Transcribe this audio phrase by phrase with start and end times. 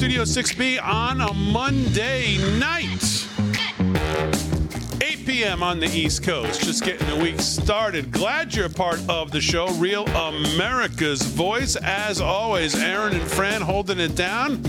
[0.00, 3.28] Studio 6B on a Monday night.
[5.02, 5.62] 8 p.m.
[5.62, 6.62] on the East Coast.
[6.62, 8.10] Just getting the week started.
[8.10, 9.68] Glad you're a part of the show.
[9.74, 11.76] Real America's voice.
[11.76, 14.64] As always, Aaron and Fran holding it down.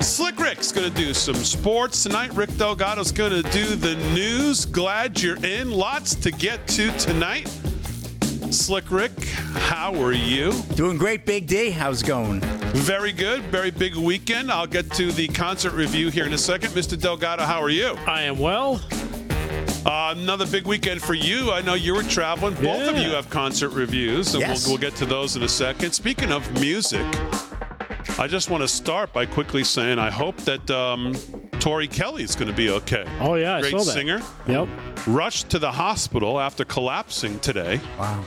[0.00, 2.32] Slick Rick's going to do some sports tonight.
[2.34, 4.64] Rick Delgado's going to do the news.
[4.64, 5.72] Glad you're in.
[5.72, 7.50] Lots to get to tonight.
[8.50, 10.52] Slick Rick, how are you?
[10.74, 11.70] Doing great, Big D.
[11.70, 12.40] How's it going?
[12.74, 13.42] Very good.
[13.44, 14.50] Very big weekend.
[14.50, 16.70] I'll get to the concert review here in a second.
[16.70, 16.98] Mr.
[17.00, 17.88] Delgado, how are you?
[18.06, 18.80] I am well.
[19.84, 21.52] Uh, another big weekend for you.
[21.52, 22.54] I know you were traveling.
[22.54, 24.64] Both of you have concert reviews, and Yes.
[24.66, 25.92] we'll, we'll get to those in a second.
[25.92, 27.06] Speaking of music,
[28.18, 31.14] I just want to start by quickly saying I hope that um,
[31.60, 33.04] Tori Kelly is going to be okay.
[33.20, 33.84] Oh yeah, I Great saw that.
[33.92, 34.20] singer.
[34.46, 34.68] Yep.
[35.06, 37.80] Rushed to the hospital after collapsing today.
[37.98, 38.24] Wow.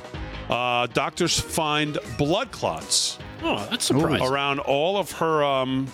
[0.49, 4.27] Uh, doctors find blood clots Oh, that's surprising.
[4.27, 5.43] around all of her.
[5.43, 5.87] Um,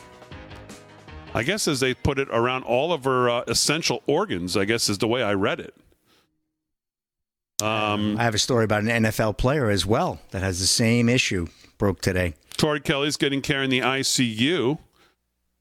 [1.33, 4.57] I guess, as they put it, around all of her uh, essential organs.
[4.57, 5.73] I guess is the way I read it.
[7.61, 11.09] Um, I have a story about an NFL player as well that has the same
[11.09, 11.47] issue.
[11.77, 12.33] Broke today.
[12.57, 14.79] Tori Kelly's getting care in the ICU.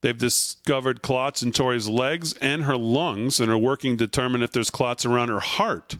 [0.01, 4.51] They've discovered clots in Tori's legs and her lungs and are working to determine if
[4.51, 5.97] there's clots around her heart.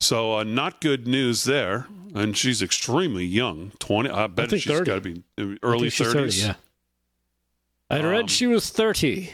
[0.00, 1.86] So, uh, not good news there.
[2.14, 4.08] And she's extremely young 20.
[4.08, 4.84] I bet think she's 30.
[4.90, 6.12] got to be early think 30s.
[6.12, 6.54] 30, yeah.
[7.90, 9.30] I Um, read she was 30.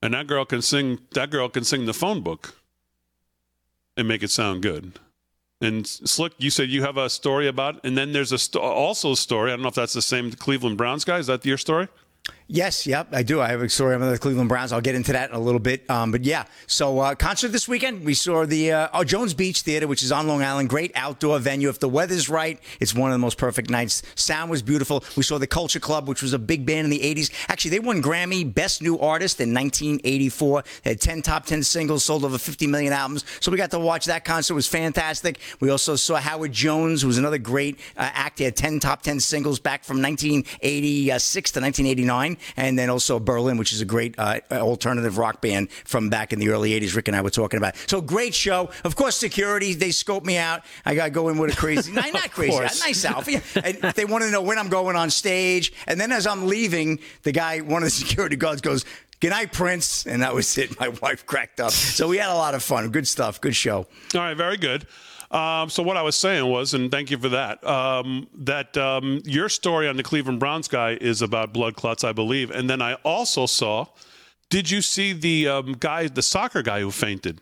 [0.00, 0.98] And that girl can sing.
[1.12, 2.56] That girl can sing the phone book
[3.96, 4.92] and make it sound good.
[5.60, 9.16] And Slick, you said you have a story about, and then there's a also a
[9.16, 9.52] story.
[9.52, 11.18] I don't know if that's the same Cleveland Browns guy.
[11.18, 11.86] Is that your story?
[12.48, 13.40] Yes, yep, I do.
[13.40, 14.72] I have a story about the Cleveland Browns.
[14.72, 15.88] I'll get into that in a little bit.
[15.88, 18.04] Um, but yeah, so uh, concert this weekend.
[18.04, 20.68] We saw the uh, oh, Jones Beach Theater, which is on Long Island.
[20.68, 21.68] Great outdoor venue.
[21.68, 24.02] If the weather's right, it's one of the most perfect nights.
[24.16, 25.04] Sound was beautiful.
[25.16, 27.30] We saw the Culture Club, which was a big band in the '80s.
[27.48, 30.64] Actually, they won Grammy Best New Artist in 1984.
[30.82, 33.24] They had 10 top 10 singles, sold over 50 million albums.
[33.40, 34.54] So we got to watch that concert.
[34.54, 35.38] It was fantastic.
[35.60, 38.38] We also saw Howard Jones, who was another great uh, act.
[38.38, 43.56] He had 10 top 10 singles back from 1986 to 1989, and then also Berlin,
[43.56, 46.94] which is a great uh, alternative rock band from back in the early 80s.
[46.94, 47.76] Rick and I were talking about.
[47.88, 48.70] So great show.
[48.84, 50.62] Of course, security they scope me out.
[50.84, 52.80] I got to go in with a crazy, not, not crazy, course.
[52.80, 53.42] nice outfit.
[53.64, 55.72] And they want to know when I'm going on stage.
[55.86, 58.84] And then as I'm leaving, the guy, one of the security guards, goes.
[59.22, 60.04] Good night, Prince.
[60.04, 60.80] And that was it.
[60.80, 61.70] My wife cracked up.
[61.70, 62.90] So we had a lot of fun.
[62.90, 63.40] Good stuff.
[63.40, 63.86] Good show.
[64.14, 64.84] All right, very good.
[65.30, 69.22] Um, so what I was saying was, and thank you for that, um, that um,
[69.24, 72.50] your story on the Cleveland Browns guy is about blood clots, I believe.
[72.50, 73.86] And then I also saw,
[74.50, 77.40] did you see the um, guy, the soccer guy who fainted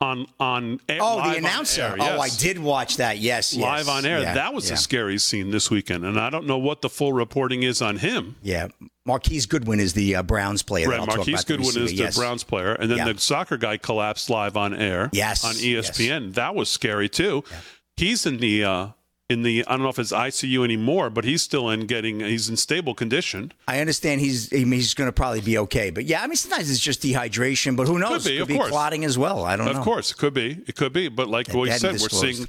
[0.00, 1.82] on on air, Oh, the announcer.
[1.82, 1.96] air?
[1.98, 3.18] Oh, I did watch that.
[3.18, 3.62] Yes, yes.
[3.62, 4.20] Live on air.
[4.20, 4.74] Yeah, that was yeah.
[4.74, 7.96] a scary scene this weekend, and I don't know what the full reporting is on
[7.98, 8.36] him.
[8.42, 8.68] Yeah,
[9.04, 10.88] Marquise Goodwin is the uh, Browns player.
[10.88, 12.10] Right, Marquise Goodwin is receiver.
[12.10, 12.16] the.
[12.18, 13.12] Browns player, and then Yeah.
[13.12, 15.10] the soccer guy collapsed live on air.
[15.12, 16.34] Yes, on ESPN.
[16.34, 17.42] That was scary too.
[17.96, 18.86] He's in the uh,
[19.28, 22.48] in the I don't know if it's ICU anymore, but he's still in getting he's
[22.48, 23.52] in stable condition.
[23.66, 26.36] I understand he's I mean, he's going to probably be okay, but yeah, I mean
[26.36, 28.24] sometimes it's just dehydration, but who knows?
[28.26, 28.70] be, of be course.
[28.70, 29.44] clotting as well.
[29.44, 29.72] I don't know.
[29.72, 32.00] Of course, it could be, it could be, but like They what you hadn't said,
[32.00, 32.48] we're seeing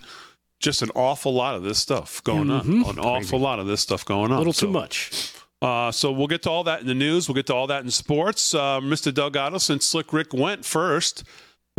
[0.60, 2.66] just an awful lot of this stuff going on.
[2.66, 4.38] An awful lot of this stuff going on.
[4.38, 5.34] A little So, too much.
[5.62, 7.28] Uh, so we'll get to all that in the news.
[7.28, 8.54] We'll get to all that in sports.
[8.54, 9.14] Uh, Mr.
[9.14, 11.24] Delgado, since Slick Rick went first,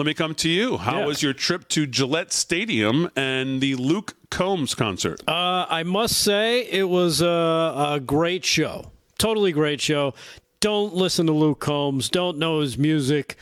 [0.00, 0.78] let me come to you.
[0.78, 1.04] How Yeah.
[1.04, 5.20] was your trip to Gillette Stadium and the Luke Combs concert?
[5.28, 8.92] Uh, I must say it was a, a great show.
[9.18, 10.14] Totally great show.
[10.60, 12.08] Don't listen to Luke Combs.
[12.08, 13.36] Don't know his music.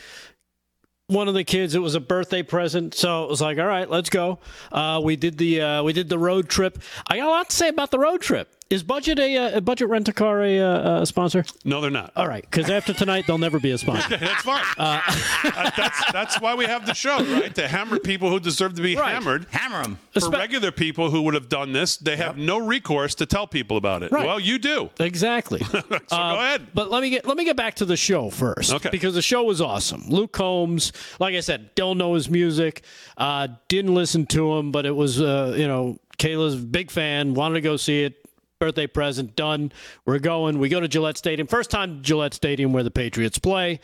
[1.06, 3.88] One of the kids, it was a birthday present, so it was like, all right,
[3.88, 4.40] let's go.
[4.72, 6.82] Uh, we did the uh, we did the road trip.
[7.06, 8.52] I got a lot to say about the road trip.
[8.70, 11.42] Is budget a, uh, a budget rent a car a, uh, a sponsor?
[11.64, 12.12] No, they're not.
[12.14, 14.16] All right, because after tonight they'll never be a sponsor.
[14.18, 14.62] that's fine.
[14.76, 15.00] Uh,
[15.44, 17.54] Uh, that's that's why we have the show, right?
[17.54, 19.12] To hammer people who deserve to be Right.
[19.14, 19.46] hammered.
[19.50, 19.98] Hammer them.
[20.12, 23.46] For Espe- regular people who would have done this, they have no recourse to tell
[23.46, 24.10] people about it.
[24.10, 24.26] Right.
[24.26, 24.90] Well, you do.
[24.98, 25.60] Exactly.
[26.08, 26.68] So go ahead.
[26.74, 28.72] But let me get let me get back to the show first.
[28.72, 28.90] Okay.
[28.90, 30.04] Because the show was awesome.
[30.08, 32.82] Luke Combs, like I said, don't know his music,
[33.16, 37.54] uh, didn't listen to him, but it was uh, you know Kayla's big fan, wanted
[37.54, 38.27] to go see it.
[38.60, 39.70] Birthday present done.
[40.04, 40.58] We're going.
[40.58, 41.46] We go to Gillette Stadium.
[41.46, 43.78] First time Gillette Stadium where the Patriots play.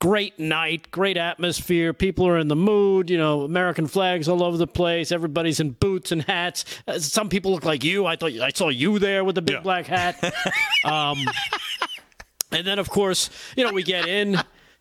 [0.00, 1.92] Great night, great atmosphere.
[1.92, 3.10] People are in the mood.
[3.10, 5.12] You know, American flags all over the place.
[5.12, 6.64] Everybody's in boots and hats.
[6.88, 8.06] Uh, some people look like you.
[8.06, 9.60] I thought I saw you there with the big Yeah.
[9.60, 10.16] black hat.
[10.84, 11.16] Um,
[12.52, 14.38] and then, of course, you know, we get in,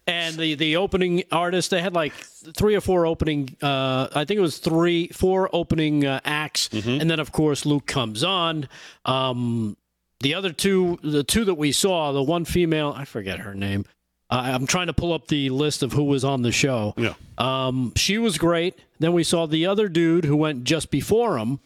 [0.08, 3.56] and the the opening artist they had like three or four opening.
[3.62, 7.86] Uh, I think it was three, four opening uh, acts, and then of course Luke
[7.86, 8.68] comes on.
[9.06, 9.78] Um,
[10.20, 13.86] the other two, the two that we saw, the one female, I forget her name.
[14.30, 16.94] Uh, I'm trying to pull up the list of who was on the show.
[16.98, 17.14] Yeah.
[17.38, 18.80] Um, she was great.
[19.00, 21.60] Then we saw the other dude who went just before him,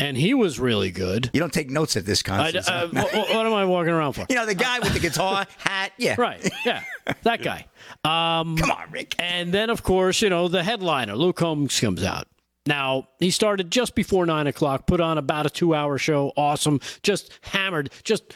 [0.00, 1.30] and he was really good.
[1.32, 2.68] You don't take notes at this I, concert.
[2.68, 4.26] uh, what, what am I walking around for?
[4.30, 5.92] you know, the guy with the guitar, hat.
[5.98, 6.16] Yeah.
[6.18, 6.50] Right.
[6.64, 6.82] Yeah.
[7.22, 7.66] That guy.
[8.04, 9.14] Um, Come on, Rick.
[9.18, 12.26] And then, of course, you know, the headliner, Luke Combs, comes out.
[12.66, 16.32] Now, he started just before nine o'clock, put on about a two hour show.
[16.36, 16.80] Awesome.
[17.02, 17.90] Just hammered.
[18.04, 18.34] Just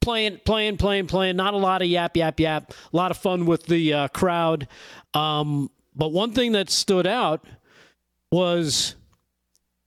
[0.00, 1.36] playing, playing, playing, playing.
[1.36, 2.72] Not a lot of yap, yap, yap.
[2.92, 4.68] A lot of fun with the uh, crowd.
[5.14, 7.44] Um, but one thing that stood out
[8.30, 8.96] was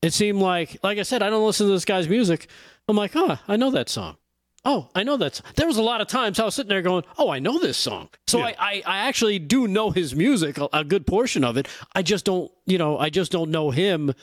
[0.01, 2.47] it seemed like, like I said, I don't listen to this guy's music.
[2.87, 4.17] I'm like, huh, I know that song.
[4.65, 5.41] Oh, I know that.
[5.55, 7.77] There was a lot of times I was sitting there going, "Oh, I know this
[7.77, 8.47] song." So Yeah.
[8.47, 11.69] I, I, I actually do know his music, a, a good portion of it.
[11.95, 14.13] I just don't, you know, I just don't know him,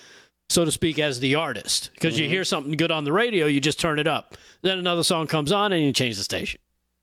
[0.51, 1.91] so to speak, as the artist.
[1.95, 4.37] Because you hear something good on the radio, you just turn it up.
[4.61, 6.61] Then another song comes on, and you change the station,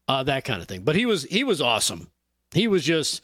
[0.07, 0.83] uh, that kind of thing.
[0.83, 2.11] But he was he was awesome.
[2.53, 3.23] He was just,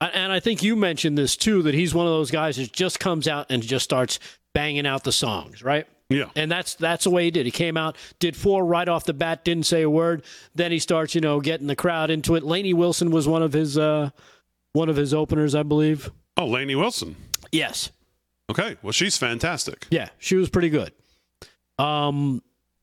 [0.00, 3.00] and I think you mentioned this too, that he's one of those guys that just
[3.00, 4.20] comes out and just starts
[4.54, 5.86] banging out the songs, right?
[6.10, 6.30] Yeah.
[6.34, 7.44] And that's that's the way he did.
[7.44, 10.24] He came out, did four right off the bat, didn't say a word.
[10.54, 12.42] Then he starts, you know, getting the crowd into it.
[12.42, 14.10] Lainey Wilson was one of his uh,
[14.72, 16.10] one of his openers, I believe.
[16.36, 17.16] Oh, Lainey Wilson.
[17.52, 17.90] Yes.
[18.50, 18.76] Okay.
[18.82, 19.86] Well, she's fantastic.
[19.90, 20.92] Yeah, she was pretty good.
[21.78, 22.42] Um,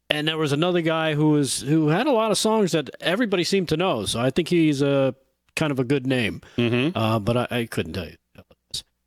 [0.10, 3.44] and there was another guy who was who had a lot of songs that everybody
[3.44, 4.06] seemed to know.
[4.06, 5.16] So I think he's a
[5.56, 6.42] kind of a good name.
[6.58, 6.96] Mm-hmm.
[6.96, 8.18] Uh, but I, I couldn't tell you.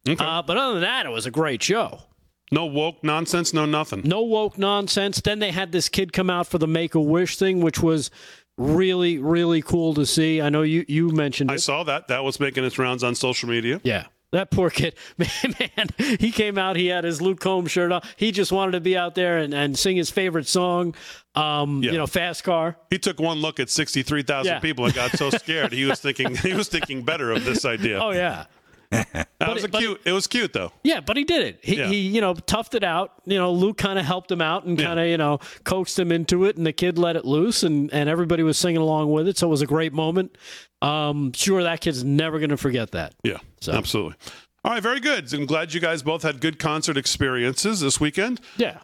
[0.09, 0.25] Okay.
[0.25, 2.01] Uh, but other than that, it was a great show.
[2.51, 3.53] No woke nonsense.
[3.53, 4.03] No nothing.
[4.05, 5.21] no woke nonsense.
[5.21, 8.11] Then they had this kid come out for the Make a Wish thing, which was
[8.57, 10.41] really, really cool to see.
[10.43, 12.09] I know you you mentioned I saw that.
[12.09, 13.81] That was making its rounds on social media.
[13.85, 14.07] Yeah.
[14.31, 15.31] That poor kid, man,
[15.77, 18.03] man, he came out, he had his Luke Combs shirt on.
[18.17, 20.95] He just wanted to be out there and, and sing his favorite song,
[21.35, 21.93] um, Yeah.
[21.93, 22.77] you know, Fast Car.
[22.91, 24.59] He took one look at sixty-three thousand Yeah.
[24.59, 25.73] people and got so scared.
[25.73, 28.01] he was thinking he was thinking better of this idea.
[28.03, 28.45] Oh, yeah.
[28.91, 30.01] That was a it- cute.
[30.05, 30.73] It was cute though.
[30.83, 31.61] Yeah, but he did it.
[31.63, 31.89] He, Yeah.
[31.89, 33.13] he you know, toughed it out.
[33.27, 36.11] You know, Luke kind of helped him out and kind of, you know, coaxed him
[36.13, 39.29] into it, and the kid let it loose, and, and everybody was singing along with
[39.29, 39.37] it.
[39.39, 40.37] So it was a great moment.
[40.81, 43.15] Um, sure, that kid's never going to forget that.
[43.23, 44.17] Yeah, So- absolutely.
[44.65, 45.33] All right, very good.
[45.33, 48.41] I'm glad you guys both had good concert experiences this weekend.
[48.57, 48.81] Yeah.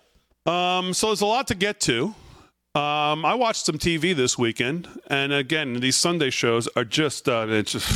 [0.47, 2.15] Um, so there's a lot to get to.
[2.77, 7.47] Um, I watched some TV this weekend, and again, these Sunday shows are just uh,
[7.49, 7.89] it's just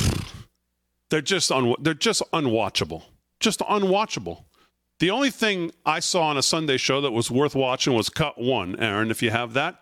[1.10, 3.05] they're just un- they're just unwatchable,
[3.40, 4.44] just unwatchable.
[5.00, 8.38] The only thing I saw on a Sunday show that was worth watching was Cut
[8.38, 8.78] One.
[8.81, 9.81] Aaron, if you have that,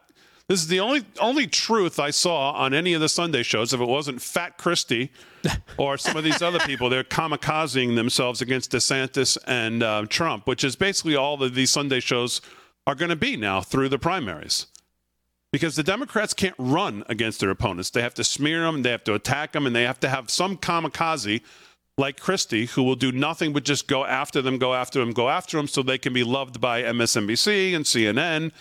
[0.48, 3.72] this is the only only truth I saw on any of the Sunday shows.
[3.72, 5.10] If it wasn't Fat Christie
[5.78, 10.62] or some of these other people, they're kamikazing themselves against DeSantis and uh, Trump, which
[10.62, 12.40] is basically all that these Sunday shows
[12.86, 14.66] are going to be now through the primaries.
[15.52, 17.90] Because the Democrats can't run against their opponents.
[17.90, 20.28] They have to smear them, they have to attack them, and they have to have
[20.28, 21.40] some kamikaze
[21.98, 25.30] like Christie who will do nothing but just go after them, go after them, go
[25.30, 28.52] after them so they can be loved by MSNBC and CNN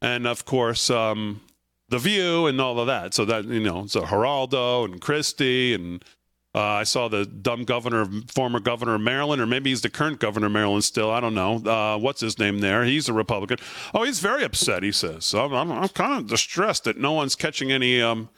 [0.00, 1.40] and, of course, um,
[1.88, 3.14] The View and all of that.
[3.14, 6.04] So that, you know, so Geraldo and Christie and
[6.54, 10.20] uh, I saw the dumb governor, former governor of Maryland, or maybe he's the current
[10.20, 11.10] governor of Maryland still.
[11.10, 11.56] I don't know.
[11.56, 12.84] Uh, what's his name there?
[12.84, 13.56] He's a Republican.
[13.94, 15.32] Oh, he's very upset, he says.
[15.32, 18.02] I'm, I'm, I'm kind of distressed that no one's catching any.
[18.02, 18.28] Um,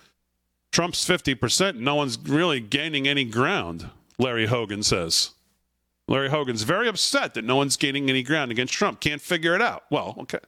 [0.71, 1.77] Trump's 50%.
[1.77, 5.31] No one's really gaining any ground, Larry Hogan says.
[6.07, 9.01] Larry Hogan's very upset that no one's gaining any ground against Trump.
[9.01, 9.85] Can't figure it out.
[9.91, 10.41] Well, okay.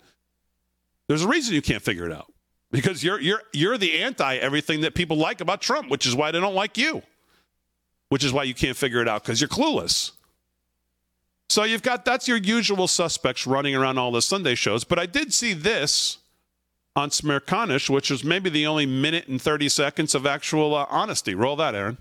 [1.08, 2.32] There's a reason you can't figure it out
[2.70, 6.30] because you're you're you're the anti everything that people like about Trump, which is why
[6.30, 7.02] they don't like you
[8.08, 10.12] which is why you can't figure it out because you're clueless.
[11.48, 14.84] So you've got that's your usual suspects running around all the Sunday shows.
[14.84, 16.18] But I did see this
[16.96, 21.34] on Smirkanish, which was maybe the only minute and 30 seconds of actual uh, honesty.
[21.34, 21.98] Roll that, Aaron.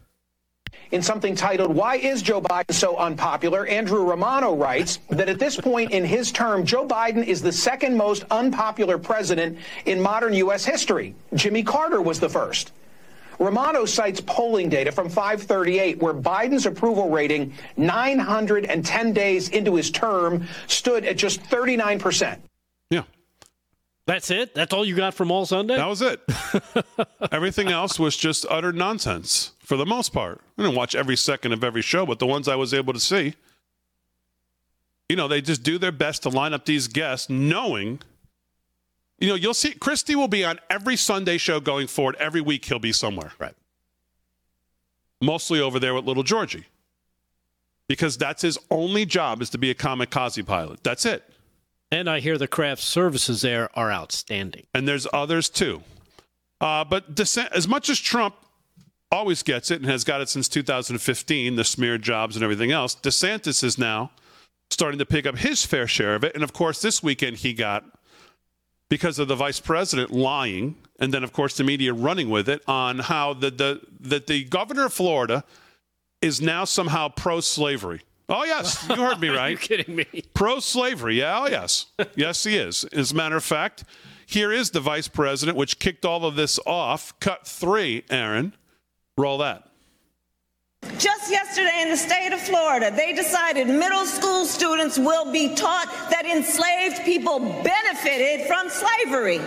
[0.92, 3.66] In something titled, Why is Joe Biden so unpopular?
[3.68, 7.96] Andrew Romano writes that at this point in his term, Joe Biden is the second
[7.96, 10.66] most unpopular president in modern U.S.
[10.66, 11.16] history.
[11.34, 12.72] Jimmy Carter was the first.
[13.39, 20.48] Romano cites polling data from 538 where Biden's approval rating 910 days into his term
[20.68, 22.39] stood at just 39%.
[22.89, 23.04] Yeah,
[24.06, 24.54] That's it?
[24.56, 25.75] That's all you got from all Sunday?
[25.75, 26.22] that was it.
[27.32, 30.42] Everything else was just utter nonsense for the most part.
[30.58, 33.00] I didn't watch every second of every show, but the ones I was able to
[33.00, 33.34] see,
[35.10, 38.00] you know, they just do their best to line up these guests knowing.
[39.19, 42.15] You know, you'll see Christie will be on every Sunday show going forward.
[42.19, 43.31] Every week he'll be somewhere.
[43.39, 43.55] Right.
[45.22, 46.65] Mostly over there with little Georgie.
[47.88, 50.84] Because that's his only job is to be a kamikaze pilot.
[50.84, 51.24] That's it.
[51.91, 54.65] And I hear the craft services there are outstanding.
[54.74, 55.84] And there's others too.
[56.60, 58.36] Uh, but DeSantis, as much as Trump
[59.12, 62.95] always gets it and has got it since 2015, the smear jobs and everything else,
[62.95, 64.12] DeSantis is now
[64.72, 66.34] starting to pick up his fair share of it.
[66.34, 67.86] And of course, this weekend he got
[68.89, 72.62] because of the vice president lying, and then of course the media running with it
[72.68, 75.44] on how the the that the governor of Florida
[76.22, 78.01] is now somehow pro-slavery.
[78.30, 79.50] Oh yes, you heard me right.
[79.51, 80.06] you kidding me?
[80.34, 81.20] Pro-slavery.
[81.20, 82.84] Yeah, oh yes, yes he is.
[82.86, 83.84] As a matter of fact,
[84.25, 87.18] here is the vice president, which kicked all of this off.
[87.20, 88.54] Cut three, Aaron.
[89.18, 89.70] Roll that.
[90.98, 95.88] Just yesterday in the state of Florida, they decided middle school students will be taught
[96.10, 99.39] that enslaved people benefited from slavery.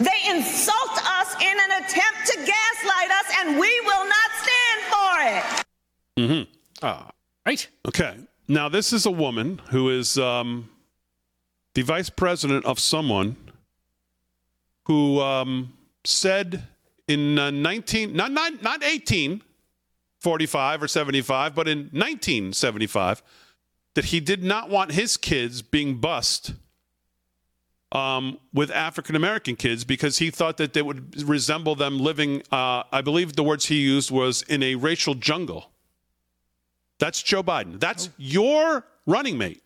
[0.00, 5.20] They insult us in an attempt to gaslight us, and we will not stand for
[5.26, 5.64] it.
[6.16, 6.86] Mm-hmm.
[6.86, 7.02] Uh,
[7.44, 7.68] right.
[7.86, 8.16] Okay.
[8.46, 10.70] Now, this is a woman who is um,
[11.74, 13.36] the vice president of someone
[14.84, 16.66] who um, said
[17.08, 23.22] in uh, 19 not, not not 1845 or 75 but in 1975
[23.94, 26.52] that he did not want his kids being bused
[27.90, 32.82] um, with African American kids because he thought that they would resemble them living uh,
[32.92, 35.70] I believe the words he used was in a racial jungle.
[36.98, 37.80] That's Joe Biden.
[37.80, 39.62] That's your running mate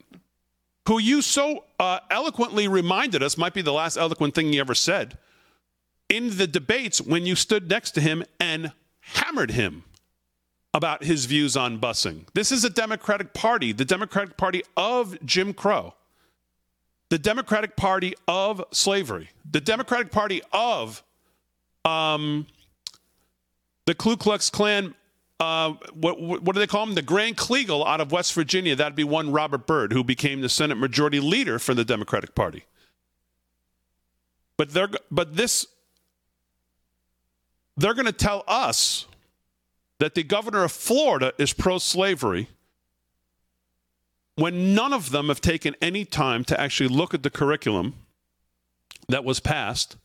[0.86, 4.74] who you so uh, eloquently reminded us might be the last eloquent thing he ever
[4.74, 5.16] said
[6.12, 9.82] in the debates when you stood next to him and hammered him
[10.74, 12.26] about his views on busing.
[12.34, 15.94] This is a Democratic Party, the Democratic Party of Jim Crow,
[17.08, 21.02] the Democratic Party of slavery, the Democratic Party of
[21.86, 22.46] um,
[23.86, 24.94] the Ku Klux Klan.
[25.40, 26.94] Uh, what, what do they call him?
[26.94, 28.76] The Grand Kleagle out of West Virginia.
[28.76, 32.64] That'd be one Robert Byrd, who became the Senate Majority Leader for the Democratic Party.
[34.56, 34.70] But
[35.10, 35.66] but this
[37.76, 39.06] they're going to tell us
[39.98, 42.48] that the governor of Florida is pro slavery
[44.36, 47.94] when none of them have taken any time to actually look at the curriculum
[49.08, 49.96] that was passed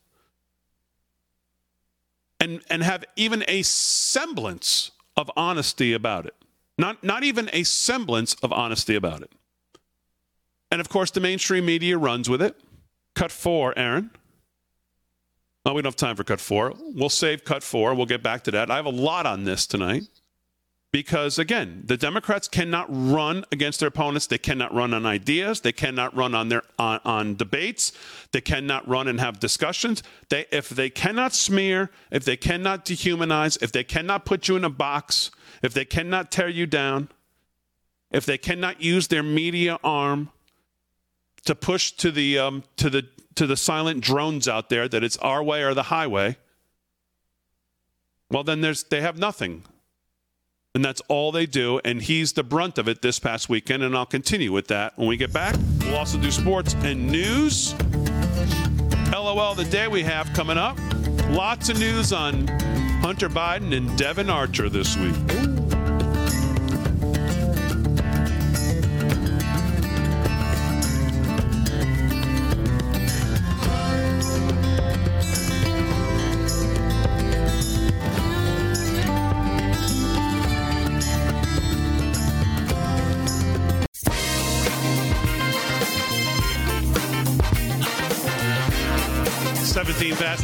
[2.40, 6.36] and, and have even a semblance of honesty about it.
[6.78, 9.32] Not, not even a semblance of honesty about it.
[10.70, 12.56] And of course, the mainstream media runs with it.
[13.16, 14.12] Cut four, Aaron.
[15.74, 16.74] We don't have time for cut four.
[16.78, 17.94] We'll save cut four.
[17.94, 18.72] We'll get back to that.
[18.72, 20.04] I have a lot on this tonight
[20.92, 24.28] because, again, the Democrats cannot run against their opponents.
[24.28, 25.62] They cannot run on ideas.
[25.62, 27.92] They cannot run on their on, on debates.
[28.32, 30.02] They cannot run and have discussions.
[30.30, 34.64] They, if they cannot smear, if they cannot dehumanize, if they cannot put you in
[34.64, 35.32] a box,
[35.62, 37.10] if they cannot tear you down,
[38.10, 40.30] if they cannot use their media arm
[41.46, 45.18] to push to the um, to the to the silent drones out there that it's
[45.18, 46.38] our way or the highway,
[48.30, 49.64] well, then there's they have nothing.
[50.76, 51.80] And that's all they do.
[51.84, 53.82] And he's the brunt of it this past weekend.
[53.82, 55.56] And I'll continue with that when we get back.
[55.82, 57.74] We'll also do sports and news.
[59.12, 60.78] LOL the day we have coming up.
[61.30, 62.48] Lots of news on
[63.02, 65.57] Hunter Biden and Devon Archer this week.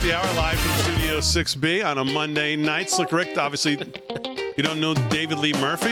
[0.04, 2.90] The hour, live from Studio 6B on a Monday night.
[2.90, 3.78] Slick Rick, obviously,
[4.58, 5.92] you don't know David Lee Murphy?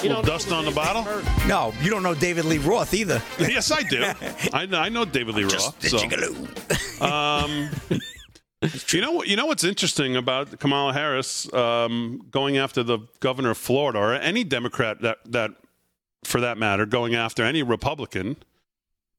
[0.00, 1.04] You little dust on the bottle?
[1.48, 3.20] No, you don't know David Lee Roth either.
[3.40, 4.04] yes, I do.
[4.52, 5.76] I, I know David Lee Roth.
[5.80, 6.46] Just So.
[7.04, 7.70] Um,
[8.88, 9.28] you know what?
[9.28, 14.14] You know what's interesting about Kamala Harris um, going after the governor of Florida, or
[14.14, 15.52] any Democrat that that,
[16.24, 18.36] for that matter, going after any Republican.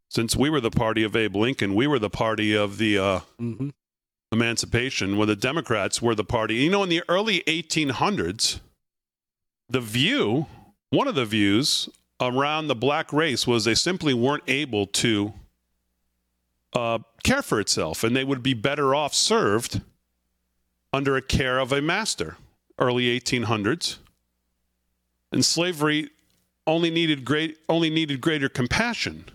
[0.09, 3.19] Since we were the party of Abe Lincoln, we were the party of the uh,
[3.39, 3.69] mm-hmm
[4.31, 6.55] emancipation, where the Democrats were the party.
[6.55, 8.59] You know, in the early 1800s,
[9.67, 10.47] the view,
[10.89, 11.89] one of the views
[12.21, 15.33] around the black race was they simply weren't able to
[16.73, 19.81] uh, care for itself, and they would be better off served
[20.93, 22.37] under a care of a master.
[22.77, 23.97] Early 1800s,
[25.33, 26.11] and slavery
[26.65, 29.25] only needed great only needed greater compassion.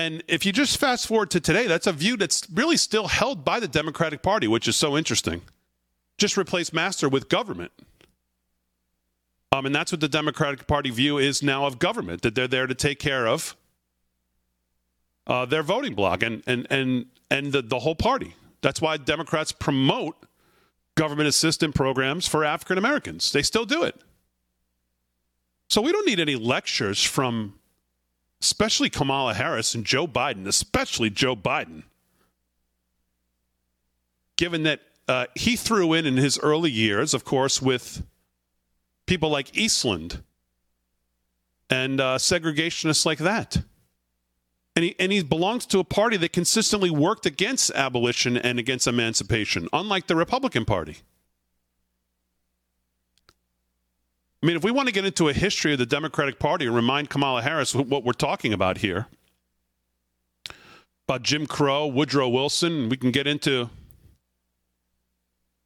[0.00, 3.44] And if you just fast forward to today, that's a view that's really still held
[3.44, 5.42] by the Democratic Party, which is so interesting.
[6.16, 7.70] Just replace master with government.
[9.52, 12.66] Um, and that's what the Democratic Party view is now of government, that they're there
[12.66, 13.54] to take care of
[15.26, 18.34] uh, their voting bloc and, and, and, and the, the whole party.
[18.62, 20.16] That's why Democrats promote
[20.94, 23.32] government assistance programs for African Americans.
[23.32, 24.00] They still do it.
[25.68, 27.59] So we don't need any lectures from
[28.40, 31.82] especially Kamala Harris and Joe Biden, especially Joe Biden,
[34.36, 38.02] given that uh, he threw in in his early years, of course, with
[39.06, 40.22] people like Eastland
[41.68, 43.58] and uh, segregationists like that.
[44.76, 48.86] And he, and he belongs to a party that consistently worked against abolition and against
[48.86, 50.98] emancipation, unlike the Republican Party.
[54.42, 56.74] I mean, if we want to get into a history of the Democratic Party and
[56.74, 59.06] remind Kamala Harris what we're talking about here,
[61.06, 63.68] about Jim Crow, Woodrow Wilson, we can get into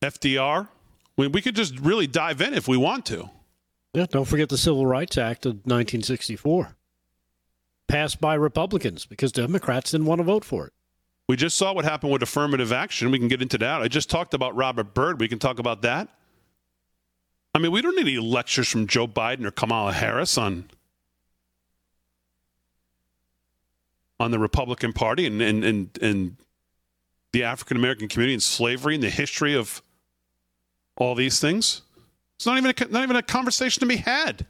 [0.02, 0.68] FDR.
[1.16, 3.30] I mean, we could just really dive in if we want to.
[3.92, 6.74] Yeah, don't forget the Civil Rights Act of 1964.
[7.86, 10.72] Passed by Republicans because Democrats didn't want to vote for it.
[11.28, 13.12] We just saw what happened with affirmative action.
[13.12, 13.82] We can get into that.
[13.82, 15.20] I just talked about Robert Byrd.
[15.20, 16.08] We can talk about that.
[17.54, 20.68] I mean, we don't need any lectures from Joe Biden or Kamala Harris on
[24.18, 26.36] on the Republican Party and and and, and
[27.32, 29.82] the African American community and slavery and the history of
[30.96, 31.82] all these things.
[32.36, 34.46] It's not even a, not even a conversation to be had.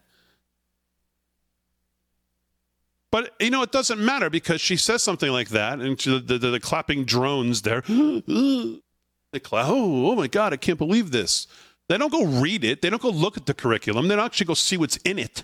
[3.10, 6.38] But you know, it doesn't matter because she says something like that, and she, the,
[6.38, 7.82] the, the clapping drones there.
[7.86, 9.66] they clap.
[9.68, 10.52] Oh, oh my God!
[10.52, 11.46] I can't believe this.
[11.88, 12.82] They don't go read it.
[12.82, 14.08] They don't go look at the curriculum.
[14.08, 15.42] They don't actually go see what's in it.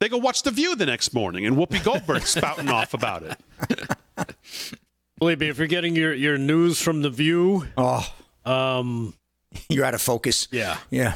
[0.00, 4.36] They go watch The View the next morning and Whoopi Goldberg spouting off about it.
[5.18, 8.06] Believe me, if you're getting your, your news from The View, oh,
[8.44, 9.14] um,
[9.68, 10.48] you're out of focus.
[10.50, 10.78] Yeah.
[10.90, 11.14] Yeah.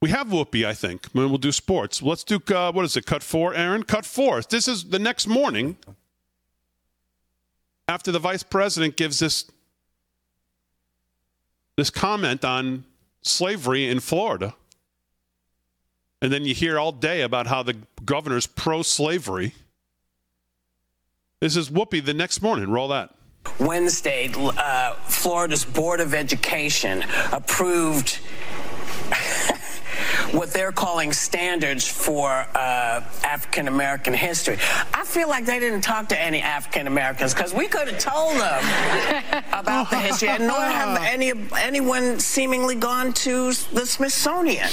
[0.00, 1.06] We have Whoopi, I think.
[1.14, 2.02] I mean, we'll do sports.
[2.02, 3.84] Let's do, uh, what is it, cut four, Aaron?
[3.84, 4.42] Cut four.
[4.42, 5.76] This is the next morning
[7.88, 9.50] after the vice president gives this
[11.76, 12.84] this comment on
[13.22, 14.54] slavery in Florida.
[16.22, 19.54] And then you hear all day about how the governor's pro slavery.
[21.40, 22.70] This is Whoopi the next morning.
[22.70, 23.14] Roll that.
[23.58, 28.20] Wednesday, uh, Florida's Board of Education approved
[30.34, 34.58] what they're calling standards for uh, African American history.
[34.92, 38.34] I feel like they didn't talk to any African Americans because we could have told
[38.34, 44.70] them about the history, and nor have any anyone seemingly gone to the Smithsonian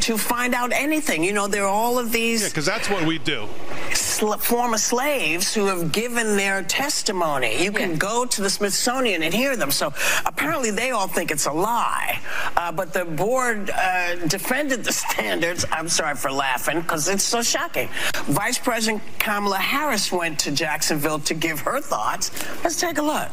[0.00, 1.24] to find out anything.
[1.24, 2.42] You know, there are all of these.
[2.42, 3.48] Yeah, because that's what we do.
[4.20, 7.64] Sl- former slaves who have given their testimony.
[7.64, 9.70] You can go to the Smithsonian and hear them.
[9.70, 9.94] So
[10.26, 12.20] apparently they all think it's a lie.
[12.54, 15.64] Uh, but the board uh, defended the standards.
[15.72, 17.88] I'm sorry for laughing because it's so shocking.
[18.26, 22.30] Vice President Kamala Harris went to Jacksonville to give her thoughts.
[22.62, 23.28] Let's take a look.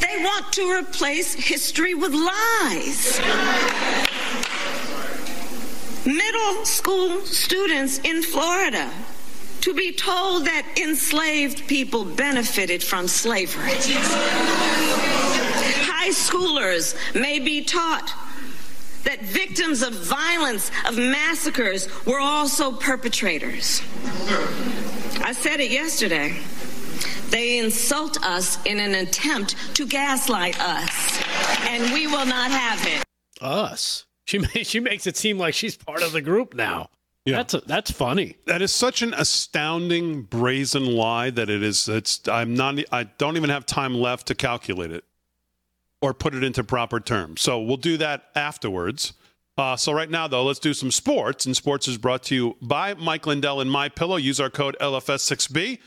[0.00, 3.20] They want to replace history with lies.
[6.06, 8.90] Middle school students in Florida
[9.68, 13.68] to be told that enslaved people benefited from slavery.
[15.84, 18.10] High schoolers may be taught
[19.04, 23.82] that victims of violence, of massacres, were also perpetrators.
[25.22, 26.34] I said it yesterday.
[27.28, 31.22] They insult us in an attempt to gaslight us,
[31.68, 33.04] and we will not have it.
[33.42, 34.06] Us.
[34.24, 36.88] She she makes it seem like she's part of the group now.
[37.28, 37.36] Yeah.
[37.36, 38.36] That's a, that's funny.
[38.46, 43.36] That is such an astounding brazen lie that it is it's I'm not I don't
[43.36, 45.04] even have time left to calculate it
[46.00, 47.42] or put it into proper terms.
[47.42, 49.12] So we'll do that afterwards.
[49.58, 52.56] Uh, so right now though, let's do some sports and sports is brought to you
[52.62, 54.16] by Mike Lindell and My Pillow.
[54.16, 55.80] Use our code LFS6B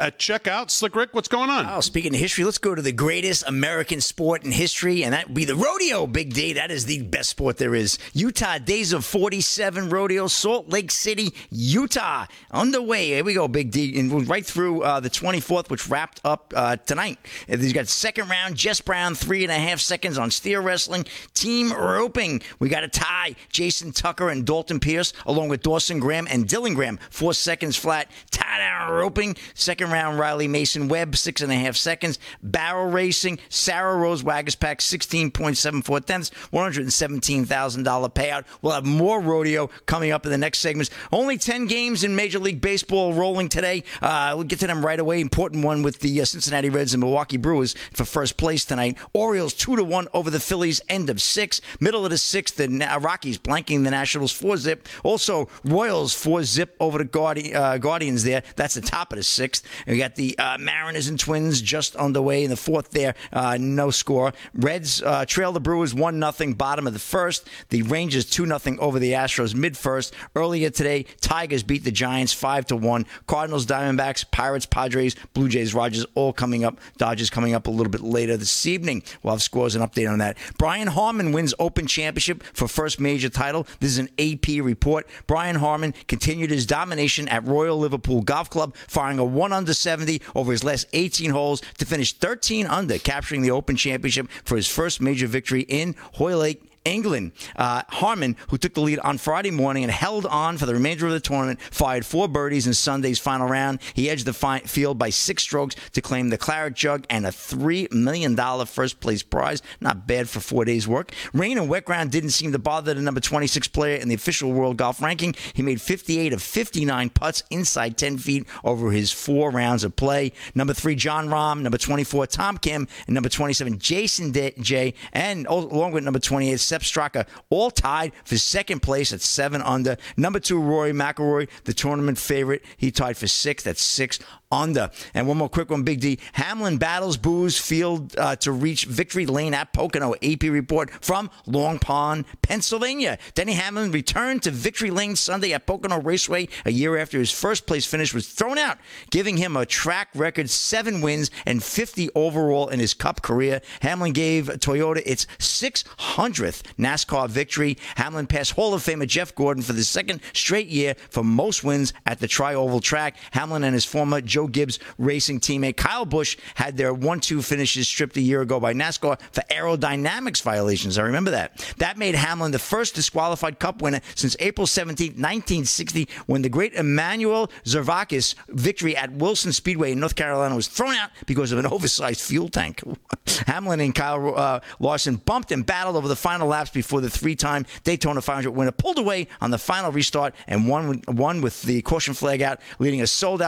[0.00, 0.70] at checkout.
[0.70, 1.66] Slick Rick, what's going on?
[1.68, 5.28] Oh, speaking of history, let's go to the greatest American sport in history, and that
[5.28, 6.54] would be the rodeo, Big D.
[6.54, 7.98] That is the best sport there is.
[8.14, 12.26] Utah Days of 47 Rodeo, Salt Lake City, Utah.
[12.50, 13.08] Underway.
[13.08, 13.98] Here we go, Big D.
[14.00, 17.18] And right through uh, the 24th, which wrapped up uh, tonight.
[17.46, 21.04] He's got second round, Jess Brown, three and a half seconds on steer wrestling.
[21.34, 22.42] Team roping.
[22.58, 23.36] We got a tie.
[23.50, 28.10] Jason Tucker and Dalton Pierce, along with Dawson Graham and Dylan Graham, four seconds flat.
[28.30, 29.36] Tie down roping.
[29.54, 32.20] Second Second round, Riley Mason Webb, six and a half seconds.
[32.44, 38.44] Barrel Racing, Sarah Rose Waguespack, 16.74 tenths, $117,000 payout.
[38.62, 40.90] We'll have more rodeo coming up in the next segments.
[41.10, 43.82] Only 10 games in Major League Baseball rolling today.
[44.00, 45.20] Uh, we'll get to them right away.
[45.20, 48.96] Important one with the uh, Cincinnati Reds and Milwaukee Brewers for first place tonight.
[49.12, 51.60] Orioles 2 to 1 over the Phillies, end of six.
[51.80, 52.68] Middle of the sixth, the
[53.00, 54.86] Rockies blanking the Nationals 4 zip.
[55.02, 58.44] Also, Royals 4 zip over the Guardi- uh, Guardians there.
[58.54, 59.66] That's the top of the sixth.
[59.86, 63.14] We got the uh, Mariners and Twins just underway in the fourth there.
[63.32, 64.32] Uh, no score.
[64.54, 67.48] Reds uh, trail the Brewers 1 nothing, bottom of the first.
[67.68, 70.14] The Rangers 2 nothing over the Astros mid first.
[70.34, 73.06] Earlier today, Tigers beat the Giants 5 to 1.
[73.26, 76.78] Cardinals, Diamondbacks, Pirates, Padres, Blue Jays, Rogers all coming up.
[76.98, 79.02] Dodgers coming up a little bit later this evening.
[79.22, 80.36] We'll have scores and update on that.
[80.58, 83.66] Brian Harman wins Open Championship for first major title.
[83.80, 85.06] This is an AP report.
[85.26, 90.22] Brian Harman continued his domination at Royal Liverpool Golf Club, firing a 1 under 70
[90.34, 94.66] over his last 18 holes to finish 13 under, capturing the Open Championship for his
[94.66, 97.32] first major victory in Hoylake, England.
[97.56, 101.06] Uh, Harman, who took the lead on Friday morning and held on for the remainder
[101.06, 103.80] of the tournament, fired four birdies in Sunday's final round.
[103.94, 107.30] He edged the fi- field by six strokes to claim the Claret Jug and a
[107.30, 109.62] $3 million first place prize.
[109.80, 111.12] Not bad for four days' work.
[111.32, 114.52] Rain and wet ground didn't seem to bother the number 26 player in the official
[114.52, 115.34] world golf ranking.
[115.54, 120.32] He made 58 of 59 putts inside 10 feet over his four rounds of play.
[120.54, 121.60] Number three, Jon Rahm.
[121.60, 122.88] Number 24, Tom Kim.
[123.06, 124.94] And number 27, Jason Day.
[125.12, 129.96] And along with number 28, Sepp Straka, all tied for second place at seven under.
[130.16, 132.64] Number two, Rory McIlroy, the tournament favorite.
[132.76, 134.90] He tied for sixth at six under.
[135.14, 136.18] And one more quick one, Big D.
[136.32, 140.14] Hamlin battles boos Field uh, to reach victory lane at Pocono.
[140.22, 143.18] AP report from Long Pond, Pennsylvania.
[143.34, 147.66] Denny Hamlin returned to victory lane Sunday at Pocono Raceway a year after his first
[147.66, 148.78] place finish was thrown out,
[149.10, 153.60] giving him a track record seven wins and 50 overall in his Cup career.
[153.82, 157.78] Hamlin gave Toyota its 600th NASCAR victory.
[157.96, 161.92] Hamlin passed Hall of Famer Jeff Gordon for the second straight year for most wins
[162.06, 163.16] at the Tri Oval track.
[163.30, 167.88] Hamlin and his former Joe Gibbs racing teammate Kyle Busch had their 1 2 finishes
[167.88, 170.98] stripped a year ago by NASCAR for aerodynamics violations.
[170.98, 171.58] I remember that.
[171.78, 176.74] That made Hamlin the first disqualified Cup winner since April 17, 1960, when the great
[176.74, 181.66] Emanuel Zervakis victory at Wilson Speedway in North Carolina was thrown out because of an
[181.70, 182.82] oversized fuel tank.
[183.46, 187.36] Hamlin and Kyle uh, Larson bumped and battled over the final laps before the three
[187.36, 191.82] time Daytona 500 winner pulled away on the final restart and won, won with the
[191.82, 193.42] caution flag out, leading a sold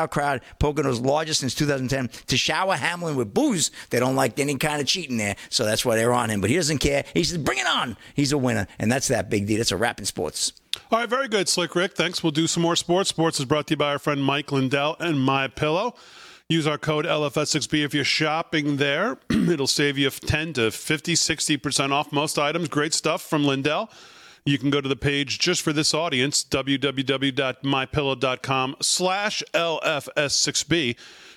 [0.82, 3.70] Pocono's largest since 2010 to shower Hamlin with boos.
[3.90, 6.40] They don't like any kind of cheating there, so that's why they're on him.
[6.40, 7.04] But he doesn't care.
[7.14, 7.96] He says, bring it on.
[8.14, 9.58] He's a winner, and that's that big deal.
[9.58, 10.52] That's a rap in sports.
[10.90, 11.94] All right, very good, Slick Rick.
[11.94, 12.22] Thanks.
[12.22, 13.08] We'll do some more sports.
[13.10, 15.94] Sports is brought to you by our friend Mike Lindell and My Pillow.
[16.48, 19.18] Use our code LFS6B if you're shopping there.
[19.30, 22.68] It'll save you 10 to 50, 60% off most items.
[22.68, 23.90] Great stuff from Lindell.
[24.44, 30.96] You can go to the page just for this audience, www.mypillow.com slash LFS6B,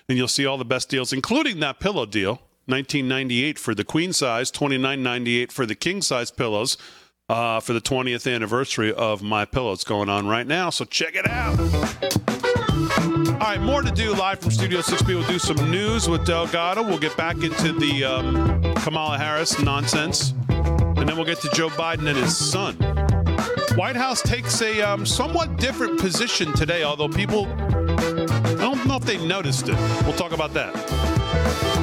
[0.09, 2.41] and you'll see all the best deals, including that pillow deal.
[2.67, 6.77] 1998 for the queen size, 29.98 for the king size pillows.
[7.27, 10.69] Uh, for the 20th anniversary of my pillows going on right now.
[10.69, 11.57] So check it out.
[11.57, 11.65] All
[13.39, 15.07] right, more to do live from Studio 6B.
[15.07, 16.83] We'll do some news with Delgado.
[16.83, 20.35] We'll get back into the um, Kamala Harris nonsense.
[20.97, 22.75] And then we'll get to Joe Biden and his son.
[23.77, 29.03] White House takes a um, somewhat different position today, although people, I don't know if
[29.03, 29.75] they noticed it.
[30.03, 31.74] We'll talk about that.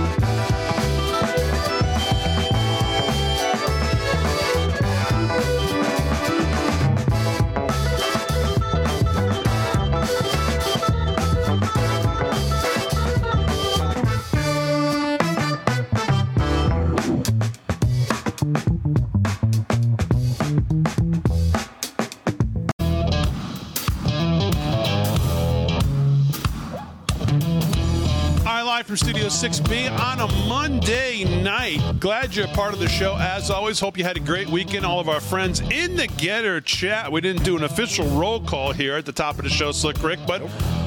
[28.93, 31.81] From Studio 6B on a Monday night.
[31.99, 33.17] Glad you're part of the show.
[33.17, 34.85] As always, hope you had a great weekend.
[34.85, 37.11] All of our friends in the Gettr chat.
[37.11, 40.03] We didn't do an official roll call here at the top of the show, Slick
[40.03, 40.43] Rick, but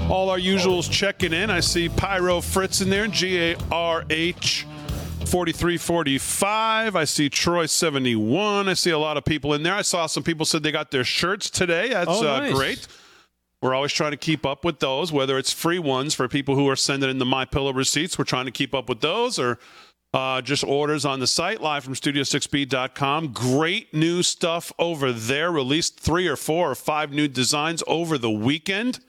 [0.07, 1.49] all our usuals checking in.
[1.49, 4.67] I see Pyro Fritz in there, G A R H.
[5.25, 6.95] 4345.
[6.95, 8.69] I see Troy 71.
[8.69, 9.73] I see a lot of people in there.
[9.73, 11.89] I saw some people said they got their shirts today.
[11.89, 12.51] That's oh, nice.
[12.51, 12.87] uh, great.
[13.65, 16.69] We're always trying to keep up with those, whether it's free ones for people who
[16.69, 18.15] are sending in the My Pillow receipts.
[18.15, 19.57] We're trying to keep up with those, or
[20.13, 23.33] uh, just orders on the site live from studio6b.com.
[23.33, 25.51] Great new stuff over there.
[25.51, 28.99] Released three or four or five new designs over the weekend.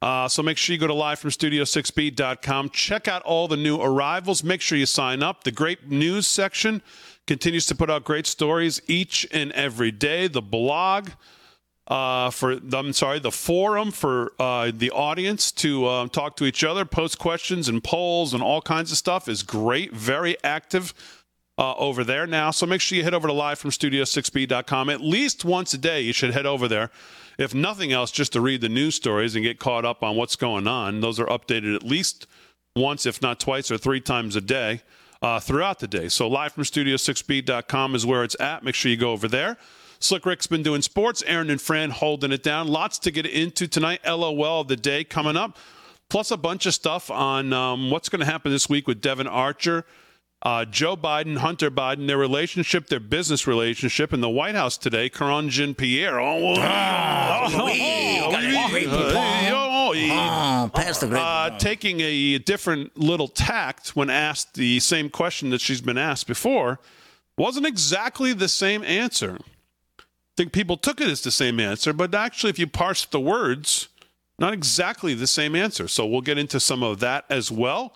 [0.00, 2.70] Uh, so make sure you go to livefromstudio6b.com.
[2.70, 4.44] Check out all the new arrivals.
[4.44, 5.42] Make sure you sign up.
[5.42, 6.82] The great news section
[7.26, 10.28] continues to put out great stories each and every day.
[10.28, 11.10] The blog
[11.90, 16.62] uh, for I'm sorry, the forum for uh, the audience to uh, talk to each
[16.62, 19.92] other, post questions and polls and all kinds of stuff is great.
[19.92, 20.94] Very active
[21.58, 22.52] uh, over there now.
[22.52, 26.00] So make sure you head over to livefromstudio6b.com at least once a day.
[26.00, 26.90] You should head over there.
[27.38, 30.36] If nothing else, just to read the news stories and get caught up on what's
[30.36, 31.00] going on.
[31.00, 32.28] Those are updated at least
[32.76, 34.82] once, if not twice or three times a day
[35.22, 36.08] uh, throughout the day.
[36.08, 38.62] So livefromstudio6b.com is where it's at.
[38.62, 39.56] Make sure you go over there.
[40.00, 41.22] Slick Rick's been doing sports.
[41.26, 42.68] Aaron and Fran holding it down.
[42.68, 44.00] Lots to get into tonight.
[44.06, 45.58] LOL of the day coming up.
[46.08, 49.28] Plus a bunch of stuff on um, what's going to happen this week with Devon
[49.28, 49.84] Archer,
[50.42, 55.10] uh, Joe Biden, Hunter Biden, their relationship, their business relationship, in the White House today.
[55.10, 56.18] Karine Jean Pierre.
[56.18, 58.70] Oh, oui, got oui, it.
[58.70, 59.12] Great people.
[59.94, 60.68] yeah.
[60.72, 61.60] Pass the great.
[61.60, 66.80] Taking a different little tact when asked the same question that she's been asked before,
[67.36, 69.38] wasn't exactly the same answer.
[70.40, 73.88] Think people took it as the same answer, but actually, if you parse the words,
[74.38, 75.86] not exactly the same answer.
[75.86, 77.94] So we'll get into some of that as well.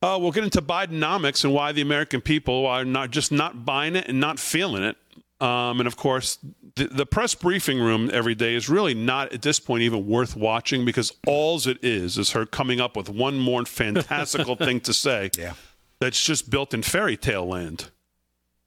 [0.00, 3.96] Uh, we'll get into Bidenomics and why the American people are not just not buying
[3.96, 4.96] it and not feeling it.
[5.44, 6.38] Um, and of course,
[6.76, 10.36] the, the press briefing room every day is really not at this point even worth
[10.36, 14.94] watching because alls it is is her coming up with one more fantastical thing to
[14.94, 15.32] say.
[15.36, 15.54] Yeah.
[15.98, 17.90] That's just built in fairy tale land.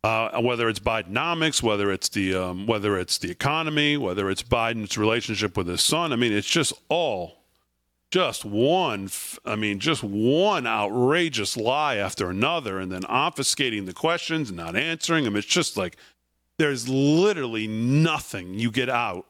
[0.02, 4.98] Uh, whether it's Bidenomics, whether it's the um, whether it's the economy, whether it's Biden's
[4.98, 6.14] relationship with his son.
[6.14, 7.40] I mean, it's just all
[8.12, 9.10] just one.
[9.46, 14.76] I mean just one outrageous lie after another and then obfuscating the questions and not
[14.76, 15.98] answering them it's just like
[16.58, 19.26] there's literally nothing you get out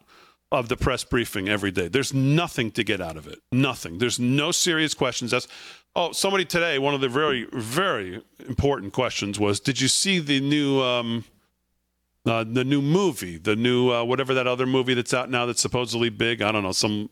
[0.52, 4.20] of the press briefing every day there's nothing to get out of it nothing there's
[4.20, 5.48] no serious questions that's
[5.96, 10.40] oh somebody today one of the very very important questions was did you see the
[10.40, 11.24] new um
[12.26, 15.62] uh, the new movie the new uh, whatever that other movie that's out now that's
[15.62, 17.10] supposedly big i don't know some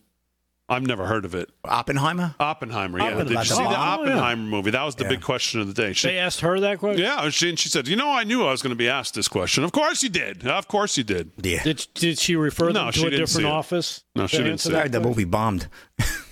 [0.70, 1.50] I've never heard of it.
[1.63, 2.36] Oppenheimer.
[2.42, 3.06] Oppenheimer, yeah.
[3.06, 3.30] Oppenheimer.
[3.30, 3.94] Did you see the Oh, yeah.
[3.94, 4.72] Oppenheimer movie?
[4.72, 5.12] That was the Yeah.
[5.12, 5.94] big question of the day.
[5.94, 7.02] She, They asked her that question.
[7.06, 9.13] yeah, she, and she said, "You know, I knew I was going to be asked
[9.13, 9.63] this question.
[9.63, 10.46] Of course you did.
[10.46, 11.32] Of course you did.
[11.42, 11.63] Yeah.
[11.63, 14.04] Did, did she refer No, them she to a didn't different office?
[14.13, 15.10] No, she didn't answer see that the question?
[15.10, 15.70] movie bombed.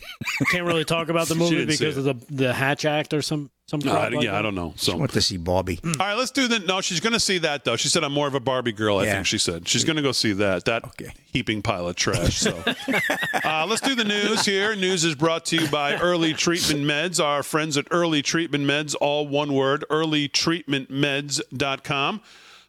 [0.52, 3.80] Can't really talk about the movie because of the the Hatch Act or some some.
[3.80, 4.40] Uh, crap like yeah, that?
[4.40, 4.74] I don't know.
[4.78, 5.80] So, I want to see Barbie.
[5.84, 6.60] all right, let's do the.
[6.60, 7.76] No, she's going to see that though.
[7.76, 9.14] She said, "I'm more of a Barbie girl." I Yeah.
[9.16, 10.66] think she said she's going to go see that.
[10.66, 11.12] That Okay.
[11.34, 12.38] heaping pile of trash.
[12.38, 12.64] So,
[13.44, 14.76] uh, let's do the news here.
[14.76, 17.24] News is brought to you by Early Treatment Meds.
[17.24, 22.22] Our friends at Early Treatment Meds, all one word, earlytreatmentmeds.com.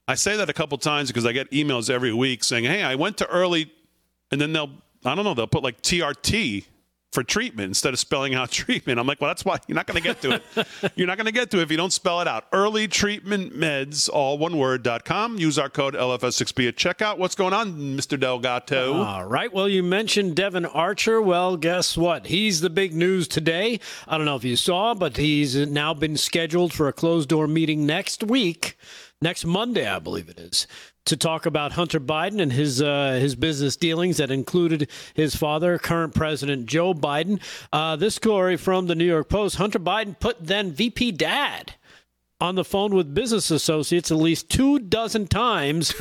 [0.08, 2.94] I say that a couple times because I get emails every week saying, "Hey, I
[2.94, 3.72] went to Early,"
[4.30, 4.70] and then they'll,
[5.04, 6.64] I don't know, they'll put like TRT
[7.12, 8.98] for treatment instead of spelling out treatment.
[8.98, 10.92] I'm like, well, that's why you're not going to get to it.
[10.96, 12.44] you're not going to get to it if you don't spell it out.
[12.52, 15.38] Early Treatment Meds, all one word, dot com.
[15.38, 17.18] Use our code LFS6B at checkout.
[17.18, 18.18] What's going on, Mr.
[18.18, 19.02] Delgado?
[19.02, 19.52] All right.
[19.52, 21.22] Well, you mentioned Devon Archer.
[21.22, 22.26] Well, guess what?
[22.26, 23.80] He's the big news today.
[24.06, 27.46] I don't know if you saw, but he's now been scheduled for a closed door
[27.46, 28.76] meeting next week,
[29.20, 30.66] next Monday, I believe it is,
[31.06, 35.78] to talk about Hunter Biden and his uh, his business dealings that included his father,
[35.78, 37.40] current President Joe Biden.
[37.72, 41.74] Uh, this story from the New York Post: Hunter Biden put then VP dad
[42.40, 45.94] on the phone with business associates at least two dozen times,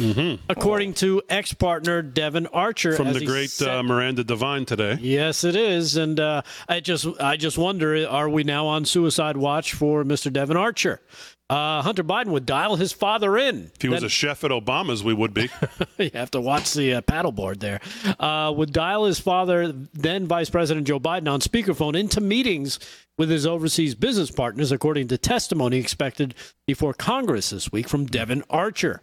[0.50, 2.92] according to ex partner Devon Archer.
[2.92, 3.04] Mm-hmm.
[3.04, 4.98] From the great uh, Miranda Devine today.
[5.00, 9.38] Yes, it is, and uh, I just I just wonder: Are we now on suicide
[9.38, 10.32] watch for Mr.
[10.32, 11.02] Devon Archer?
[11.48, 13.70] Uh, Hunter Biden would dial his father in.
[13.76, 15.50] If he was Then- a chef at Obama's, we would be.
[16.00, 17.82] you have to watch the uh, paddleboard there.
[18.20, 22.80] Uh, would dial his father, then Vice President Joe Biden, on speakerphone into meetings
[23.18, 26.34] with his overseas business partners, according to testimony expected
[26.66, 29.02] before Congress this week from Devon Archer.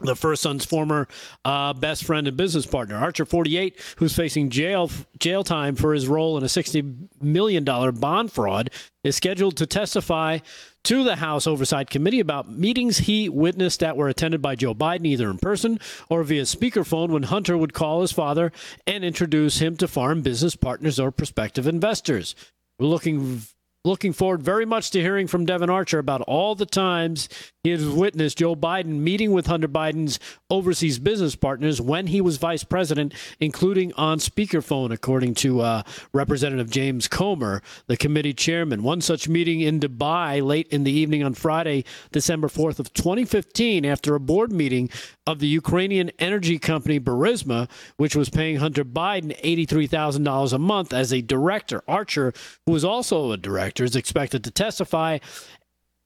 [0.00, 1.08] The first son's former
[1.44, 6.08] uh, best friend and business partner, Archer, 48, who's facing jail jail time for his
[6.08, 8.70] role in a $60 million bond fraud,
[9.04, 10.38] is scheduled to testify
[10.84, 15.06] to the House Oversight Committee about meetings he witnessed that were attended by Joe Biden,
[15.06, 18.52] either in person or via speakerphone, when Hunter would call his father
[18.86, 22.34] and introduce him to foreign business partners or prospective investors.
[22.78, 23.42] We're looking
[23.84, 27.28] looking forward very much to hearing from Devon Archer about all the times
[27.62, 32.38] he has witnessed Joe Biden meeting with Hunter Biden's overseas business partners when he was
[32.38, 38.82] vice president, including on speakerphone, according to uh, Representative James Comer, the committee chairman.
[38.82, 43.84] One such meeting in Dubai late in the evening on Friday, December 4th of 2015,
[43.84, 44.88] after a board meeting
[45.26, 51.12] of the Ukrainian energy company Burisma, which was paying Hunter Biden $83,000 a month as
[51.12, 51.82] a director.
[51.86, 52.32] Archer,
[52.64, 55.18] who was also a director, is expected to testify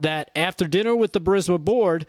[0.00, 2.06] that after dinner with the Burisma board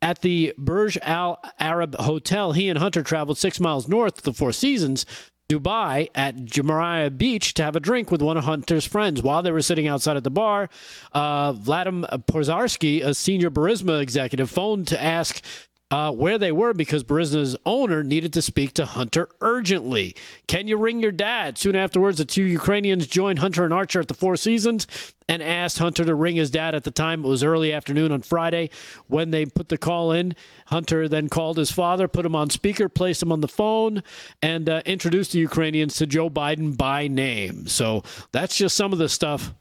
[0.00, 4.32] at the Burj Al Arab Hotel, he and Hunter traveled six miles north to the
[4.32, 5.04] Four Seasons,
[5.50, 9.22] Dubai, at Jumeirah Beach to have a drink with one of Hunter's friends.
[9.22, 10.68] While they were sitting outside at the bar,
[11.12, 15.42] uh, Vladim Pozharskyi, a senior Burisma executive, phoned to ask
[15.90, 20.14] uh, where they were because Burisma's owner needed to speak to Hunter urgently.
[20.46, 21.56] Can you ring your dad?
[21.56, 24.86] Soon afterwards, the two Ukrainians joined Hunter and Archer at the Four Seasons
[25.28, 27.24] and asked Hunter to ring his dad at the time.
[27.24, 28.70] It was early afternoon on Friday
[29.06, 30.34] when they put the call in.
[30.66, 34.02] Hunter then called his father, put him on speaker, placed him on the phone,
[34.42, 37.66] and uh, introduced the Ukrainians to Joe Biden by name.
[37.66, 39.54] So that's just some of the stuff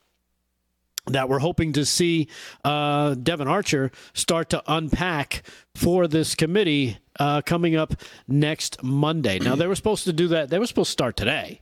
[1.08, 2.28] that we're hoping to see
[2.64, 5.44] uh, Devon Archer start to unpack
[5.76, 7.94] for this committee uh, coming up
[8.28, 9.40] next Monday.
[9.40, 10.50] Now they were supposed to do that.
[10.50, 11.62] They were supposed to start today,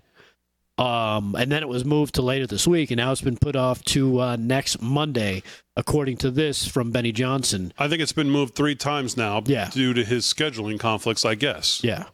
[0.77, 3.55] um, and then it was moved to later this week, and now it's been put
[3.55, 5.43] off to uh, next Monday,
[5.77, 7.71] according to this from Benny Johnson.
[7.77, 9.69] I think it's been moved three times now Yeah.
[9.69, 11.81] due to his scheduling conflicts, I guess.
[11.83, 12.05] Yeah.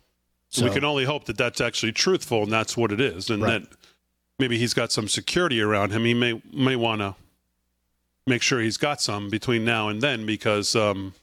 [0.50, 3.42] So we can only hope that that's actually truthful and that's what it is, and
[3.42, 3.62] Right.
[3.62, 3.78] that
[4.42, 6.04] maybe he's got some security around him.
[6.04, 7.16] He may may want to
[8.28, 11.14] make sure he's got some between now and then because um,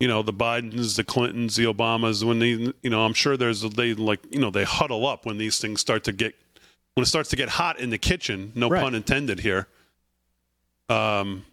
[0.00, 2.24] you know the Bidens, the Clintons, the Obamas.
[2.24, 5.36] When they, you know, I'm sure there's they like you know they huddle up when
[5.36, 6.34] these things start to get
[6.94, 8.52] when it starts to get hot in the kitchen.
[8.54, 8.82] No Right.
[8.82, 9.68] pun intended here.
[10.88, 11.44] Um,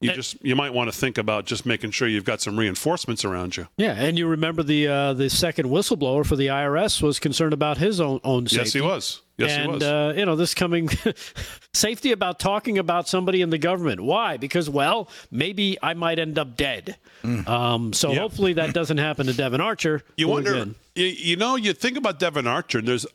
[0.00, 3.22] you just you might want to think about just making sure you've got some reinforcements
[3.22, 3.68] around you.
[3.76, 7.76] Yeah, and you remember the uh, the second whistleblower for the IRS was concerned about
[7.76, 8.64] his own own safety.
[8.64, 9.20] Yes, he was.
[9.40, 9.82] Yes, and he was.
[9.82, 10.88] Uh, you know this coming
[11.74, 14.00] safety about talking about somebody in the government.
[14.00, 14.36] Why?
[14.36, 16.96] Because well, maybe I might end up dead.
[17.24, 18.14] Um, so Mm.
[18.14, 18.20] Yeah.
[18.20, 20.02] hopefully that doesn't happen to Devon Archer.
[20.16, 22.78] You wonder, again- you, know, you think about Devon Archer.
[22.78, 23.06] and There's,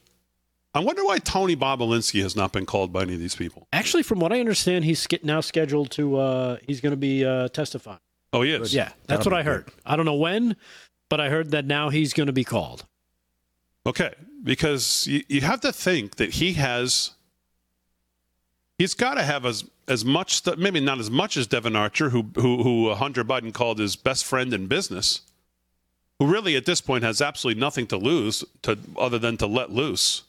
[0.74, 3.68] I wonder why Tony Bobulinski has not been called by any of these people.
[3.74, 6.18] Actually, from what I understand, he's now scheduled to.
[6.18, 8.00] Uh, he's going to be uh, testifying.
[8.34, 8.74] Oh, he is.
[8.74, 9.70] Yeah, that's what I heard.
[9.86, 10.56] I don't know when,
[11.10, 12.86] but I heard that now he's going to be called.
[13.88, 14.14] Okay,
[14.46, 17.12] because you, you have to think that he has.
[18.78, 22.28] He's got to have as as much maybe not as much as Devon Archer, who
[22.36, 25.22] who who Hunter Biden called his best friend in business,
[26.20, 29.72] who really at this point has absolutely nothing to lose to other than to let
[29.72, 30.24] loose.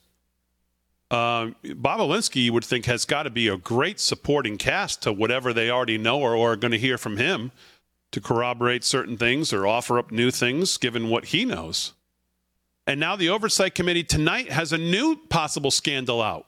[1.09, 5.53] Um, Bobulinski, you would think, has got to be a great supporting cast to whatever
[5.53, 7.53] they already know or, or are going to hear from him
[8.11, 11.93] to corroborate certain things or offer up new things given what he knows.
[12.87, 16.47] And now the oversight committee tonight has a new possible scandal out.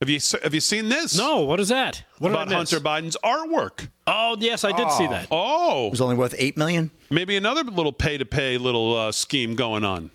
[0.00, 1.16] Have you have you seen this?
[1.18, 2.04] No, what is that?
[2.18, 2.70] What about miss?
[2.70, 3.88] Hunter Biden's artwork.
[4.06, 5.26] Oh, yes, I did see that.
[5.30, 6.90] Oh, It was only worth eight million.
[7.10, 10.10] maybe another little pay to pay little uh, scheme going on.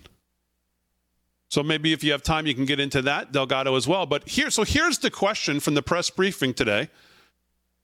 [1.50, 4.06] So maybe if you have time, you can get into that Delgado as well.
[4.06, 6.88] But here, so here's the question from the press briefing today.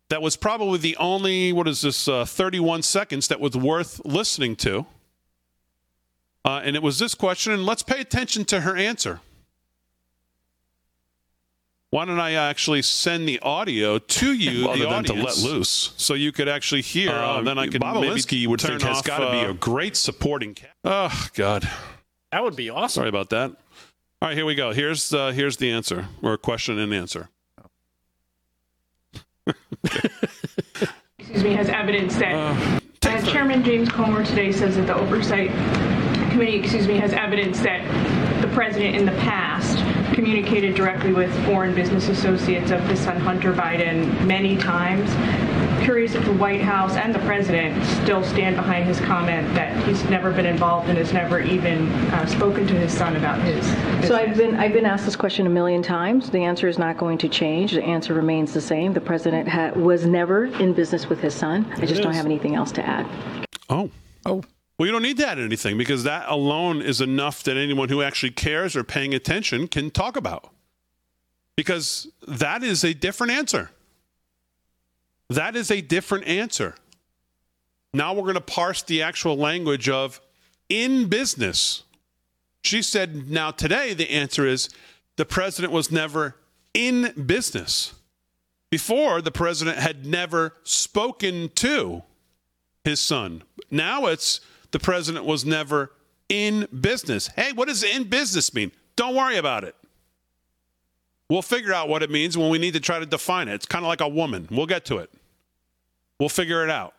[0.08, 4.56] That was probably the only what is this uh, 31 seconds that was worth listening
[4.56, 4.86] to.
[6.44, 9.20] Uh, and it was this question, and let's pay attention to her answer.
[11.90, 15.92] Why don't I actually send the audio to you, Other the than to let loose.
[15.96, 17.11] so you could actually hear?
[17.11, 19.50] Uh, then I could Bob maybe Alinsky, you would turn think, has gotta be uh,
[19.50, 20.72] a great supporting cast.
[20.85, 21.68] Oh God,
[22.31, 23.00] That would be awesome.
[23.00, 23.50] sorry about that.
[24.22, 24.72] All right, here we go.
[24.72, 27.29] Here's uh, here's the answer or question and answer.
[31.18, 35.50] excuse me, has evidence that uh, Chairman James Comer today says that the Oversight
[36.40, 37.83] Committee, excuse me, has evidence that
[38.40, 39.76] the president in the past
[40.14, 45.11] communicated directly with foreign business associates of his son Hunter Biden many times.
[45.85, 50.03] Curious if the White House and the president still stand behind his comment that he's
[50.05, 54.09] never been involved and has never even uh, spoken to his son about his business.
[54.09, 56.31] So I've been, I've been asked this question a million times.
[56.31, 57.72] The answer is not going to change.
[57.72, 58.94] The answer remains the same.
[58.94, 61.70] The president ha- was never in business with his son.
[61.76, 63.07] I just don't have anything else to add.
[63.68, 63.90] Oh,
[64.26, 64.42] Oh,
[64.80, 68.00] well, you don't need to add anything because that alone is enough that anyone who
[68.00, 70.55] actually cares or paying attention can talk about.
[71.55, 73.72] Because that is a different answer.
[75.28, 76.76] That is a different answer.
[77.92, 80.18] Now we're going to parse the actual language of
[80.70, 81.82] in business.
[82.64, 84.70] She said, now today the answer is
[85.16, 86.36] the president was never
[86.72, 87.92] in business.
[88.70, 92.02] Before, the president had never spoken to
[92.82, 93.42] his son.
[93.70, 94.40] Now it's
[94.70, 95.92] the president was never
[96.28, 97.28] in business.
[97.28, 98.72] Hey, what does in business mean?
[98.96, 99.74] Don't worry about it.
[101.28, 103.54] We'll figure out what it means when we need to try to define it.
[103.54, 104.48] It's kind of like a woman.
[104.50, 105.10] We'll get to it.
[106.18, 106.94] We'll figure it out.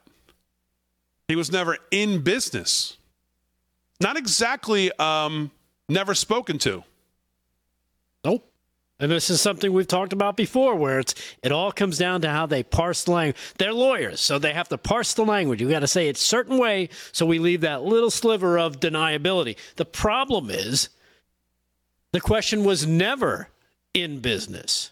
[1.27, 2.97] He was never in business.
[3.99, 5.51] Not exactly um,
[5.87, 6.83] never spoken to.
[8.25, 8.50] Nope.
[9.01, 12.29] And this is something we've talked about before, where it's it all comes down to
[12.29, 13.37] how they parse the language.
[13.57, 15.59] They're lawyers, so they have to parse the language.
[15.59, 19.57] You got to say it certain way, so we leave that little sliver of deniability.
[19.75, 20.89] The problem is,
[22.11, 23.49] the question was never
[23.95, 24.91] in business.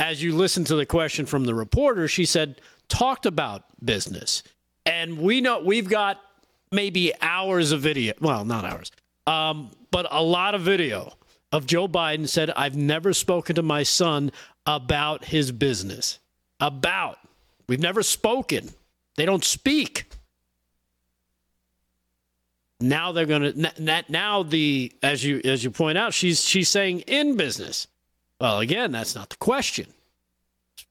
[0.00, 4.42] As you listen to the question from the reporter, she said talked about business,
[4.84, 6.20] and we know we've got
[6.72, 8.14] maybe hours of video.
[8.20, 8.90] Well, not hours,
[9.28, 11.12] um, but a lot of video
[11.52, 14.32] of Joe Biden said, I've never spoken to my son
[14.66, 16.18] about his business.
[16.60, 17.18] About.
[17.68, 18.70] We've never spoken.
[19.16, 20.06] They don't speak.
[22.80, 27.00] Now they're going to now the as you as you point out she's she's saying
[27.00, 27.86] in business.
[28.40, 29.86] Well, again, that's not the question.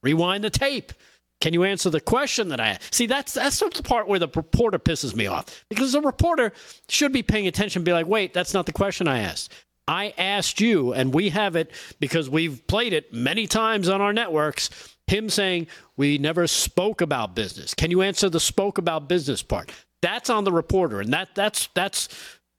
[0.02, 0.94] rewind the tape.
[1.42, 3.08] Can you answer the question that I see?
[3.08, 6.54] That's that's the part where the reporter pisses me off because the reporter
[6.88, 7.80] should be paying attention.
[7.82, 9.52] And be like, wait, that's not the question I asked.
[9.88, 14.14] I asked you, and we have it because we've played it many times on our
[14.14, 14.70] networks.
[15.08, 15.68] Him saying,
[15.98, 17.74] We never spoke about business.
[17.74, 19.72] Can you answer the spoke about business part?
[20.02, 21.02] That's on the reporter.
[21.02, 22.10] And that that's that's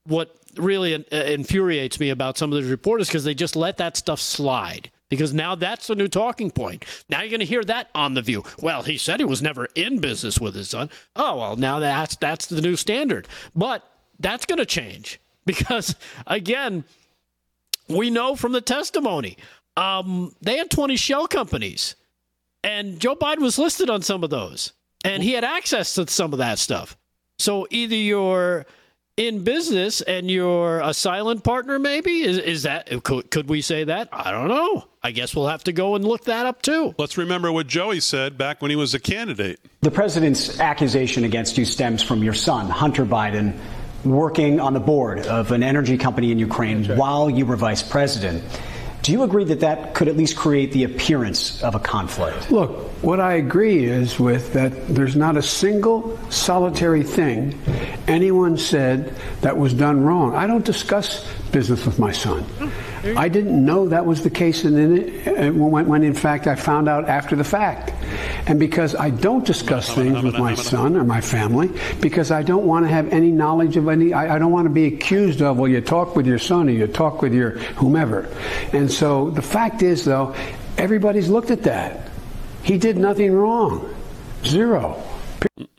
[0.05, 3.97] what really uh, infuriates me about some of these reporters because they just let that
[3.97, 4.91] stuff slide.
[5.09, 6.87] Because now that's the new talking point.
[7.11, 8.45] Now you're going to hear that on the View.
[8.61, 10.89] Well, he said he was never in business with his son.
[11.17, 13.29] Oh well, now that's that's the new standard.
[13.55, 13.87] But
[14.19, 15.97] that's going to change because
[16.27, 16.85] again,
[17.95, 19.37] we know from the testimony.
[19.77, 21.97] Um, they had 20 shell companies,
[22.63, 24.73] and Joe Biden was listed on some of those,
[25.05, 26.97] and he had access to some of that stuff.
[27.39, 28.67] So either you're
[29.17, 33.85] in business and you're a silent partner, maybe is, is that could, could we say
[33.85, 34.09] that?
[34.13, 34.85] I don't know.
[35.03, 36.95] I guess we'll have to go and look that up too.
[36.99, 39.61] Let's remember what Joey said back when he was a candidate.
[39.81, 43.59] The president's accusation against you stems from your son, Hunter Biden
[44.05, 46.99] working on the board of an energy company in Ukraine right.
[46.99, 48.43] while you were vice president.
[49.03, 52.53] Do you agree that that could at least create the appearance of a conflict?
[52.53, 52.71] Look,
[53.03, 57.59] what I agree is with that there's not a single solitary thing
[58.07, 60.37] anyone said that was done wrong.
[60.37, 62.45] I don't discuss business with my son.
[63.05, 67.09] I didn't know that was the case in, when, when, in fact, I found out
[67.09, 67.93] after the fact.
[68.47, 72.65] And because I don't discuss things with my son or my family, because I don't
[72.65, 75.59] want to have any knowledge of any, I, I don't want to be accused of,
[75.59, 78.29] well, you talk with your son or you talk with your whomever.
[78.73, 80.35] And so the fact is, though,
[80.79, 82.09] everybody's looked at that.
[82.63, 83.95] He did nothing wrong.
[84.45, 85.03] 0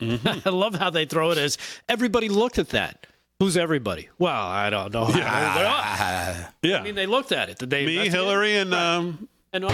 [0.00, 1.56] I love how they throw it as
[1.88, 3.06] everybody looked at that.
[3.40, 4.08] Who's everybody?
[4.18, 5.08] Well, I don't know.
[5.08, 6.52] Yeah.
[6.62, 6.78] yeah.
[6.78, 7.58] I mean, they looked at it.
[7.58, 7.84] Did they?
[7.84, 9.72] Me, Hillary, and um, and, and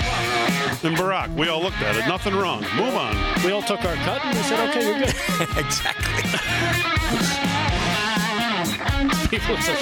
[0.96, 1.34] Barack.
[1.36, 2.06] We all looked at it.
[2.08, 2.62] Nothing wrong.
[2.74, 3.16] Move on.
[3.44, 5.08] We all took our cut and we said, "Okay, you're good."
[5.58, 6.30] exactly.
[9.38, 9.78] People are such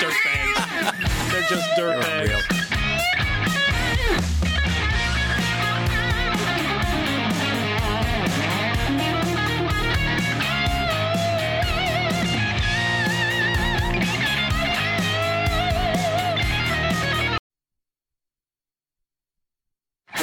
[0.00, 1.32] dirtbags.
[1.32, 2.63] They're just dirtbags.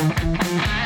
[0.02, 0.81] All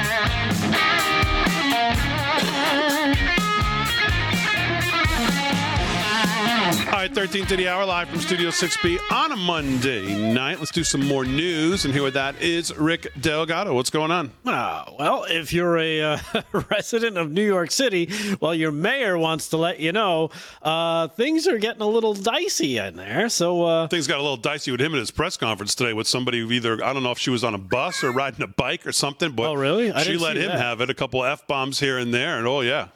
[7.05, 10.57] right, 13 to the hour, live from Studio 6B on a Monday night.
[10.57, 12.75] Let's do some more news and here with that is.
[12.75, 14.31] Rick Delgado, what's going on?
[14.43, 16.17] Uh, well, if you're a uh,
[16.71, 18.09] resident of New York City,
[18.41, 20.31] well, your mayor wants to let you know
[20.63, 23.29] uh, things are getting a little dicey in there.
[23.29, 26.07] So uh, things got a little dicey with him at his press conference today with
[26.07, 28.47] somebody who either I don't know if she was on a bus or riding a
[28.47, 29.33] bike or something.
[29.33, 29.91] But oh, really?
[29.91, 30.59] I she let him that.
[30.59, 30.89] have it.
[30.89, 32.87] A couple f bombs here and there, and oh yeah,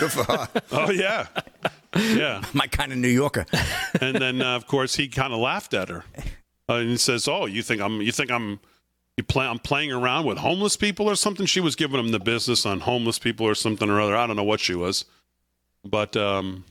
[0.00, 0.48] good for her.
[0.72, 1.28] oh yeah.
[1.96, 3.46] Yeah, my kind of New Yorker.
[4.00, 6.04] and then, uh, of course, he kind of laughed at her,
[6.68, 8.00] uh, and he says, "Oh, you think I'm?
[8.00, 8.60] You think I'm?
[9.16, 9.46] You play?
[9.46, 12.80] I'm playing around with homeless people or something?" She was giving him the business on
[12.80, 14.16] homeless people or something or other.
[14.16, 15.04] I don't know what she was,
[15.84, 16.64] but um,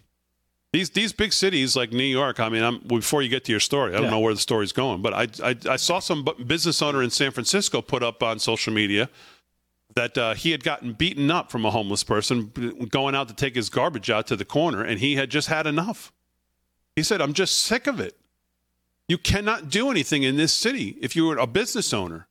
[0.71, 2.39] these these big cities like New York.
[2.39, 4.09] I mean, I'm, before you get to your story, I don't yeah.
[4.11, 7.32] know where the story's going, but I, I I saw some business owner in San
[7.32, 9.09] Francisco put up on social media
[9.96, 12.52] that uh, he had gotten beaten up from a homeless person
[12.89, 15.68] going out to take his garbage out to the corner, and he had just had
[15.68, 16.12] enough.
[16.96, 18.18] He said, I'm just sick of it.
[19.08, 22.28] You cannot do anything in this city if you're a business owner.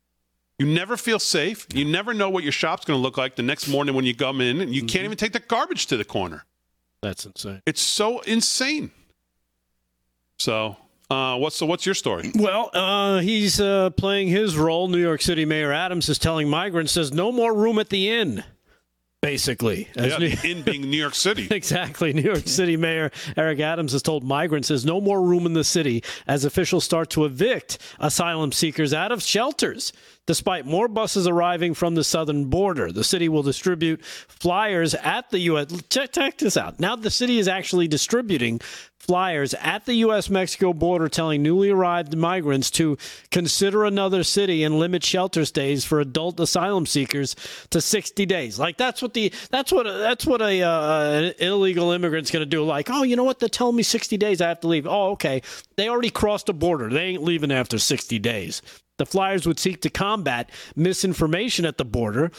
[0.58, 1.66] You never feel safe.
[1.74, 4.14] You never know what your shop's going to look like the next morning when you
[4.14, 6.44] come in, and you can't even take the garbage to the corner.
[7.00, 7.62] That's insane.
[7.66, 8.92] It's so insane.
[10.38, 10.76] So,
[11.12, 11.66] uh, what's so?
[11.66, 12.32] What's your story?
[12.34, 14.88] Well, uh, he's uh, playing his role.
[14.88, 18.44] New York City Mayor Adams is telling migrants there's no more room at the inn.
[19.20, 21.46] Basically, As Yeah, New- in being New York City.
[21.52, 22.12] Exactly.
[22.12, 25.62] New York City Mayor Eric Adams has told migrants there's no more room in the
[25.62, 29.92] city as officials start to evict asylum seekers out of shelters.
[30.26, 35.38] Despite more buses arriving from the southern border, the city will distribute flyers at the
[35.40, 35.66] U.S.
[35.88, 36.80] Check, check this out.
[36.80, 38.60] Now the city is actually distributing
[39.02, 40.30] flyers at the U.S.
[40.30, 42.96] Mexico border telling newly arrived migrants to
[43.32, 47.34] consider another city and limit shelter stays for adult asylum seekers
[47.70, 48.60] to 60 days.
[48.60, 52.46] Like that's what the that's what that's what a uh, an illegal immigrant's going to
[52.46, 52.62] do.
[52.62, 53.40] Like, oh, you know what?
[53.40, 54.86] They're telling me 60 days I have to leave.
[54.86, 55.42] Oh, okay.
[55.76, 56.88] They already crossed the border.
[56.88, 58.62] They ain't leaving after 60 days.
[58.98, 62.30] The flyers would seek to combat misinformation at the border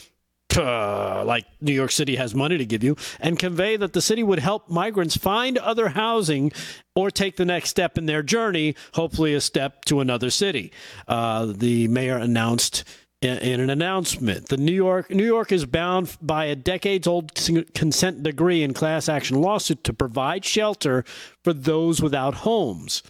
[0.56, 4.40] like New York City has money to give you, and convey that the city would
[4.40, 6.52] help migrants find other housing
[6.96, 10.72] or take the next step in their journey, hopefully a step to another city.
[11.08, 12.84] Uh, the mayor announced
[13.22, 17.34] in, in an announcement, the New York New York is bound by a decades-old
[17.74, 21.04] consent decree and class action lawsuit to provide shelter
[21.44, 23.02] for those without homes.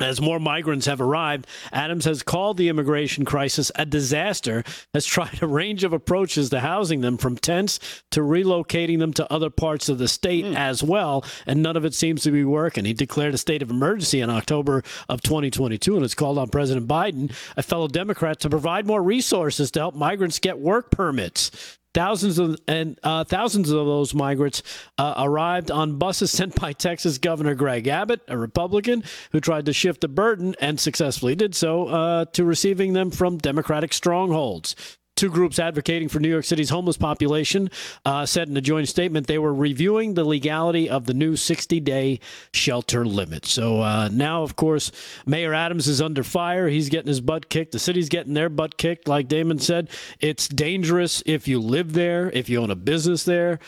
[0.00, 5.42] As more migrants have arrived, Adams has called the immigration crisis a disaster, has tried
[5.42, 7.80] a range of approaches to housing them, from tents
[8.10, 10.56] to relocating them to other parts of the state hmm.
[10.56, 12.84] as well, and none of it seems to be working.
[12.84, 16.86] He declared a state of emergency in October of 2022 and has called on President
[16.86, 21.77] Biden, a fellow Democrat, to provide more resources to help migrants get work permits.
[21.94, 24.62] Thousands of and uh, thousands of those migrants
[24.98, 29.72] uh, arrived on buses sent by Texas Governor Greg Abbott, a Republican who tried to
[29.72, 34.97] shift the burden and successfully did so uh, to receiving them from Democratic strongholds.
[35.18, 37.72] Two groups advocating for New York City's homeless population
[38.04, 41.80] uh, said in a joint statement they were reviewing the legality of the new 60
[41.80, 42.20] day
[42.54, 43.44] shelter limit.
[43.44, 44.92] So uh, now, of course,
[45.26, 46.68] Mayor Adams is under fire.
[46.68, 47.72] He's getting his butt kicked.
[47.72, 49.08] The city's getting their butt kicked.
[49.08, 49.90] Like Damon said,
[50.20, 53.58] it's dangerous if you live there, if you own a business there.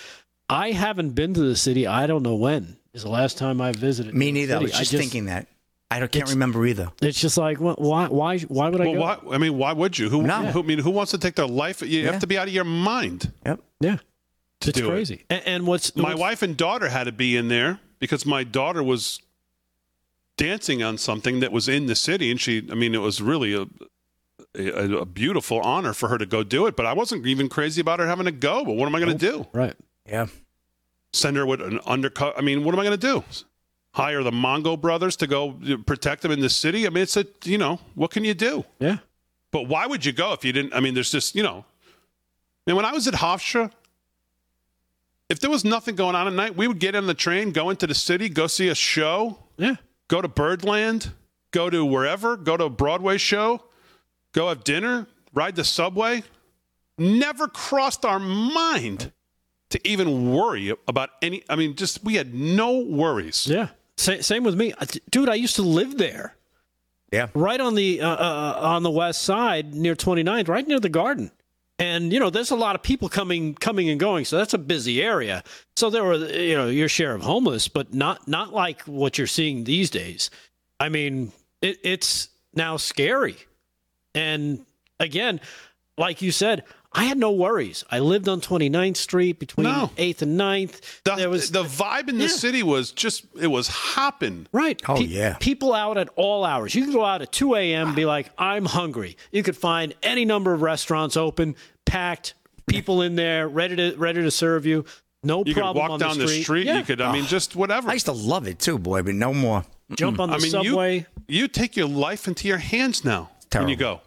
[0.48, 1.84] I haven't been to the city.
[1.84, 4.14] I don't know when is the last time I visited.
[4.14, 4.54] Me neither.
[4.54, 5.48] I was just, thinking that.
[5.92, 6.90] I don't, can't It's- remember either.
[7.02, 9.00] It's just like, wh- why, why, why would I Well, go?
[9.00, 10.08] why, I mean, why would you?
[10.08, 10.44] Who, No.
[10.46, 10.60] who?
[10.60, 11.80] I mean, who wants to take their life?
[11.82, 12.12] You Yeah.
[12.12, 13.32] have to be out of your mind.
[13.44, 13.60] Yep.
[13.80, 13.96] Yeah,
[14.62, 14.90] it's do it.
[14.90, 15.24] crazy.
[15.28, 18.44] And, and what's My what's- wife and daughter had to be in there because my
[18.44, 19.20] daughter was
[20.36, 22.66] dancing on something that was in the city, and she.
[22.70, 23.66] I mean, it was really a.
[24.56, 27.80] A, a beautiful honor for her to go do it, but I wasn't even crazy
[27.80, 28.64] about her having to go.
[28.64, 29.46] But what am I going to do?
[29.52, 29.74] right?
[30.08, 30.26] Yeah.
[31.12, 32.34] Send her with an undercut?
[32.36, 33.22] I mean, what am I going to do?
[33.92, 36.86] Hire the Mongo brothers to go protect them in the city?
[36.86, 38.64] I mean, it's a you know what can you do?
[38.78, 38.98] Yeah.
[39.50, 40.72] But why would you go if you didn't?
[40.74, 41.64] I mean, there's just, you know,
[42.68, 43.72] and when I was at Hofstra,
[45.28, 47.68] if there was nothing going on at night, we would get on the train, go
[47.70, 49.74] into the city, go see a show, Yeah.
[50.06, 51.12] go to Birdland,
[51.50, 53.64] go to wherever, go to a Broadway show,
[54.32, 56.22] go have dinner, ride the subway.
[56.96, 59.10] Never crossed our mind
[59.70, 61.42] to even worry about any.
[61.48, 63.46] I mean, just we had no worries.
[63.48, 63.68] Yeah.
[64.00, 65.28] Sa- same with me, Uh, dude.
[65.28, 66.36] I used to live there,
[67.12, 67.28] Yeah.
[67.34, 71.30] right on the uh, uh, on the west side near 29th, right near the garden.
[71.78, 74.58] And you know, there's a lot of people coming coming and going, so that's a
[74.58, 75.42] busy area.
[75.76, 79.26] So there were you know your share of homeless, but not not like what you're
[79.26, 80.30] seeing these days.
[80.78, 83.36] I mean, it, it's now scary.
[84.14, 84.64] And
[84.98, 85.40] again,
[85.98, 87.84] like you said, I had no worries.
[87.90, 89.90] I lived on 29th Street between No.
[89.96, 90.80] 8th and 9th.
[91.04, 92.30] The, there was the vibe in the Yeah.
[92.30, 94.48] city was just it was hopping.
[94.52, 94.80] Right.
[94.88, 95.36] Oh, yeah.
[95.38, 96.74] People out at all hours.
[96.74, 97.88] You could go out at 2 a.m.
[97.88, 99.16] and be like, I'm hungry.
[99.30, 101.54] You could find any number of restaurants open,
[101.86, 102.34] packed,
[102.66, 104.84] people in there, ready to ready to serve you.
[105.22, 106.42] No You could problem walk on down the the street.
[106.42, 106.66] street.
[106.66, 106.78] Yeah.
[106.78, 107.88] You could, I mean, just whatever.
[107.88, 109.64] I used to love it too, boy, but no more.
[109.96, 111.06] jump on the I mean, subway.
[111.28, 114.00] you you take your life into your hands now when you go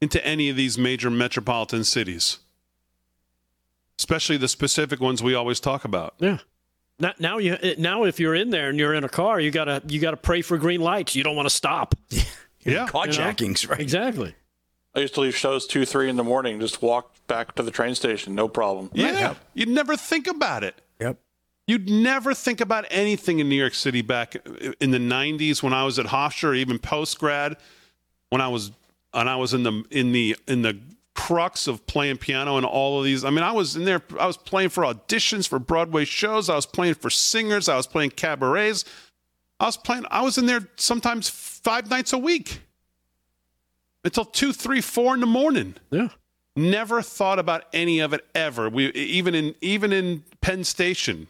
[0.00, 2.38] into any of these major metropolitan cities,
[3.98, 6.14] especially the specific ones we always talk about.
[6.18, 6.38] Yeah.
[6.98, 9.82] Now, now you now if you're in there and you're in a car, you gotta
[9.88, 11.16] you gotta pray for green lights.
[11.16, 11.94] You don't want to stop.
[12.62, 13.80] Yeah, Carjackings, right?
[13.80, 14.34] Exactly.
[14.94, 17.70] I used to leave shows two, three in the morning, just walk back to the
[17.70, 18.90] train station, no problem.
[18.92, 19.32] yeah.
[19.54, 20.74] You'd never think about it.
[21.00, 21.16] Yep.
[21.66, 24.36] You'd never think about anything in New York City back
[24.78, 27.56] in the '90s when I was at Hofstra, or even post grad,
[28.28, 28.72] when I was
[29.14, 30.78] and I was in the in the in the
[31.14, 33.24] crux of playing piano and all of these.
[33.24, 34.02] I mean, I was in there.
[34.18, 36.48] I was playing for auditions for Broadway shows.
[36.48, 37.68] I was playing for singers.
[37.68, 38.84] I was playing cabarets.
[39.58, 40.04] I was playing.
[40.10, 42.60] I was in there sometimes five nights a week.
[44.04, 45.74] until two, three, four in the morning.
[45.90, 46.08] Yeah.
[46.56, 48.68] Never thought about any of it ever.
[48.70, 51.26] We even in even in Penn Station,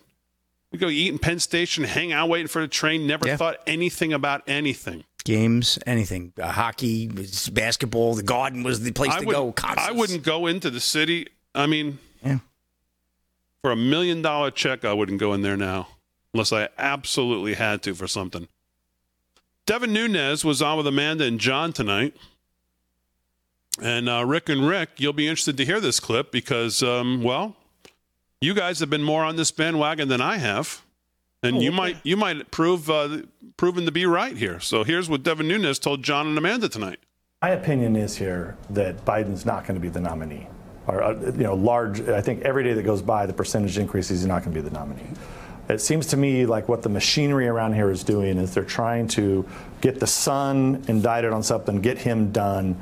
[0.73, 3.07] we go eat in Penn Station, hang out waiting for the train.
[3.07, 3.37] Never Yeah.
[3.37, 5.05] thought anything about anything.
[5.25, 7.09] Games, anything, uh, hockey,
[7.53, 8.15] basketball.
[8.15, 9.53] The Garden was the place I to would, go.
[9.53, 9.89] Concerts.
[9.89, 11.29] I wouldn't go into the city.
[11.55, 12.39] I mean, Yeah.
[13.63, 15.89] for a million dollar check, I wouldn't go in there now
[16.33, 18.49] unless I absolutely had to for something.
[19.67, 22.17] Devin Nunes was on with Amanda and John tonight.
[23.81, 27.57] And uh, Rick and Rick, you'll be interested to hear this clip because, um, well,
[28.41, 30.83] you guys have been more on this bandwagon than I have,
[31.43, 33.23] and you might you might prove uh,
[33.57, 34.61] proven to be right here.
[34.61, 36.99] So here's what Devin Nunes told John and Amanda tonight.
[37.43, 40.47] My opinion is here that Biden's not going to be the nominee.
[40.87, 44.21] Or, uh, you know, large, I think every day that goes by, the percentage increases,
[44.21, 45.07] he's not going to be the nominee.
[45.71, 49.07] It seems to me like what the machinery around here is doing is they're trying
[49.09, 49.47] to
[49.81, 52.77] get the son indicted on something, get him done.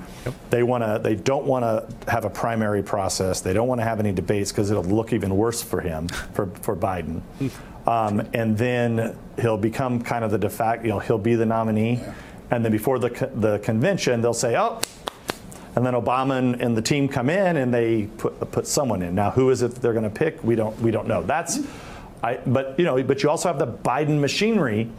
[0.49, 0.99] They want to.
[1.03, 3.43] They don't want to have a primary process.
[3.43, 6.47] They don't want to have any debates because it'll look even worse for him, for
[6.63, 7.21] for Biden.
[7.89, 10.85] Um, and then he'll become kind of the de facto.
[10.85, 12.03] You know, he'll be the nominee,
[12.51, 14.79] and then before the co- the convention, they'll say, "Oh,
[15.75, 19.15] and then Obama and, and the team come in and they put put someone in.
[19.15, 20.45] Now, who is it that they're going to pick?
[20.45, 21.23] We don't we don't know.
[21.23, 21.61] That's,
[22.23, 22.39] I.
[22.47, 24.91] But you know, but you also have the Biden machinery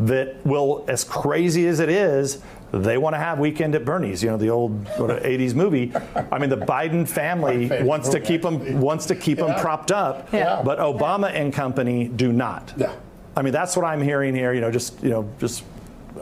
[0.00, 2.42] that will, as crazy as it is,
[2.72, 4.22] they want to have Weekend at Bernie's.
[4.22, 5.92] You know, the old what, 80s movie.
[6.32, 10.28] I mean, the Biden family wants to keep them wants to keep them propped up,
[10.32, 10.62] Yeah.
[10.64, 12.72] but Obama and company do not.
[12.76, 12.92] Yeah.
[13.36, 14.52] I mean, that's what I'm hearing here.
[14.52, 15.64] You know, just you know, just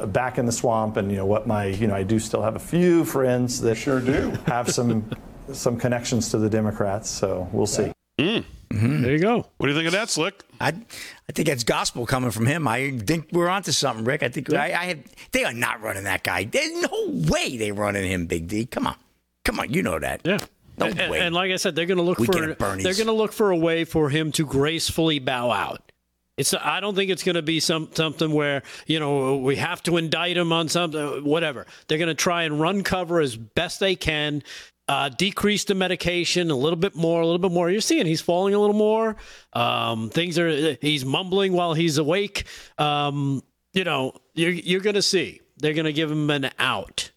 [0.07, 2.57] back in the swamp, and you know what my you know I do still have
[2.57, 4.33] a few friends that Sure do.
[4.47, 5.09] have some
[5.53, 7.09] some connections to the Democrats.
[7.09, 7.93] So we'll see.
[8.21, 8.39] Hmm.
[8.71, 9.03] Mm-hmm.
[9.03, 9.47] There you go.
[9.57, 10.43] What do you think of that, Slick?
[10.61, 12.67] I, I think that's gospel coming from him.
[12.67, 14.23] I think we're onto something, Rick.
[14.23, 14.99] I think I, I have.
[15.33, 16.45] They are not running that guy.
[16.45, 18.67] There's no way they're running him, Big D.
[18.67, 18.97] Come on,
[19.45, 19.73] come on.
[19.73, 20.23] You know that.
[20.25, 20.39] Yeah.
[20.77, 21.21] No and, way.
[21.21, 23.51] and like I said, they're going to look Weekend for they're going to look for
[23.51, 25.93] a way for him to gracefully bow out.
[26.37, 29.83] It's I don't think it's going to be some something where you know we have
[29.85, 31.67] to indict him on something whatever.
[31.87, 34.43] They're going to try and run cover as best they can,
[34.89, 37.71] uh, decrease the medication a little bit more, a little bit more.
[37.71, 39.17] You're seeing he's falling a little more.
[39.53, 42.45] Um, things are he's mumbling while he's awake.
[42.79, 47.11] Um, you know you're you're going to see they're going to give him an out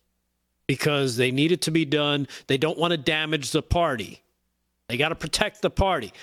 [0.68, 2.28] because they need it to be done.
[2.48, 4.24] They don't want to damage the party.
[4.88, 6.14] They got to protect the party.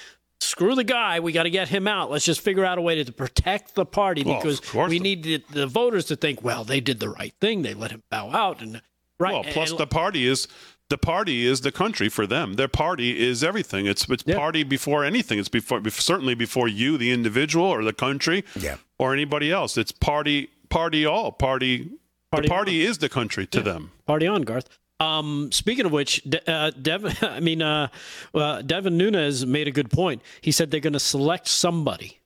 [0.41, 1.21] Screw the guy.
[1.21, 2.11] We got to get him out.
[2.11, 5.67] Let's just figure out a way to protect the party because we need the, the
[5.67, 7.63] voters to think, well, they did the right thing.
[7.63, 8.61] They let him bow out.
[8.61, 8.83] And
[9.19, 9.33] right.
[9.33, 10.49] Well, plus and- the party is
[10.91, 12.55] the party is the country for them.
[12.55, 13.87] Their party is everything.
[13.87, 14.37] It's it's Yeah.
[14.37, 15.39] party before anything.
[15.39, 18.77] It's before certainly before you, the individual, or the country, Yeah.
[18.99, 19.77] or anybody else.
[19.79, 21.91] It's party party all party.
[22.31, 23.93] Party the party is the country to them.
[24.07, 24.69] Party on, Garth.
[25.01, 27.89] Um, speaking of which, De- uh, Devin, I mean, uh,
[28.35, 30.21] uh, Devin Nunes made a good point.
[30.41, 32.19] He said they're going to select somebody.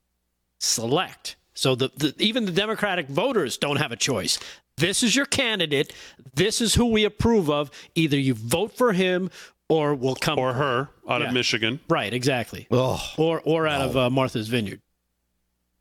[0.61, 1.37] Select.
[1.55, 4.39] So the, the even the Democratic voters don't have a choice.
[4.79, 5.93] This is your candidate.
[6.35, 7.71] This is who we approve of.
[7.95, 9.31] Either you vote for him
[9.69, 11.29] or we'll come Or her out Yeah.
[11.29, 11.81] of Michigan.
[11.89, 12.67] Right, exactly.
[12.71, 14.81] Oh, Or or out of uh, Martha's Vineyard.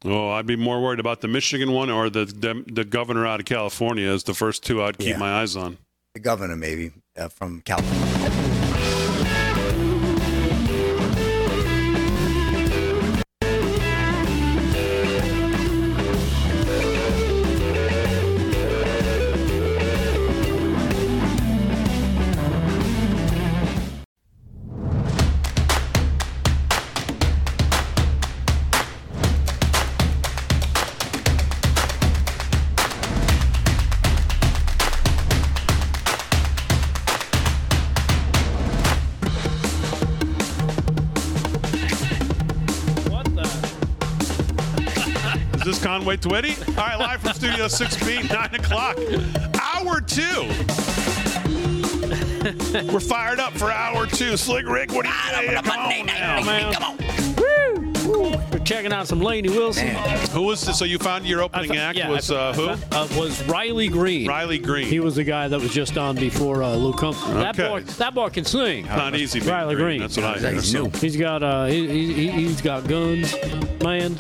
[0.06, 3.40] Oh, I'd be more worried about the Michigan one or the the, the governor out
[3.40, 5.18] of California as the first two I'd keep Yeah.
[5.18, 5.78] my eyes on.
[6.14, 8.17] the governor maybe uh, from California.
[46.00, 46.68] Is this Conway Twitty?
[46.78, 48.98] All right, live from Studio 6B, 9 o'clock.
[49.62, 50.48] Hour two.
[52.94, 54.38] We're fired up for hour two.
[54.38, 55.54] Slick Rick, what do you say?
[55.56, 56.44] Come on now.
[56.44, 56.74] man.
[56.74, 56.98] Come on.
[57.36, 58.38] Woo!
[58.52, 59.88] We're checking out some Lainey Wilson.
[60.32, 60.80] Who was this?
[60.80, 62.70] So you found your opening I fo- act yeah, was I uh, who?
[62.70, 64.28] I fo- uh, was Riley Green.
[64.28, 64.88] Riley Green.
[64.88, 67.22] He was the guy that was just on before uh, Luke Combs.
[67.28, 67.68] That Okay.
[67.68, 68.86] boy, that boy can sing.
[68.86, 69.40] Not easy.
[69.42, 70.00] Riley Green.
[70.00, 70.52] That's what I hear.
[70.54, 73.36] He's He's got uh, he, he, he's got guns,
[73.84, 74.16] man.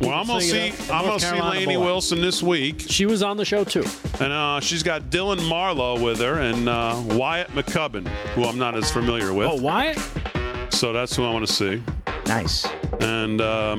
[0.00, 0.70] Well, I'm gonna see.
[0.70, 1.84] I'm gonna North see Carolina Lainey boy.
[1.84, 3.84] Wilson this week, She was on the show too.
[4.20, 8.74] and uh, she's got Dylan Marlowe with her and uh, Wyatt McCubbin, who I'm not
[8.76, 9.48] as familiar with.
[9.48, 9.98] Oh, Wyatt?
[10.70, 11.82] So that's who I want to see.
[12.26, 12.66] Nice.
[13.00, 13.78] And um,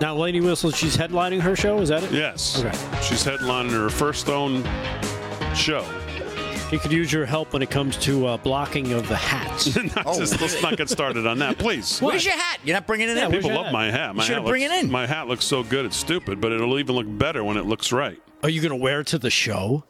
[0.00, 1.78] Now, Lainey Wilson, she's headlining her show.
[1.80, 2.12] Is that it?
[2.12, 2.76] yes, Okay.
[3.02, 4.62] she's headlining her first own
[5.54, 5.84] show.
[6.70, 9.74] He could use your help when it comes to uh, blocking of the hats.
[9.96, 10.18] not Oh.
[10.18, 11.98] just, let's not get started on that, please.
[11.98, 12.60] Where's your hat?
[12.64, 13.30] You're not bringing it in.
[13.32, 14.14] People love my hat.
[14.14, 14.90] My should hat bring looks, it in.
[14.90, 17.90] My hat looks so good, it's stupid, but it'll even look better when it looks
[17.92, 18.20] right.
[18.44, 19.82] Are you going to wear it to the show?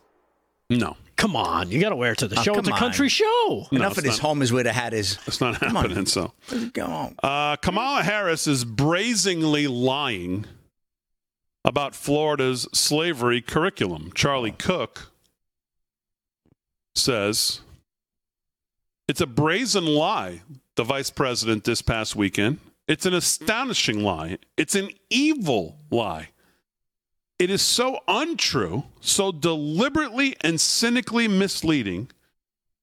[0.70, 0.96] No.
[1.16, 2.54] Come on, you got to wear it to the Oh, show.
[2.54, 3.08] It's a country on.
[3.10, 3.66] show.
[3.70, 4.26] No, Enough of this not.
[4.26, 5.18] home is where the hat is.
[5.26, 5.82] It's not Come on.
[5.84, 6.32] happening, so.
[6.72, 7.14] Go on.
[7.22, 10.46] Uh, Kamala Harris is brazenly lying
[11.62, 14.12] about Florida's slavery curriculum.
[14.14, 15.12] Charlie Cooke
[16.94, 17.60] says
[19.08, 20.42] it's a brazen lie,
[20.76, 22.58] the vice president this past weekend.
[22.86, 24.38] It's an astonishing lie.
[24.56, 26.28] It's an evil lie.
[27.38, 32.10] It is so untrue, so deliberately and cynically misleading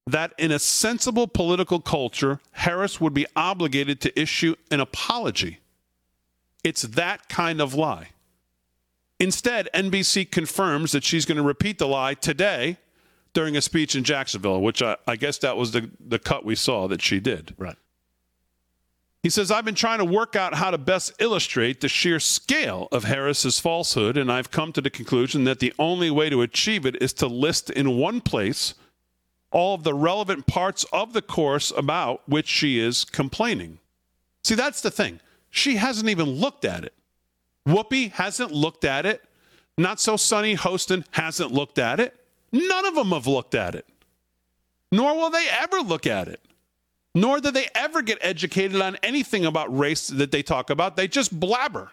[0.08, 5.60] that in a sensible political culture, Harris would be obligated to issue an apology.
[6.64, 8.10] It's that kind of lie.
[9.20, 12.78] Instead, NBC confirms that she's going to repeat the lie today
[13.38, 16.56] during a speech in Jacksonville, which I, I guess that was the, the cut we
[16.56, 17.54] saw that she did.
[17.60, 17.76] Right.
[19.22, 22.88] He says, I've been trying to work out how to best illustrate the sheer scale
[22.92, 26.84] of Harris's falsehood, and I've come to the conclusion that the only way to achieve
[26.88, 28.74] it is to list in one place
[29.52, 33.78] all of the relevant parts of the course about which she is complaining.
[34.44, 35.20] See, that's the thing.
[35.52, 36.96] She hasn't even looked at it.
[37.68, 39.24] Whoopi hasn't looked at it.
[39.78, 42.16] Not so sunny Hostin hasn't looked at it.
[42.58, 43.86] None of them have looked at it.
[44.92, 46.42] Nor will they ever look at it.
[47.14, 50.96] Nor do they ever get educated on anything about race that they talk about.
[50.96, 51.92] They just blabber.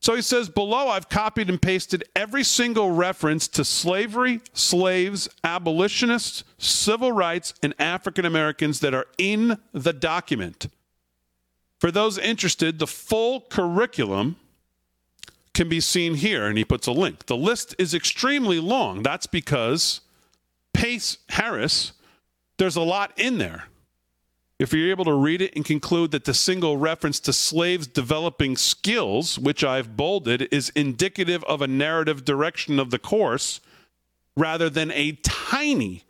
[0.00, 6.44] So he says, below I've copied and pasted every single reference to slavery, slaves, abolitionists,
[6.56, 10.68] civil rights, and African Americans that are in the document.
[11.78, 14.36] For those interested, the full curriculum
[15.58, 17.26] can be seen here, and he puts a link.
[17.26, 19.02] The list is extremely long.
[19.02, 20.02] That's because
[20.72, 21.94] Pace Harris,
[22.58, 23.64] there's a lot in there.
[24.60, 28.56] If you're able to read it and conclude that the single reference to slaves developing
[28.56, 33.60] skills, which I've bolded, is indicative of a narrative direction of the course
[34.36, 36.04] rather than a tiny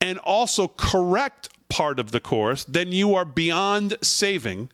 [0.00, 4.70] and also correct part of the course, then you are beyond saving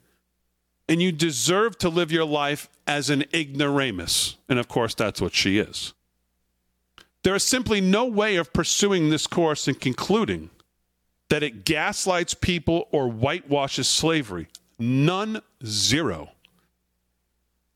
[0.89, 4.37] and you deserve to live your life as an ignoramus.
[4.49, 5.95] And of course, that's what she is.
[7.23, 10.51] There is simply no way of pursuing this course and concluding
[11.29, 14.47] that it gaslights people or whitewashes slavery.
[14.79, 16.31] None, zero.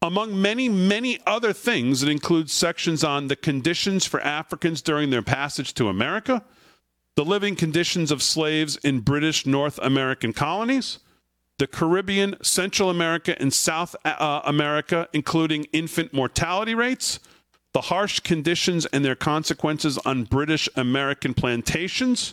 [0.02, 5.20] Among many, many other things, it includes sections on the conditions for Africans during their
[5.20, 6.44] passage to America,
[7.16, 11.00] the living conditions of slaves in British North American colonies,
[11.60, 17.20] the Caribbean, Central America, and South uh, America, including infant mortality rates,
[17.74, 22.32] the harsh conditions and their consequences on British American plantations,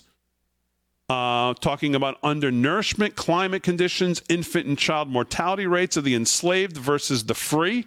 [1.10, 7.26] uh, talking about undernourishment, climate conditions, infant and child mortality rates of the enslaved versus
[7.26, 7.86] the free,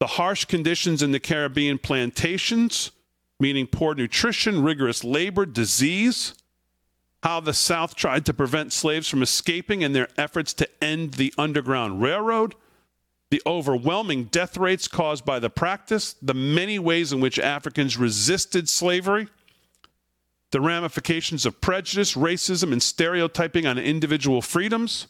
[0.00, 2.90] the harsh conditions in the Caribbean plantations,
[3.38, 6.34] meaning poor nutrition, rigorous labor, disease,
[7.24, 11.32] how the South tried to prevent slaves from escaping in their efforts to end the
[11.38, 12.54] Underground Railroad,
[13.30, 18.68] the overwhelming death rates caused by the practice, the many ways in which Africans resisted
[18.68, 19.28] slavery
[20.50, 25.08] the ramifications of prejudice, racism, and stereotyping on individual freedoms,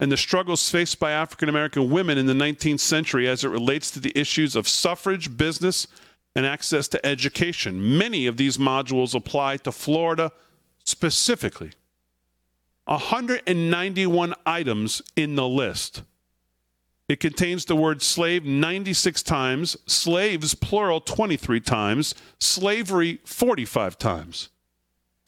[0.00, 3.90] and the struggles faced by African American women in the 19th century as it relates
[3.92, 5.86] to the issues of suffrage, business,
[6.34, 7.96] and access to education.
[7.96, 10.32] Many of these modules apply to Florida
[10.90, 11.70] specifically.
[12.84, 16.02] 191 items in the list.
[17.08, 24.48] It contains the word slave 96 times, slaves, plural, 23 times, slavery, 45 times.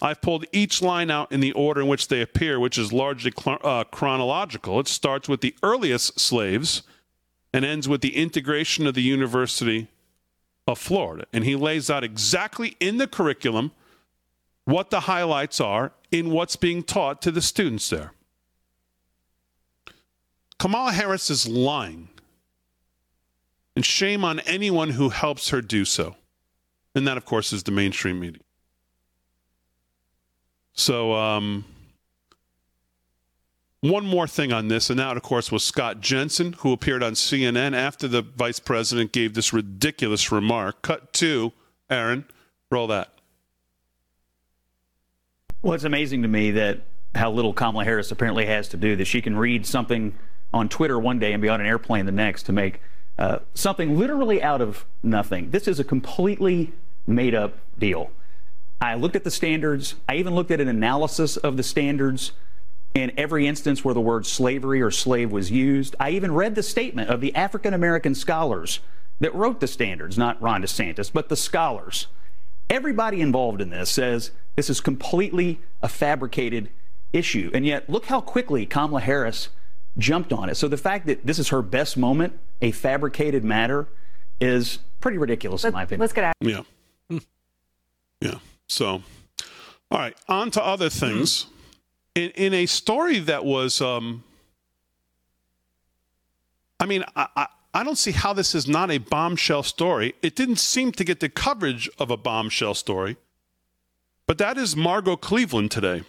[0.00, 3.32] I've pulled each line out in the order in which they appear, which is largely
[3.46, 4.80] uh, chronological.
[4.80, 6.82] It starts with the earliest slaves
[7.52, 9.88] and ends with the integration of the University
[10.66, 11.26] of Florida.
[11.32, 13.70] And he lays out exactly in the curriculum
[14.64, 18.12] what the highlights are in what's being taught to the students there.
[20.58, 22.08] Kamala Harris is lying.
[23.74, 26.16] And shame on anyone who helps her do so.
[26.94, 28.42] And that, of course, is the mainstream media.
[30.74, 31.64] So, um,
[33.80, 37.14] one more thing on this, and that, of course, was Scott Jennings, who appeared on
[37.14, 40.82] CNN after the vice president gave this ridiculous remark.
[40.82, 41.52] Cut to
[41.90, 42.26] Aaron,
[42.70, 43.18] roll that.
[45.62, 46.80] Well, it's amazing to me that
[47.14, 50.12] how little Kamala Harris apparently has to do, that she can read something
[50.52, 52.80] on Twitter one day and be on an airplane the next to make
[53.16, 55.50] uh, something literally out of nothing.
[55.50, 56.72] This is a completely
[57.06, 58.10] made up deal.
[58.80, 59.94] I looked at the standards.
[60.08, 62.32] I even looked at an analysis of the standards
[62.94, 65.94] in every instance where the word slavery or slave was used.
[66.00, 68.80] I even read the statement of the African American scholars
[69.20, 72.08] that wrote the standards, not Ron DeSantis, but the scholars.
[72.68, 76.70] Everybody involved in this says this is completely a fabricated
[77.12, 77.50] issue.
[77.54, 79.48] And yet, look how quickly Kamala Harris
[79.98, 80.56] jumped on it.
[80.56, 83.88] So the fact that this is her best moment, a fabricated matter,
[84.40, 86.00] is pretty ridiculous, in my opinion.
[86.00, 86.34] Let's get out.
[86.40, 86.62] Yeah.
[88.20, 88.38] Yeah.
[88.68, 89.02] So,
[89.90, 91.46] all right, on to other things.
[92.14, 94.22] In, in a story that was, um,
[96.78, 100.14] I mean, I, I, I don't see how this is not a bombshell story.
[100.22, 103.16] It didn't seem to get the coverage of a bombshell story,
[104.32, 106.04] but that is Margot Cleveland today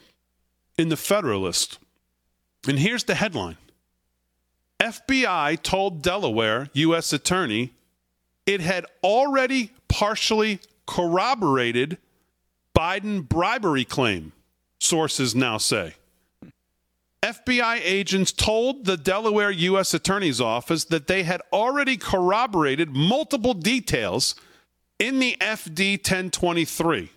[0.78, 1.78] in the Federalist.
[2.66, 3.58] And here's the headline
[4.80, 7.12] FBI told Delaware U.S.
[7.12, 7.74] Attorney
[8.46, 11.98] it had already partially corroborated
[12.74, 14.32] Biden bribery claim,
[14.80, 15.96] sources now say.
[17.22, 19.94] FBI agents told the Delaware U.S.
[19.94, 24.36] Attorney's Office that they had already corroborated multiple details
[24.98, 27.10] in the FD 1023,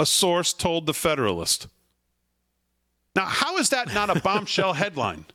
[0.00, 1.68] a source told the Federalist.
[3.14, 5.26] Now, how is that not a bombshell headline?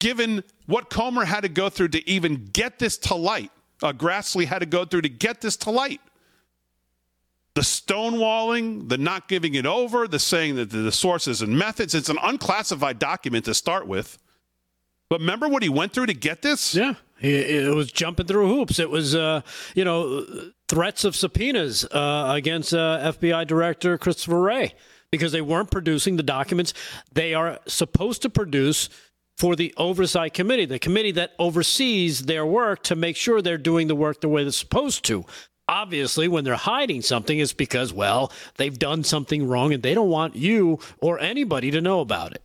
[0.00, 3.52] Given what Comer had to go through to even get this to light,
[3.84, 6.00] uh, Grassley had to go through to get this to light.
[7.54, 12.08] The stonewalling, the not giving it over, the saying that the sources and methods, it's
[12.08, 14.18] an unclassified document to start with.
[15.08, 16.74] But remember what he went through to get this?
[16.74, 16.94] Yeah.
[17.20, 18.78] It was jumping through hoops.
[18.78, 19.40] It was, uh,
[19.74, 20.26] you know,
[20.68, 24.74] threats of subpoenas uh, against uh, FBI Director Christopher Wray
[25.10, 26.74] because they weren't producing the documents
[27.12, 28.88] they are supposed to produce
[29.36, 33.86] for the oversight committee, the committee that oversees their work to make sure they're doing
[33.86, 35.24] the work the way they're supposed to.
[35.68, 40.08] Obviously, when they're hiding something, it's because, well, they've done something wrong and they don't
[40.08, 42.42] want you or anybody to know about it.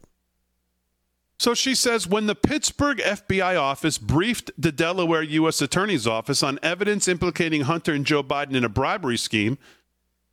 [1.42, 5.60] So she says when the Pittsburgh FBI office briefed the Delaware U.S.
[5.60, 9.58] Attorney's Office on evidence implicating Hunter and Joe Biden in a bribery scheme,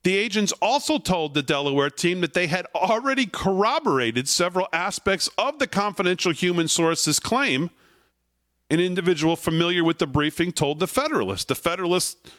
[0.02, 5.58] the agents also told the Delaware team that they had already corroborated several aspects of
[5.58, 7.70] the confidential human sources claim.
[8.68, 11.48] An individual familiar with the briefing told the Federalist.
[11.48, 12.30] The Federalist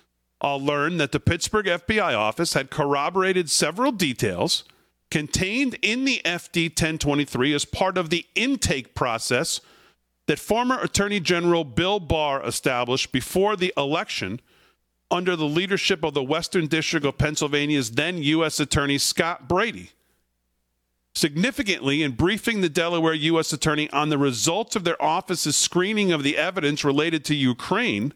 [0.43, 4.63] uh, learned that the Pittsburgh FBI office had corroborated several details
[5.11, 9.61] contained in the FD 1023 as part of the intake process
[10.27, 14.39] that former Attorney General Bill Barr established before the election
[15.11, 18.59] under the leadership of the Western District of Pennsylvania's then U.S.
[18.59, 19.91] Attorney Scott Brady.
[21.15, 23.51] Significantly, in briefing the Delaware U.S.
[23.51, 28.13] Attorney on the results of their office's screening of the evidence related to Ukraine,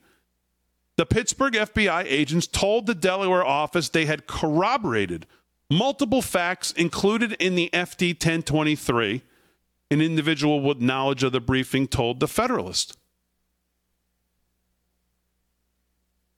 [0.96, 5.26] the Pittsburgh FBI agents told the Delaware office they had corroborated
[5.74, 9.24] multiple facts included in the FD 1023.
[9.92, 12.98] An individual with knowledge of the briefing told the Federalist.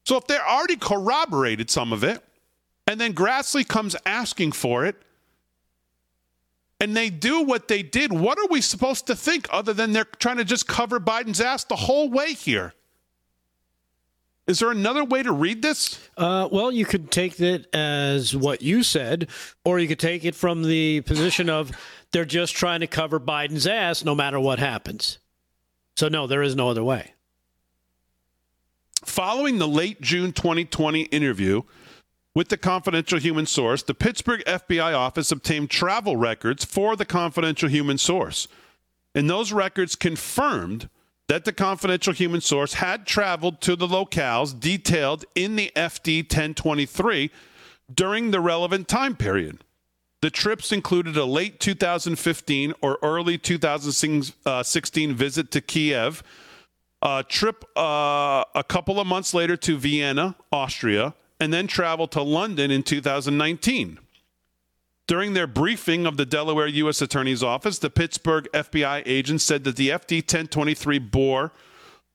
[0.06, 2.24] So if they already corroborated some of it,
[2.86, 4.96] and then Grassley comes asking for it,
[6.80, 10.06] and they do what they did, what are we supposed to think other than they're
[10.20, 12.75] trying to just cover Biden's ass the whole way here?
[14.48, 16.00] Is there another way to read this?
[16.16, 19.28] Uh, well, you could take it as what you said,
[19.64, 21.72] or you could take it from the position of
[22.12, 25.18] they're just trying to cover Biden's ass no matter what happens.
[25.98, 27.14] So, no, there is no other way.
[29.04, 31.64] Following the late June 2020 interview
[32.36, 37.70] with the confidential human source, the Pittsburgh FBI office obtained travel records for the confidential
[37.70, 38.48] human source.
[39.16, 40.90] And those records confirmed
[41.28, 47.32] that the confidential human source had traveled to the locales detailed in the FD 1023
[47.94, 49.64] during the relevant time period.
[50.22, 56.24] The trips included a late 2015 or early 2016 visit to Kiev
[57.06, 62.22] a trip uh, a couple of months later to Vienna, Austria, and then travel to
[62.22, 64.00] London in 2019.
[65.08, 67.02] During their briefing of the Delaware U.S.
[67.02, 71.52] Attorney's Office, the Pittsburgh FBI agent said that the FD 1023 bore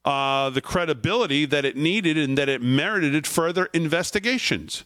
[0.04, 4.84] uh, the credibility that it needed and that it merited further investigations.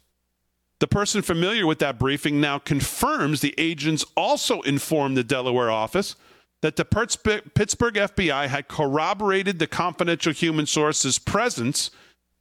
[0.81, 6.17] The person familiar with that briefing now confirms the agents also informed the Delaware office
[6.61, 11.91] that the Pittsburgh FBI had corroborated the confidential human source's presence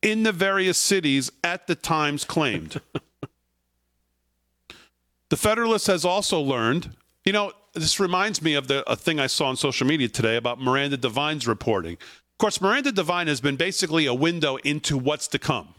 [0.01, 2.81] in the various cities at the times claimed.
[5.33, 9.25] the Federalist has also learned, you know, this reminds me of the a thing I
[9.25, 11.93] saw on social media today about Miranda Devine's reporting.
[11.93, 15.73] Of course, Miranda Devine has been basically a window into what's to come.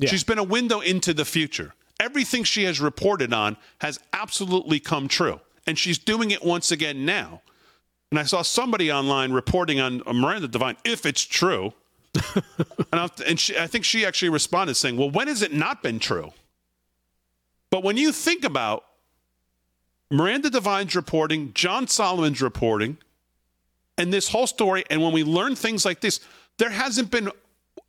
[0.00, 0.08] Yeah.
[0.08, 1.74] She's been a window into the future.
[2.00, 5.38] Everything she has reported on has absolutely come true.
[5.64, 7.42] And she's doing it once again now.
[8.10, 11.72] And I saw somebody online reporting on Miranda Devine, if it's true.
[12.34, 12.42] and
[12.90, 16.00] I, and she, I think she actually responded saying, well, when has it not been
[16.00, 16.32] true?
[17.72, 18.84] But when you think about
[20.10, 22.98] Miranda Devine's reporting, John Solomon's reporting,
[23.96, 26.20] and this whole story, and when we learn things like this,
[26.58, 27.30] there hasn't been,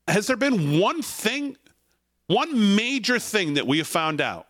[0.08, 1.58] has there been one thing,
[2.28, 4.48] one major thing that we have found out,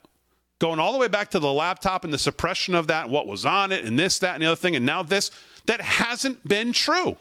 [0.59, 3.43] going all the way back to the laptop and the suppression of that, what was
[3.43, 5.31] on it, and this, that, and the other thing, and now this,
[5.65, 7.17] that hasn't been true.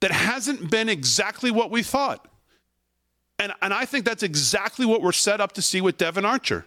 [0.00, 2.28] That hasn't been exactly what we thought.
[3.38, 6.66] And, and I think that's exactly what we're set up to see with Devon Archer.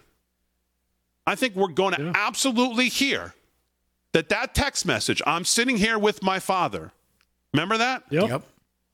[1.26, 2.12] I think we're going to yeah.
[2.14, 3.34] absolutely hear
[4.12, 6.92] that that text message, I'm sitting here with my father.
[7.52, 8.04] Remember that?
[8.10, 8.28] Yep.
[8.28, 8.42] yep.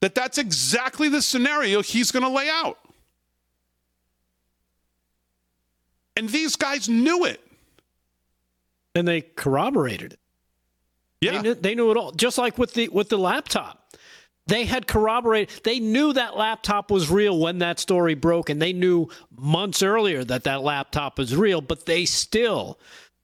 [0.01, 2.79] That that's exactly the scenario he's going to lay out.
[6.15, 7.39] And these guys knew it.
[8.93, 10.19] And they corroborated it.
[11.21, 11.31] Yeah.
[11.33, 12.11] They knew, they knew it all.
[12.11, 13.80] Just like with the with the laptop.
[14.51, 15.63] They had corroborated.
[15.63, 20.25] They knew that laptop was real when that story broke, and they knew months earlier
[20.25, 22.77] that that laptop was real, but they still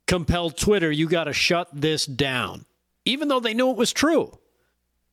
[0.08, 2.66] compelled Twitter, you got to shut this down,
[3.04, 4.40] even though they knew it was true.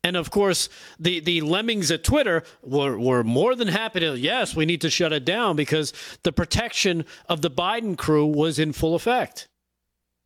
[0.05, 0.69] And of course,
[1.01, 4.91] the, the lemmings at Twitter were, were more than happy to, yes, we need to
[4.91, 5.93] shut it down because
[6.23, 9.49] the protection of the Biden crew was in full effect.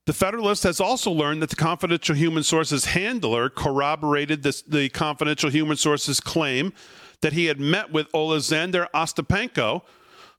[0.09, 5.51] The Federalist has also learned that the confidential human sources handler corroborated this, the confidential
[5.51, 6.73] human sources claim
[7.21, 9.83] that he had met with Oleksandr Ostapenko.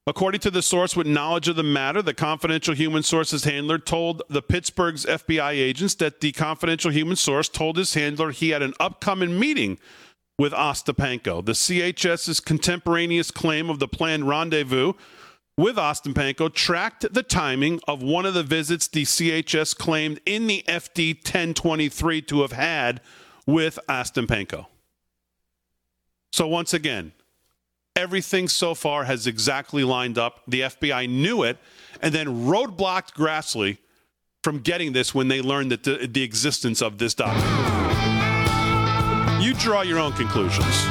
[0.08, 4.24] According to the source with knowledge of the matter, the confidential human sources handler told
[4.28, 8.74] the Pittsburgh's FBI agents that the confidential human source told his handler he had an
[8.80, 9.78] upcoming meeting
[10.40, 11.46] with Ostapenko.
[11.46, 14.94] The CHS's contemporaneous claim of the planned rendezvous
[15.60, 20.64] with Ostapenko tracked the timing of one of the visits the CHS claimed in the
[20.70, 23.02] FD 1023 to have had
[23.46, 24.68] with Ostapenko.
[26.32, 27.12] So, once again,
[27.94, 30.44] everything so far has exactly lined up.
[30.48, 31.58] The FBI knew it
[32.02, 33.80] and then roadblocked Grassley
[34.42, 37.44] from getting this when they learned that the, the existence of this document.
[39.44, 40.86] You draw your own conclusions.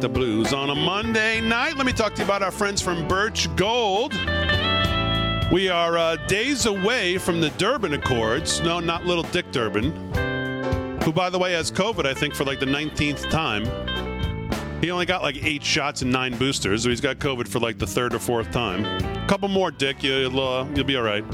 [0.00, 1.76] The blues on a Monday night.
[1.76, 4.14] Let me talk to you about our friends from Birch Gold.
[5.50, 8.60] We are uh, days away from the Durban Accords.
[8.60, 9.90] No, not little Dick Durbin,
[11.02, 13.64] who, by the way, has COVID, I think, for like the 19th time.
[14.80, 17.78] He only got like eight shots and nine boosters, so he's got COVID for like
[17.78, 18.84] the third or fourth time.
[18.84, 20.04] A couple more, Dick.
[20.04, 21.24] You'll, uh, you'll be all right.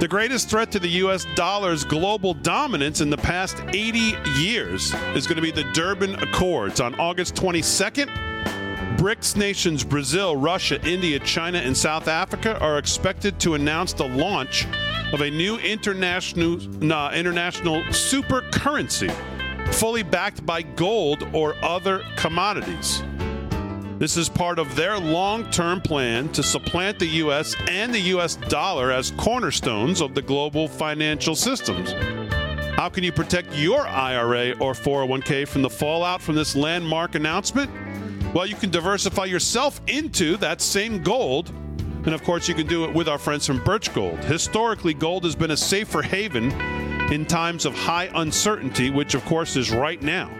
[0.00, 1.26] The greatest threat to the U.S.
[1.34, 6.80] dollar's global dominance in the past 80 years is going to be the Durban Accords
[6.80, 8.06] on August 22nd.
[8.96, 14.66] BRICS nations Brazil, Russia, India, China, and South Africa are expected to announce the launch
[15.12, 16.60] of a new international
[16.92, 19.10] uh, international super currency,
[19.72, 23.02] fully backed by gold or other commodities.
[23.98, 27.56] This is part of their long term plan to supplant the U.S.
[27.68, 28.36] and the U.S.
[28.36, 31.90] dollar as cornerstones of the global financial systems.
[32.76, 37.72] How can you protect your IRA or 401k from the fallout from this landmark announcement?
[38.32, 41.48] Well, you can diversify yourself into that same gold.
[42.04, 44.20] And of course, you can do it with our friends from Birch Gold.
[44.20, 46.52] Historically, gold has been a safer haven
[47.12, 50.30] in times of high uncertainty, which of course is right now.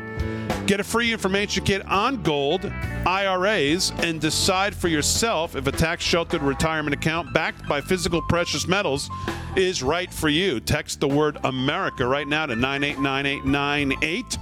[0.68, 2.70] Get a free information kit on gold,
[3.06, 8.68] IRAs, and decide for yourself if a tax sheltered retirement account backed by physical precious
[8.68, 9.08] metals
[9.56, 10.60] is right for you.
[10.60, 14.38] Text the word America right now to 989898.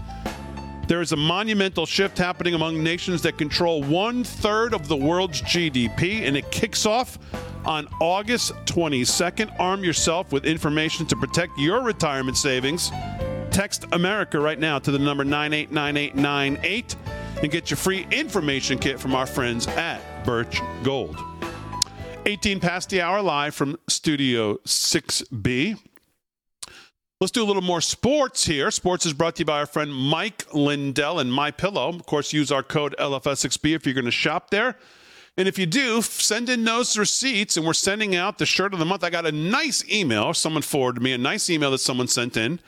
[0.88, 5.42] There is a monumental shift happening among nations that control one third of the world's
[5.42, 7.20] GDP, and it kicks off
[7.64, 9.54] on August 22nd.
[9.60, 12.90] Arm yourself with information to protect your retirement savings
[13.56, 16.96] Text America right now to the number 989898
[17.40, 21.18] and get your free information kit from our friends at Birch Gold.
[22.26, 25.80] 18 past the hour live from Studio 6B.
[27.18, 28.70] Let's do a little more sports here.
[28.70, 31.88] Sports is brought to you by our friend Mike Lindell and My Pillow.
[31.88, 34.76] Of course, use our code LFS6B if you're going to shop there.
[35.38, 38.80] And if you do, send in those receipts, and we're sending out the shirt of
[38.80, 39.02] the month.
[39.02, 40.34] I got a nice email.
[40.34, 42.60] Someone forwarded me a nice email that someone sent in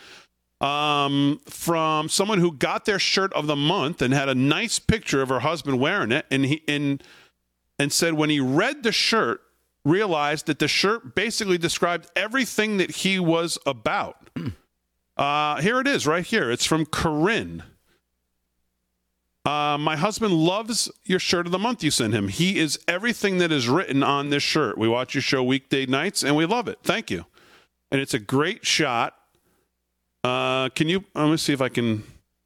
[0.61, 5.23] um, from someone who got their shirt of the month and had a nice picture
[5.23, 7.03] of her husband wearing it, and he and
[7.79, 9.41] and said when he read the shirt,
[9.85, 14.31] realized that the shirt basically described everything that he was about.
[15.17, 16.49] Uh, here it is, right here.
[16.49, 17.65] It's from Corinne.
[19.45, 22.29] Uh, my husband loves your shirt of the month you sent him.
[22.29, 24.79] He is everything that is written on this shirt.
[24.79, 26.79] We watch your show weekday nights and we love it.
[26.85, 27.25] Thank you.
[27.91, 29.18] And it's a great shot.
[30.25, 31.05] Uh, can you?
[31.15, 31.99] Let me see if I can.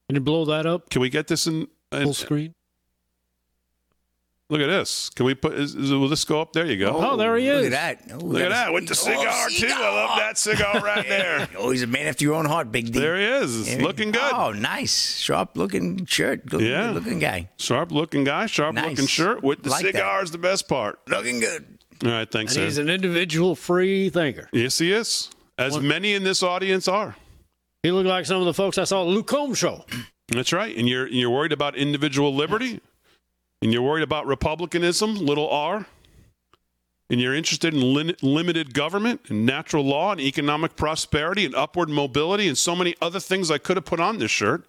[0.08, 0.90] Can you blow that up?
[0.90, 2.54] Can we get this in, in Full screen.
[4.50, 5.08] Look at this.
[5.08, 5.54] Can we put?
[5.54, 6.52] Is, is- will this go up?
[6.52, 6.94] There you go.
[6.94, 7.64] Oh, there he is.
[7.64, 8.14] Look at that.
[8.14, 9.66] Oh, Look at that with the cigar, too.
[9.66, 11.48] I love that cigar right there.
[11.56, 12.98] Oh, he's a man after your own heart, Big D.
[12.98, 13.66] There he is.
[13.68, 14.30] It's looking good.
[14.34, 15.16] Oh, nice.
[15.16, 16.44] Sharp looking shirt.
[16.44, 16.88] Good, Yeah.
[16.88, 17.48] good looking guy.
[17.56, 18.90] Sharp looking guy, sharp Nice.
[18.90, 20.98] looking shirt with the Like cigar is the best part.
[21.08, 21.78] Looking good.
[22.04, 22.64] All right, thanks, And sir.
[22.66, 24.50] he's an individual free thinker.
[24.52, 25.30] yes, he is.
[25.56, 27.16] As many in this audience are.
[27.82, 29.84] He looked like some of the folks I saw at the Luke Combs show.
[30.28, 30.76] That's right.
[30.76, 32.80] And you're you're worried about individual liberty,
[33.60, 35.86] and you're worried about republicanism, little r,
[37.10, 41.88] and you're interested in lim- limited government and natural law and economic prosperity and upward
[41.88, 44.64] mobility and so many other things I could have put on this shirt,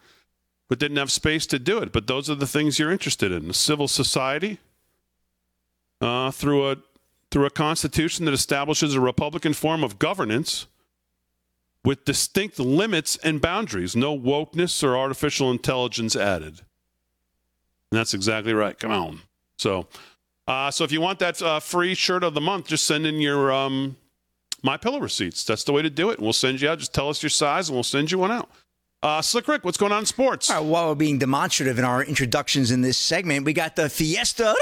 [0.68, 1.91] but didn't have space to do it.
[1.91, 4.57] But those are the things you're interested in: a civil society
[6.01, 6.78] uh, through a
[7.30, 10.68] through a constitution that establishes a republican form of governance
[11.84, 16.61] with distinct limits and boundaries, no wokeness or artificial intelligence added.
[17.91, 18.77] And that's exactly right.
[18.79, 19.19] Come on.
[19.57, 19.88] So,
[20.47, 23.15] uh, so if you want that uh, free shirt of the month, just send in
[23.15, 23.97] your um,
[24.61, 25.43] my pillow receipts.
[25.43, 26.17] That's the way to do it.
[26.17, 26.79] And We'll send you out.
[26.79, 28.49] Just tell us your size, and we'll send you one out.
[29.03, 30.49] Uh, Slick Rick, what's going on in sports?
[30.49, 34.55] Right, while we're being demonstrative in our introductions in this segment, we got the Fiesta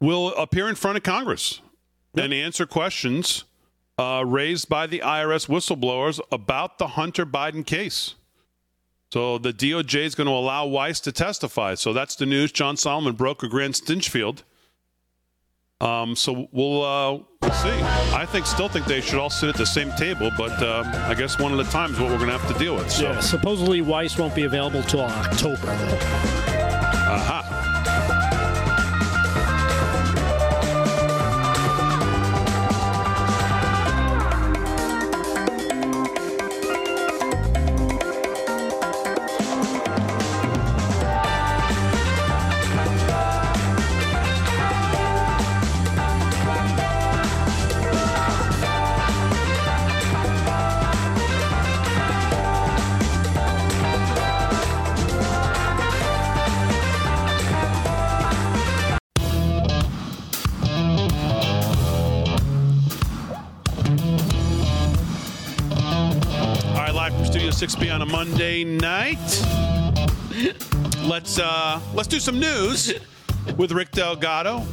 [0.00, 1.60] will appear in front of Congress
[2.14, 2.24] yep.
[2.24, 3.44] and answer questions
[3.98, 8.14] uh, raised by the IRS whistleblowers about the Hunter Biden case.
[9.12, 11.74] So the DOJ is going to allow Weiss to testify.
[11.74, 12.52] So that's the news.
[12.52, 14.42] John Solomon broke a Grant Stinchfield.
[15.80, 17.12] Um, so we'll, uh,
[17.42, 17.70] we'll see.
[18.12, 21.14] I think, still think they should all sit at the same table, but um, I
[21.14, 22.90] guess one at a time is what we're going to have to deal with.
[22.90, 23.04] So.
[23.04, 25.70] Yeah, supposedly Weiss won't be available till October.
[25.70, 27.40] Aha.
[27.44, 27.59] Uh-huh.
[67.62, 69.18] On a Monday night.
[71.02, 72.94] Let's uh, let's do some news
[73.58, 74.64] with Rick Delgado.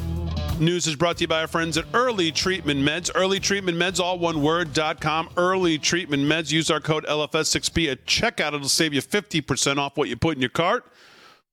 [0.58, 3.12] News is brought to you by our friends at Early Treatment Meds.
[3.14, 5.32] Early Treatment Meds, all one word.com.
[5.36, 6.50] Early Treatment Meds.
[6.54, 8.54] Use our code LFS6B at checkout.
[8.54, 10.86] It'll save you 50% off what you put in your cart.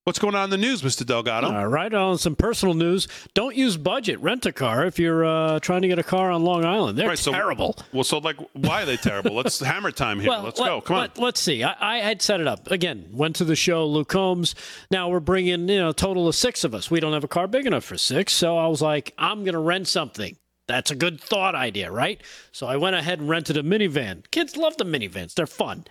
[0.05, 1.03] What's going on in the news, Mr.
[1.03, 1.51] Delgado?
[1.51, 3.07] All right, on some personal news.
[3.33, 4.19] Don't use budget.
[4.19, 6.95] Rent a car if you're uh, trying to get a car on Long Island.
[6.95, 7.73] They're right, terrible.
[7.75, 9.31] So, well, so like, why are they terrible?
[9.35, 10.29] let's hammer time here.
[10.29, 10.81] Well, let's let, go.
[10.81, 11.23] Come let, on.
[11.23, 11.63] Let's see.
[11.63, 13.07] I, I, had set it up again.
[13.13, 13.87] Went to the show.
[13.87, 14.53] Luke Combs.
[14.91, 16.91] Now we're bringing you know a total of six of us.
[16.91, 19.53] We don't have a car big enough for six, so I was like, I'm going
[19.53, 20.37] to rent something.
[20.67, 22.21] That's a good thought idea, right?
[22.51, 24.29] So I went ahead and rented a minivan.
[24.29, 25.33] Kids love the minivans.
[25.33, 25.85] They're fun.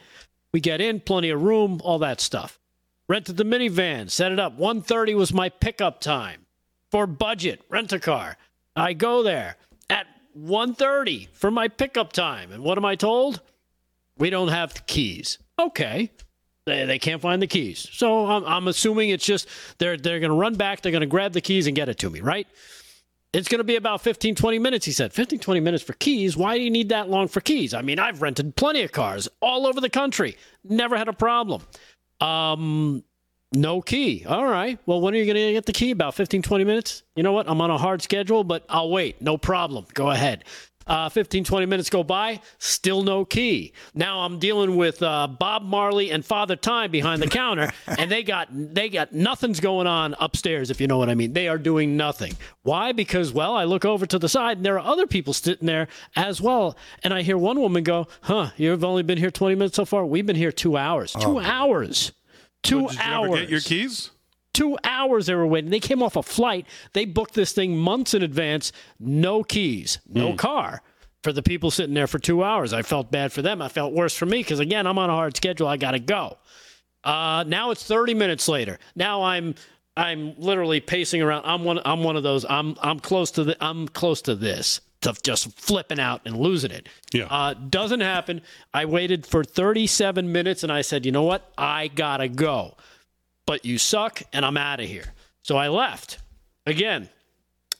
[0.52, 2.60] We get in, plenty of room, all that stuff.
[3.06, 4.58] Rented the minivan, set it up.
[4.58, 6.46] 1:30 was my pickup time
[6.90, 8.36] for budget rent a car.
[8.74, 9.56] I go there
[9.90, 13.42] at 1:30 for my pickup time, and what am I told?
[14.16, 15.38] We don't have the keys.
[15.58, 16.12] Okay,
[16.64, 17.86] they, they can't find the keys.
[17.92, 19.48] So I'm, I'm assuming it's just
[19.78, 21.98] they're they're going to run back, they're going to grab the keys and get it
[21.98, 22.46] to me, right?
[23.34, 25.12] It's going to be about 15, 20 minutes, he said.
[25.12, 26.36] 15, 20 minutes for keys?
[26.36, 27.74] Why do you need that long for keys?
[27.74, 31.62] I mean, I've rented plenty of cars all over the country, never had a problem.
[32.20, 33.04] Um,
[33.52, 34.24] no key.
[34.26, 34.78] All right.
[34.86, 35.92] Well, when are you going to get the key?
[35.92, 37.02] About 15, 20 minutes?
[37.16, 37.48] You know what?
[37.48, 39.22] I'm on a hard schedule, but I'll wait.
[39.22, 39.86] No problem.
[39.94, 40.44] Go ahead.
[40.86, 43.72] Uh, 15, 20 minutes go by, still no key.
[43.94, 48.22] Now I'm dealing with uh, Bob Marley and Father Time behind the counter, and they
[48.22, 51.32] got they got nothing's going on upstairs, if you know what I mean.
[51.32, 52.34] They are doing nothing.
[52.62, 52.92] Why?
[52.92, 55.88] Because well, I look over to the side, and there are other people sitting there
[56.16, 58.50] as well, and I hear one woman go, "Huh?
[58.56, 60.04] You've only been here 20 minutes so far.
[60.04, 61.12] We've been here two hours.
[61.18, 62.12] Two hours.
[62.62, 63.28] Two Did you hours.
[63.30, 64.10] ever get your keys?
[64.54, 65.70] Two hours they were waiting.
[65.70, 66.66] They came off a flight.
[66.94, 68.72] They booked this thing months in advance.
[68.98, 70.36] No keys, no Hmm.
[70.36, 70.82] car
[71.22, 72.72] for the people sitting there for two hours.
[72.72, 73.60] I felt bad for them.
[73.60, 75.66] I felt worse for me because, again, I'm on a hard schedule.
[75.68, 76.38] I got to go.
[77.02, 78.78] Uh, now it's 30 minutes later.
[78.96, 79.54] Now I'm.
[79.96, 81.44] I'm literally pacing around.
[81.44, 81.78] I'm one.
[81.84, 82.44] I'm one of those.
[82.48, 82.74] I'm.
[82.82, 83.56] I'm close to the.
[83.64, 84.80] I'm close to this.
[85.02, 86.88] To just flipping out and losing it.
[87.12, 87.26] Yeah.
[87.26, 88.40] Uh, doesn't happen.
[88.72, 91.52] I waited for 37 minutes and I said, you know what?
[91.58, 92.76] I gotta go
[93.46, 95.12] but you suck and I'm out of here.
[95.42, 96.18] So I left.
[96.66, 97.08] Again,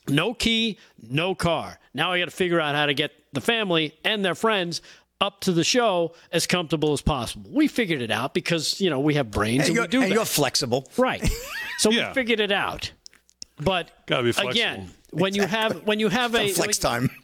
[0.08, 1.78] no key, no car.
[1.94, 4.82] Now I got to figure out how to get the family and their friends
[5.20, 7.50] up to the show as comfortable as possible.
[7.52, 10.10] We figured it out because, you know, we have brains And and, we do and
[10.10, 10.14] that.
[10.14, 10.86] you're flexible.
[10.98, 11.26] Right.
[11.78, 12.08] So Yeah.
[12.08, 12.92] we figured it out.
[13.58, 14.50] But Gotta be flexible.
[14.50, 17.08] again, when you have when you have a Flex time.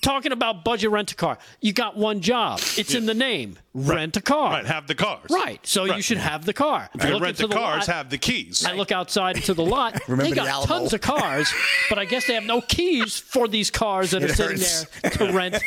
[0.00, 2.60] talking about budget rent a car, you got one job.
[2.76, 3.58] It's in the name.
[3.74, 4.50] Rent a car.
[4.54, 5.30] Right, have the cars.
[5.30, 5.64] Right.
[5.64, 6.90] So you should have the car.
[6.98, 7.94] And Look rent the into cars, lot.
[7.94, 8.64] have the keys.
[8.64, 10.00] I look outside into the lot.
[10.08, 10.66] Remember they got Alamo.
[10.66, 11.52] tons of cars,
[11.88, 14.86] but I guess they have no keys for these cars that It are sitting hurts.
[15.02, 15.62] there to rent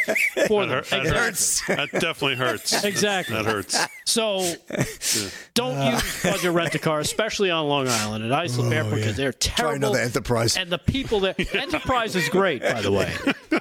[0.47, 0.83] for them.
[0.89, 1.67] That, hurt- that hurts.
[1.67, 2.83] That definitely hurts.
[2.91, 3.35] Exactly.
[3.35, 3.77] That hurts.
[4.05, 4.53] So
[5.53, 5.91] don't uh.
[5.93, 9.31] use budget rent a car, especially on Long Island at Islip Airport, oh, because they're
[9.31, 9.69] terrible.
[9.69, 10.57] Try another Enterprise.
[10.57, 13.13] And the people that Enterprise is great, by the way.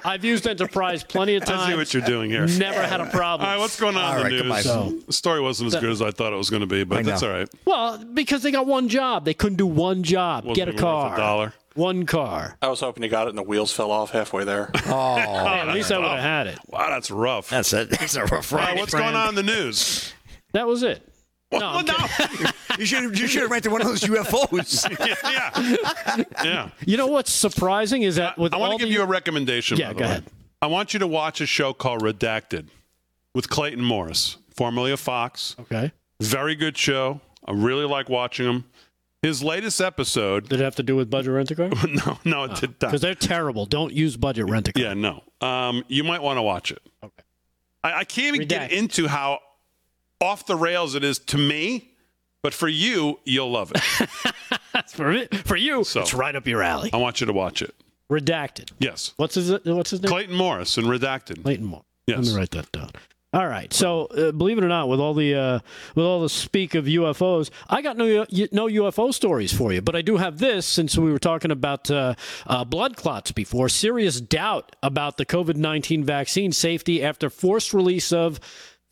[0.03, 1.61] I've used Enterprise plenty of times.
[1.61, 2.45] I see what you're doing here.
[2.47, 3.47] Never had a problem.
[3.47, 4.67] All right, what's going on All in right, the come news?
[4.67, 5.03] on.
[5.07, 7.03] The story wasn't as That- good as I thought it was going to be, but
[7.05, 7.49] that's all right.
[7.65, 9.25] Well, because they got one job.
[9.25, 10.45] They couldn't do one job.
[10.45, 11.13] Wasn't Get a even worth car.
[11.13, 11.53] a dollar.
[11.75, 12.57] One car.
[12.61, 14.69] I was hoping you got it and the wheels fell off halfway there.
[14.87, 15.21] Oh, Hey,
[15.61, 16.59] at least I would have had it.
[16.67, 17.49] Wow, that's rough.
[17.49, 18.77] that's a that's a rough All right, ride.
[18.77, 20.13] what's going on in the news?
[20.53, 21.07] That was it.
[21.49, 21.95] Well, I'm no.
[22.79, 24.89] You should you should have rented one of those UFOs.
[25.23, 25.49] yeah,
[26.17, 26.23] yeah.
[26.43, 26.69] yeah.
[26.85, 29.77] You know what's surprising is that with I want to give the, you a recommendation.
[29.77, 30.21] Yeah, by the go way.
[30.61, 32.67] I want you to watch a show called Redacted
[33.33, 35.55] with Clayton Morris, formerly of Fox.
[35.59, 35.91] okay.
[36.21, 37.19] Very good show.
[37.45, 38.65] I really like watching him.
[39.23, 40.49] His latest episode.
[40.49, 41.69] Did it have to do with budget rent a car?
[42.05, 42.79] no, no, it did not.
[42.79, 43.65] Because they're terrible.
[43.65, 44.83] Don't use budget rent a car.
[44.83, 45.23] Yeah, no.
[45.41, 46.81] Um, you might want to watch it.
[47.03, 47.23] Okay.
[47.83, 49.39] I, I can't even get into how
[50.19, 51.91] off the rails it is to me,
[52.43, 54.09] but for you, you'll love it.
[54.73, 55.33] That's for it.
[55.47, 56.91] For you, So- it's right up your alley.
[56.93, 57.73] I want you to watch it.
[58.11, 58.71] Redacted.
[58.79, 59.13] Yes.
[59.15, 60.09] What's his What's his name?
[60.09, 61.43] Clayton Morris and Redacted.
[61.43, 61.85] Clayton Moore.
[62.07, 62.17] Yes.
[62.17, 62.91] Let me write that down.
[63.33, 63.71] All right.
[63.71, 65.59] So, uh, believe it or not, with all the uh,
[65.95, 69.95] with all the speak of UFOs, I got no no UFO stories for you, but
[69.95, 70.65] I do have this.
[70.65, 72.15] Since we were talking about uh,
[72.45, 78.11] uh, blood clots before, serious doubt about the COVID nineteen vaccine safety after forced release
[78.11, 78.41] of.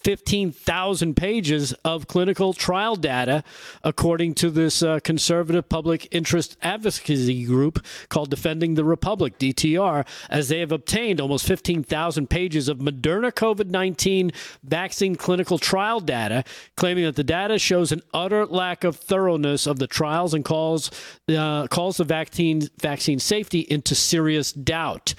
[0.04, 3.44] 15,000 pages of clinical trial data,
[3.84, 10.48] according to this uh, conservative public interest advocacy group called Defending the Republic, DTR, as
[10.48, 14.32] they have obtained almost 15,000 pages of Moderna COVID 19
[14.64, 16.44] vaccine clinical trial data,
[16.78, 20.90] claiming that the data shows an utter lack of thoroughness of the trials and calls,
[21.28, 25.14] uh, calls the vaccine, vaccine safety into serious doubt.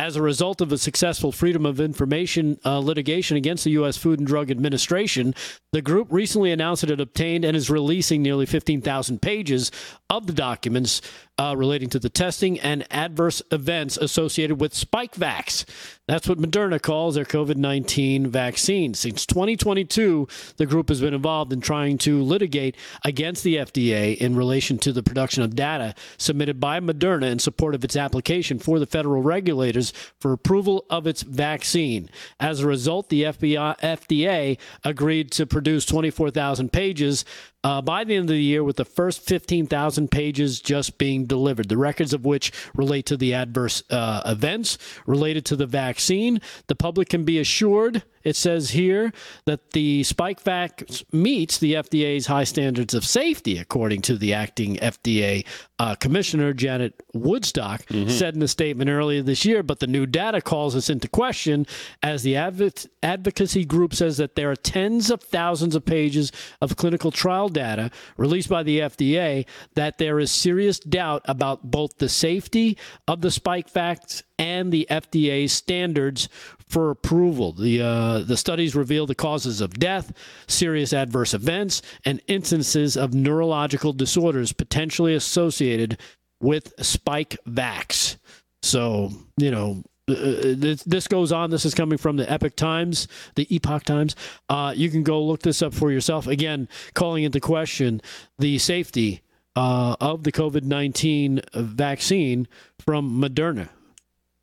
[0.00, 3.98] As a result of a successful Freedom of Information uh, litigation against the U.S.
[3.98, 5.34] Food and Drug Administration,
[5.72, 9.70] the group recently announced that it obtained and is releasing nearly 15,000 pages
[10.08, 11.02] of the documents
[11.36, 15.66] uh, relating to the testing and adverse events associated with SpikeVax.
[16.10, 18.94] That's what Moderna calls their COVID 19 vaccine.
[18.94, 20.26] Since 2022,
[20.56, 22.74] the group has been involved in trying to litigate
[23.04, 27.76] against the FDA in relation to the production of data submitted by Moderna in support
[27.76, 32.10] of its application for the federal regulators for approval of its vaccine.
[32.40, 37.24] As a result, the FBI, FDA agreed to produce 24,000 pages
[37.62, 41.68] uh, by the end of the year, with the first 15,000 pages just being delivered,
[41.68, 46.40] the records of which relate to the adverse uh, events related to the vaccine.
[46.68, 49.12] The public can be assured, it says here,
[49.46, 55.46] that the SpikeVax meets the FDA's high standards of safety, according to the acting FDA
[55.80, 59.62] uh, Commissioner Janet Woodcock said in a statement earlier this year.
[59.62, 61.66] But the new data calls us into question
[62.02, 66.76] as the adv- advocacy group says that there are tens of thousands of pages of
[66.76, 72.10] clinical trial data released by the FDA that there is serious doubt about both the
[72.10, 72.76] safety
[73.08, 76.28] of the SpikeVax and the FDA standards
[76.66, 77.52] for approval.
[77.52, 80.12] The uh, the studies reveal the causes of death,
[80.48, 85.98] serious adverse events, and instances of neurological disorders potentially associated
[86.40, 88.16] with spike vax.
[88.62, 91.50] So you know uh, this, this goes on.
[91.50, 94.16] This is coming from the Epic Times, the Epoch Times.
[94.48, 96.26] Uh, you can go look this up for yourself.
[96.26, 98.00] Again, calling into question
[98.38, 99.20] the safety
[99.54, 102.48] uh, of the COVID 19 vaccine
[102.78, 103.68] from Moderna.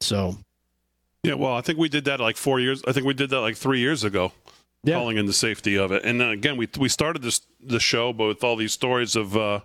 [0.02, 0.38] So,
[1.24, 2.82] yeah, well, I think we did that like four years.
[2.88, 4.32] I think we did that like three years ago,
[4.84, 4.95] yeah.
[4.95, 6.03] calling in the safety of it.
[6.03, 9.36] And then again, we we started this the show, but with all these stories of
[9.36, 9.61] uh,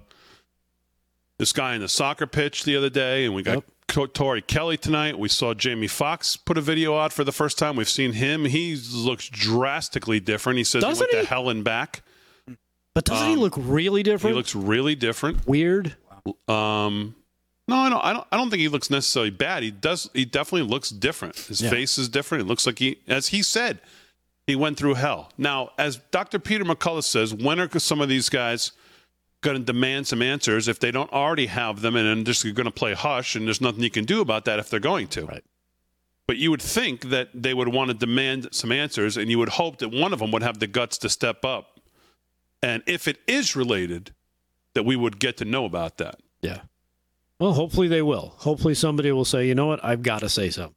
[1.39, 3.65] this guy in the soccer pitch the other day, and we got
[3.97, 4.13] yep.
[4.15, 5.19] Tori Kelly tonight.
[5.19, 7.77] We saw Jamie Foxx put a video out for the first time.
[7.77, 8.47] We've seen him.
[8.47, 10.59] He looks drastically different.
[10.59, 11.29] He says Doesn't he went he?
[11.29, 12.03] to hell and back.
[12.95, 14.35] But doesn't um, he look really different?
[14.35, 15.47] He looks really different.
[15.47, 15.97] Weird.
[16.49, 17.15] Um,
[17.73, 18.05] no, I don't.
[18.05, 18.27] I don't.
[18.33, 19.63] I don't think he looks necessarily bad.
[19.63, 20.09] He does.
[20.15, 21.37] He definitely looks different.
[21.37, 21.71] His yeah.
[21.71, 22.45] face is different.
[22.45, 23.81] It looks like he, as he said,
[24.47, 25.31] he went through hell.
[25.39, 26.39] Now, as Dr.
[26.39, 28.73] Peter McCullough says, when are some of these guys
[29.41, 32.65] going to demand some answers if they don't already have them, and then just going
[32.65, 35.27] to play hush, and there's nothing you can do about that if they're going to.
[35.27, 35.45] Right.
[36.27, 39.49] But you would think that they would want to demand some answers, and you would
[39.51, 41.73] hope that one of them would have the guts to step up
[42.63, 44.15] and if it is related,
[44.75, 46.21] that we would get to know about that.
[46.41, 46.61] Yeah.
[47.43, 48.35] Well, hopefully they will.
[48.37, 50.77] Hopefully somebody will say, you know what, I've got to say something.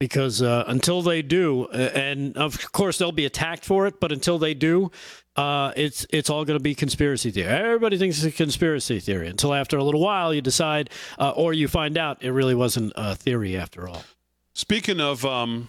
[0.00, 4.36] Because uh, until they do, and of course they'll be attacked for it, but until
[4.40, 4.90] they do,
[5.36, 7.46] uh, it's it's all going to be conspiracy theory.
[7.46, 10.90] Everybody thinks it's a conspiracy theory until after a little while you decide,
[11.20, 14.02] uh, or you find out it really wasn't a theory after all.
[14.54, 15.68] Speaking of um,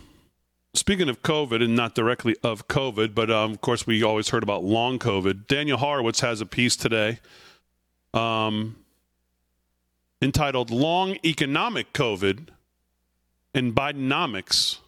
[0.74, 4.42] Speaking of COVID, and not directly of COVID, but um, of course, we always heard
[4.42, 5.46] about long COVID.
[5.46, 7.20] Daniel Horowitz has a piece today
[8.16, 8.78] um,
[10.26, 12.48] entitled Long Economic COVID
[13.54, 14.80] and Bidenomics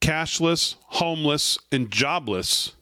[0.00, 2.72] Cashless, Homeless, and Jobless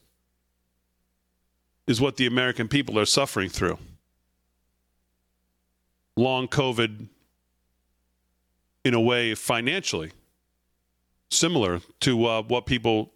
[1.85, 3.77] is what the American people are suffering through.
[6.15, 7.07] Long COVID,
[8.83, 10.11] in a way, financially
[11.29, 13.11] similar to uh, what people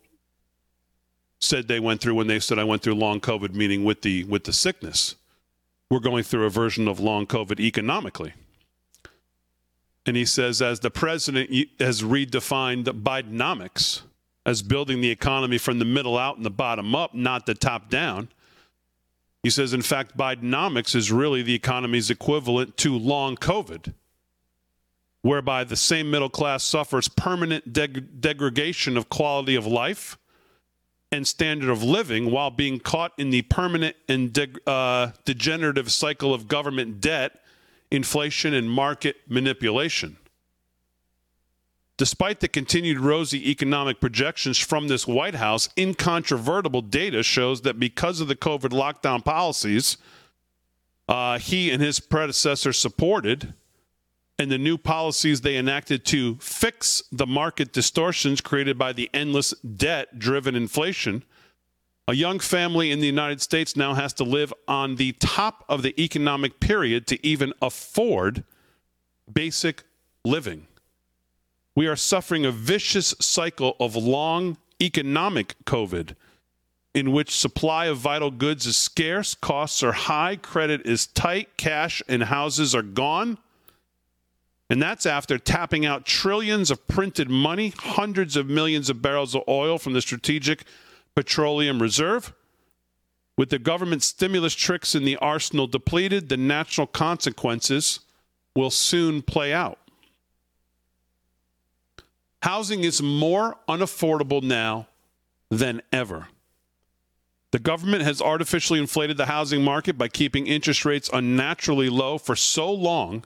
[1.40, 4.24] said they went through when they said I went through long COVID, meaning with the
[4.26, 5.16] with the sickness.
[5.90, 8.34] We're going through a version of long COVID economically.
[10.08, 14.02] And he says, as the president has redefined Bidenomics
[14.46, 17.90] as building the economy from the middle out and the bottom up, not the top
[17.90, 18.30] down.
[19.44, 23.94] He says, in fact, Bidenomics is really the economy's equivalent to long COVID
[25.22, 30.18] whereby the same middle class suffers permanent deg- degradation of quality of life
[31.12, 36.48] and standard of living while being caught in the permanent and uh, degenerative cycle of
[36.48, 37.42] government debt,
[37.92, 40.18] inflation, and market manipulation.
[41.98, 48.22] Despite the continued rosy economic projections from this White House, incontrovertible data shows that because
[48.22, 49.98] of the COVID lockdown policies
[51.08, 53.54] uh, he and his predecessor supported,
[54.38, 59.52] and the new policies they enacted to fix the market distortions created by the endless
[59.62, 61.24] debt driven inflation,
[62.08, 65.82] a young family in the United States now has to live on the top of
[65.82, 68.44] the economic period to even afford
[69.32, 69.84] basic
[70.24, 70.68] living.
[71.76, 76.16] We are suffering a vicious cycle of long economic COVID
[76.94, 82.02] in which supply of vital goods is scarce, costs are high, credit is tight, cash
[82.08, 83.38] and houses are gone
[84.70, 89.44] and that's after tapping out trillions of printed money, hundreds of millions of barrels of
[89.48, 90.66] oil from the Strategic
[91.18, 92.32] Petroleum Reserve.
[93.40, 98.02] With the government stimulus tricks in the arsenal depleted, the natural consequences
[98.56, 99.80] will soon play out.
[102.44, 104.90] Housing is more unaffordable now
[105.50, 106.28] than ever.
[107.50, 112.36] The government has artificially inflated the housing market by keeping interest rates unnaturally low for
[112.36, 113.26] so long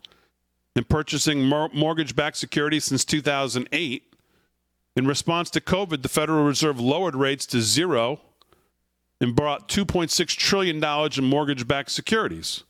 [0.78, 4.11] and purchasing mor- mortgage backed securities since 2008.
[4.96, 8.20] In response to COVID, the Federal Reserve lowered rates to zero
[9.22, 12.64] and brought $2.6 trillion in mortgage backed securities.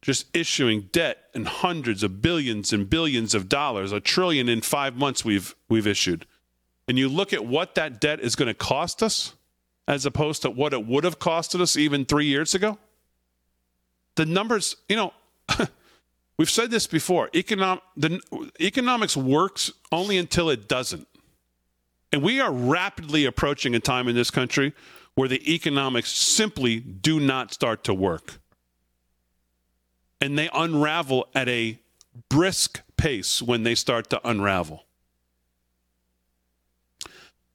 [0.00, 4.96] Just issuing debt in hundreds of billions and billions of dollars, a trillion in five
[4.96, 6.26] months we've we've issued.
[6.86, 9.34] And you look at what that debt is going to cost us
[9.86, 12.78] as opposed to what it would have costed us even three years ago.
[14.16, 15.12] The numbers, you know,
[16.38, 17.28] we've said this before.
[17.28, 18.20] Econom- the,
[18.60, 21.08] economics works only until it doesn't.
[22.12, 24.74] And we are rapidly approaching a time in this country
[25.14, 28.40] where the economics simply do not start to work.
[30.20, 31.78] And they unravel at a
[32.28, 34.84] brisk pace when they start to unravel.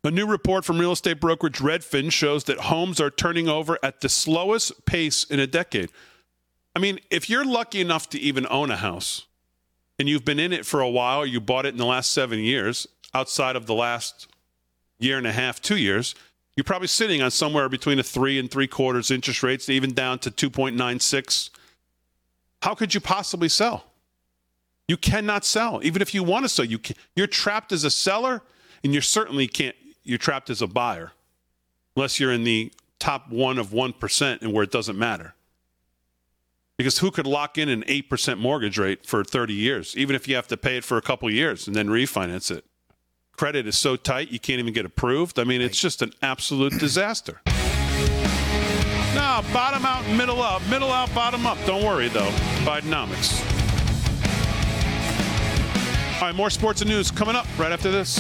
[0.06, 4.02] A new report from real estate brokerage Redfin shows that homes are turning over at
[4.02, 5.90] the slowest pace in a decade.
[6.76, 9.26] I mean, if you're lucky enough to even own a house
[9.98, 12.40] and you've been in it for a while, you bought it in the last seven
[12.40, 14.28] years, outside of the last
[15.00, 16.16] year and a half, two years,
[16.56, 20.20] you're probably sitting on somewhere between a three and three quarters interest rates, even down
[20.20, 21.50] to 2.96.
[22.64, 23.84] How could you possibly sell?
[24.88, 26.64] You cannot sell, even if you want to sell.
[26.64, 28.42] You can, you're trapped as a seller,
[28.86, 29.76] and you certainly can't.
[30.04, 31.12] You're trapped as a buyer,
[31.98, 35.36] unless you're in the top one of one percent, and where it doesn't matter.
[36.78, 40.30] Because who could lock in an eight percent mortgage rate for 30 years, even if
[40.30, 42.64] you have to pay it for a couple years and then refinance it?
[43.36, 45.40] credit is so tight you can't even get approved.
[45.40, 47.42] I mean, it's just an absolute disaster.
[49.14, 51.58] No, bottom out, middle up, middle out, bottom up.
[51.66, 52.32] Don't worry though.
[52.66, 53.42] Bidenomics.
[56.16, 58.18] All right, more sports and news coming up right after this.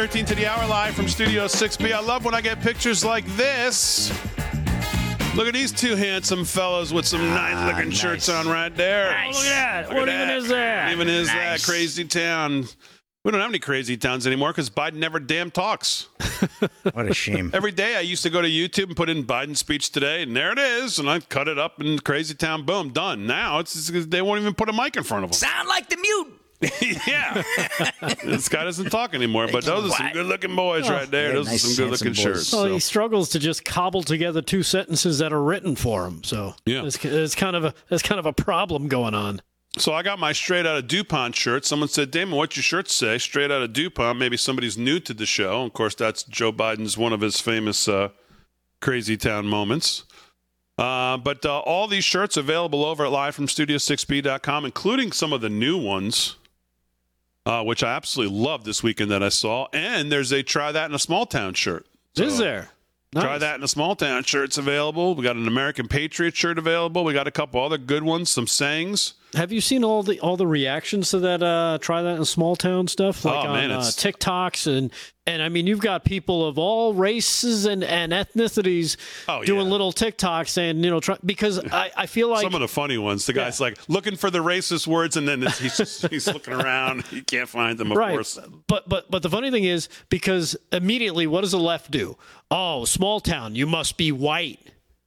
[0.00, 1.92] All right, 13 to the hour live from Studio 6B.
[1.92, 4.10] I love when I get pictures like this.
[5.36, 9.08] Look at these two handsome fellows with some nice ah, looking shirts on right there.
[9.10, 9.88] Oh, look at that.
[9.90, 10.84] Look what at even is that?
[10.84, 11.62] What even is that?
[11.62, 12.64] Crazy town.
[13.26, 16.08] We don't have any crazy towns anymore because Biden never damn talks.
[16.94, 17.50] What a shame.
[17.52, 20.34] Every day I used to go to YouTube and put in Biden speech today, and
[20.34, 23.26] there it is, and I cut it up in Crazy Town, boom, done.
[23.26, 25.34] Now it's they won't even put a mic in front of them.
[25.34, 26.39] Sound like the mute.
[27.06, 27.42] yeah,
[28.24, 31.28] this guy doesn't talk anymore, but those are some good-looking boys right there.
[31.28, 32.52] Yeah, those nice, are some good-looking shirts.
[32.52, 32.72] Well, so.
[32.74, 36.22] he struggles to just cobble together two sentences that are written for him.
[36.22, 36.84] So Yeah.
[36.84, 39.40] it's, it's kind of a it's kind of a problem going on.
[39.78, 41.64] So I got my straight out of DuPont shirt.
[41.64, 43.18] Someone said, Damon, what's your shirt say?
[43.18, 44.18] Straight out of DuPont.
[44.18, 45.64] Maybe somebody's new to the show.
[45.64, 48.08] Of course, that's Joe Biden's one of his famous uh,
[48.80, 50.04] crazy town moments.
[50.76, 55.78] Uh, but uh, all these shirts available over at livefromstudio6b.com, including some of the new
[55.78, 56.36] ones,
[57.46, 59.68] uh, which I absolutely love this weekend that I saw.
[59.72, 61.86] And there's a try that in a small town shirt.
[62.16, 62.70] is there?
[63.12, 65.16] Try that in a small town shirts available.
[65.16, 67.02] We got an American Patriot shirt available.
[67.02, 69.14] We got a couple other good ones, some sayings.
[69.34, 71.42] Have you seen all the all the reactions to that?
[71.42, 74.90] Uh, try that in small town stuff, like Oh, on man, uh, TikToks and
[75.26, 78.96] and I mean, you've got people of all races and, and ethnicities
[79.28, 79.70] Oh, doing yeah.
[79.72, 82.98] little TikToks saying, you know, try, because I, I feel like Some of the funny
[82.98, 83.26] ones.
[83.26, 87.06] The guy's like looking for the racist words, and then he's just, he's looking around.
[87.06, 87.92] He can't find them.
[87.92, 88.10] Of right.
[88.12, 88.36] course.
[88.66, 92.16] But but but the funny thing is because immediately, what does the left do?
[92.50, 94.58] Oh, small town, you must be white,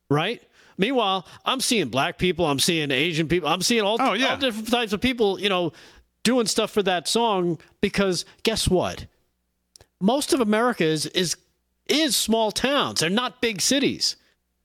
[0.09, 0.41] right?
[0.77, 4.31] Meanwhile, I'm seeing black people, I'm seeing Asian people, I'm seeing all, Oh, yeah.
[4.31, 5.73] all different types of people, you know,
[6.23, 9.05] doing stuff for that song because guess what?
[9.99, 11.37] Most of America is is
[11.87, 12.99] is small towns.
[13.01, 14.15] They're not big cities.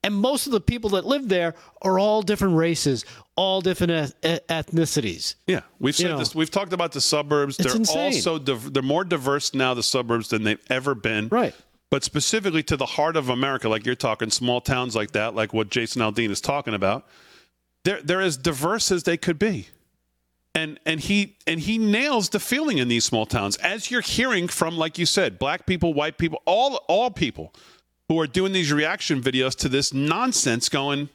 [0.01, 3.03] And most of the people that live there are all different races,
[3.35, 3.91] all different
[4.23, 5.35] eth- ethnicities.
[5.45, 6.17] Yeah, we've You know.
[6.19, 6.33] this.
[6.33, 7.59] We've talked about the suburbs.
[7.59, 8.13] It's they're insane.
[8.15, 9.73] also div- they're more diverse now.
[9.73, 11.27] The suburbs than they've ever been.
[11.27, 11.53] Right.
[11.91, 15.53] But specifically to the heart of America, like you're talking, small towns like that, like
[15.53, 17.07] what Jason Aldean is talking about,
[17.83, 19.67] they're they're as diverse as they could be.
[20.53, 24.47] And and he and he nails the feeling in these small towns, as you're hearing
[24.47, 27.53] from, like you said, black people, white people, all all people
[28.07, 30.69] who are doing these reaction videos to this nonsense.
[30.69, 31.09] Going,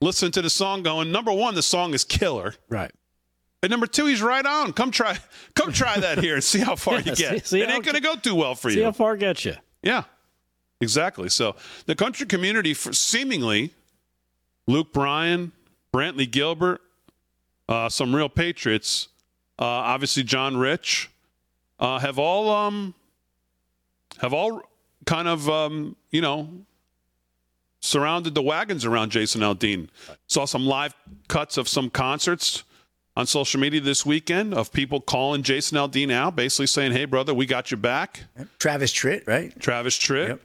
[0.00, 2.54] listening to the song, going, number one, the song is killer.
[2.68, 2.90] Right.
[3.62, 4.72] And number two, he's right on.
[4.72, 5.18] Come try,
[5.54, 7.16] come try that here and see how far Yeah, you get.
[7.46, 8.80] see- see it ain't going to go too well for See you.
[8.82, 9.54] See how far it gets you.
[9.84, 10.04] Yeah,
[10.80, 11.28] exactly.
[11.28, 11.54] So
[11.86, 13.70] the country community, seemingly,
[14.66, 15.52] Luke Bryan,
[15.92, 16.80] Brantley Gilbert,
[17.68, 19.08] uh, some real patriots,
[19.58, 21.10] uh, obviously John Rich,
[21.78, 22.94] uh, have all um,
[24.18, 24.62] have all
[25.04, 26.48] kind of um, you know
[27.80, 29.88] surrounded the wagons around Jason Aldean.
[30.26, 30.94] Saw some live
[31.28, 32.64] cuts of some concerts
[33.16, 37.32] on social media this weekend of people calling Jason Aldean out, basically saying, "Hey, brother,
[37.34, 38.24] we got your back."
[38.58, 39.58] Travis Tritt, right?
[39.60, 40.38] Travis Tritt.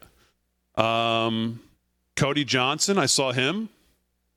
[0.78, 1.62] Um,
[2.16, 3.70] Cody Johnson, I saw him.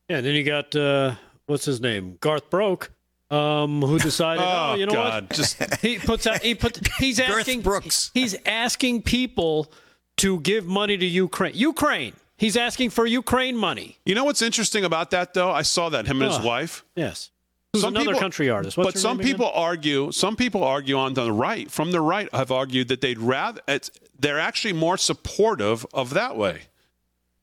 [0.08, 1.14] Yeah, and then you got uh,
[1.46, 2.90] what's his name, Garth Broke,
[3.30, 5.36] um, who decided, oh, Oh, you know God, what?
[5.36, 8.10] just- he puts out, he put, he's asking Brooks.
[8.14, 9.72] He's asking people
[10.18, 11.52] to give money to Ukraine.
[11.54, 12.14] Ukraine.
[12.36, 13.98] He's asking for Ukraine money.
[14.04, 15.50] You know what's interesting about that, though?
[15.50, 16.44] I saw that him and his Ugh.
[16.44, 16.84] wife.
[16.96, 17.30] Yes.
[17.72, 18.76] Who's another country artist.
[18.76, 19.32] What's but some name again?
[19.32, 20.12] people argue.
[20.12, 23.62] Some people argue on the right, from the right, have argued that they'd rather.
[23.66, 26.62] It's, they're actually more supportive of that way.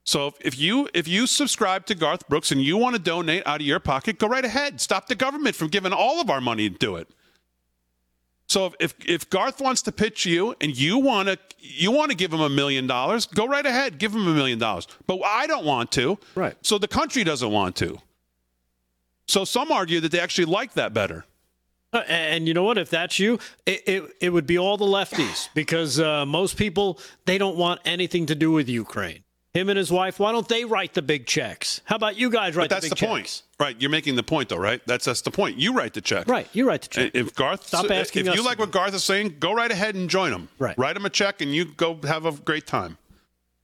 [0.03, 3.41] So if, if you if you subscribe to Garth Brooks and you want to donate
[3.47, 4.79] out of your pocket, go right ahead.
[4.79, 7.07] Stop the government from giving all of our money to do it.
[8.45, 12.11] So if, if if Garth wants to pitch you and you want to you want
[12.11, 14.87] to give him a million dollars, go right ahead, give him a million dollars.
[15.07, 16.19] But I don't want to.
[16.35, 16.55] Right.
[16.61, 17.99] So the country doesn't want to.
[19.29, 21.25] So some argue that they actually like that better.
[21.93, 22.77] Uh, And you know what?
[22.77, 26.99] If that's you, it, it, it would be all the lefties because uh, most people
[27.25, 29.23] they don't want anything to do with Ukraine.
[29.53, 31.81] Him and his wife, why don't they write the big checks?
[31.85, 33.43] How about you guys write But that's the the, point, checks?
[33.59, 33.75] right?
[33.79, 34.79] You're making the point, though, right?
[34.85, 35.57] That's that's the point.
[35.57, 37.11] You write the check, Right, you write the check.
[37.15, 40.07] If Garth, Stop asking if you like what Garth is saying, go right ahead and
[40.07, 40.49] join him.
[40.59, 40.77] Right.
[40.77, 42.97] Write him a check, and you go have a great time.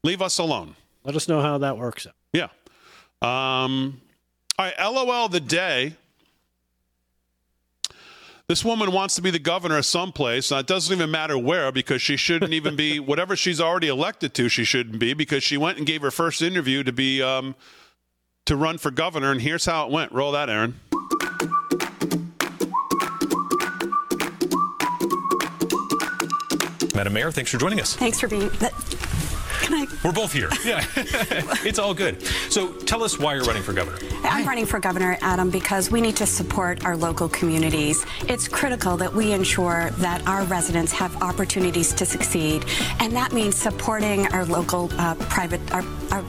[0.04, 0.76] Leave us alone.
[1.04, 2.16] Let us know how that works out.
[2.34, 2.48] Yeah.
[3.22, 4.02] Um,
[4.58, 4.76] all right.
[4.80, 5.96] LOL the day.
[8.48, 10.52] This woman wants to be the governor of someplace.
[10.52, 14.36] Now, it doesn't even matter where because she shouldn't even be whatever she's already elected
[14.36, 14.50] to.
[14.50, 17.56] She shouldn't be because she went and gave her first interview to be um,
[18.46, 19.32] to run for governor.
[19.32, 20.12] And here's how it went.
[20.12, 20.80] Roll that, Aaron.
[26.94, 27.96] Madam Mayor, thanks for joining us.
[27.96, 28.50] Thanks for being.
[29.66, 29.88] Can I?
[30.04, 30.50] We're both here.
[30.66, 30.84] Yeah,
[31.64, 32.24] it's all good.
[32.50, 33.98] So tell us why you're running for governor.
[34.24, 38.04] I'm running for governor, Adam, because we need to support our local communities.
[38.28, 42.66] It's critical that we ensure that our residents have opportunities to succeed,
[43.00, 45.62] and that means supporting our local uh, private.
[45.72, 46.24] Our, our,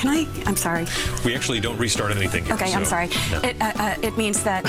[0.00, 0.26] can I?
[0.46, 0.86] I'm sorry.
[1.26, 2.44] We actually don't restart anything.
[2.46, 3.08] Here, Okay, I'm sorry.
[3.30, 3.40] No.
[3.42, 4.64] It, uh, uh, it means that.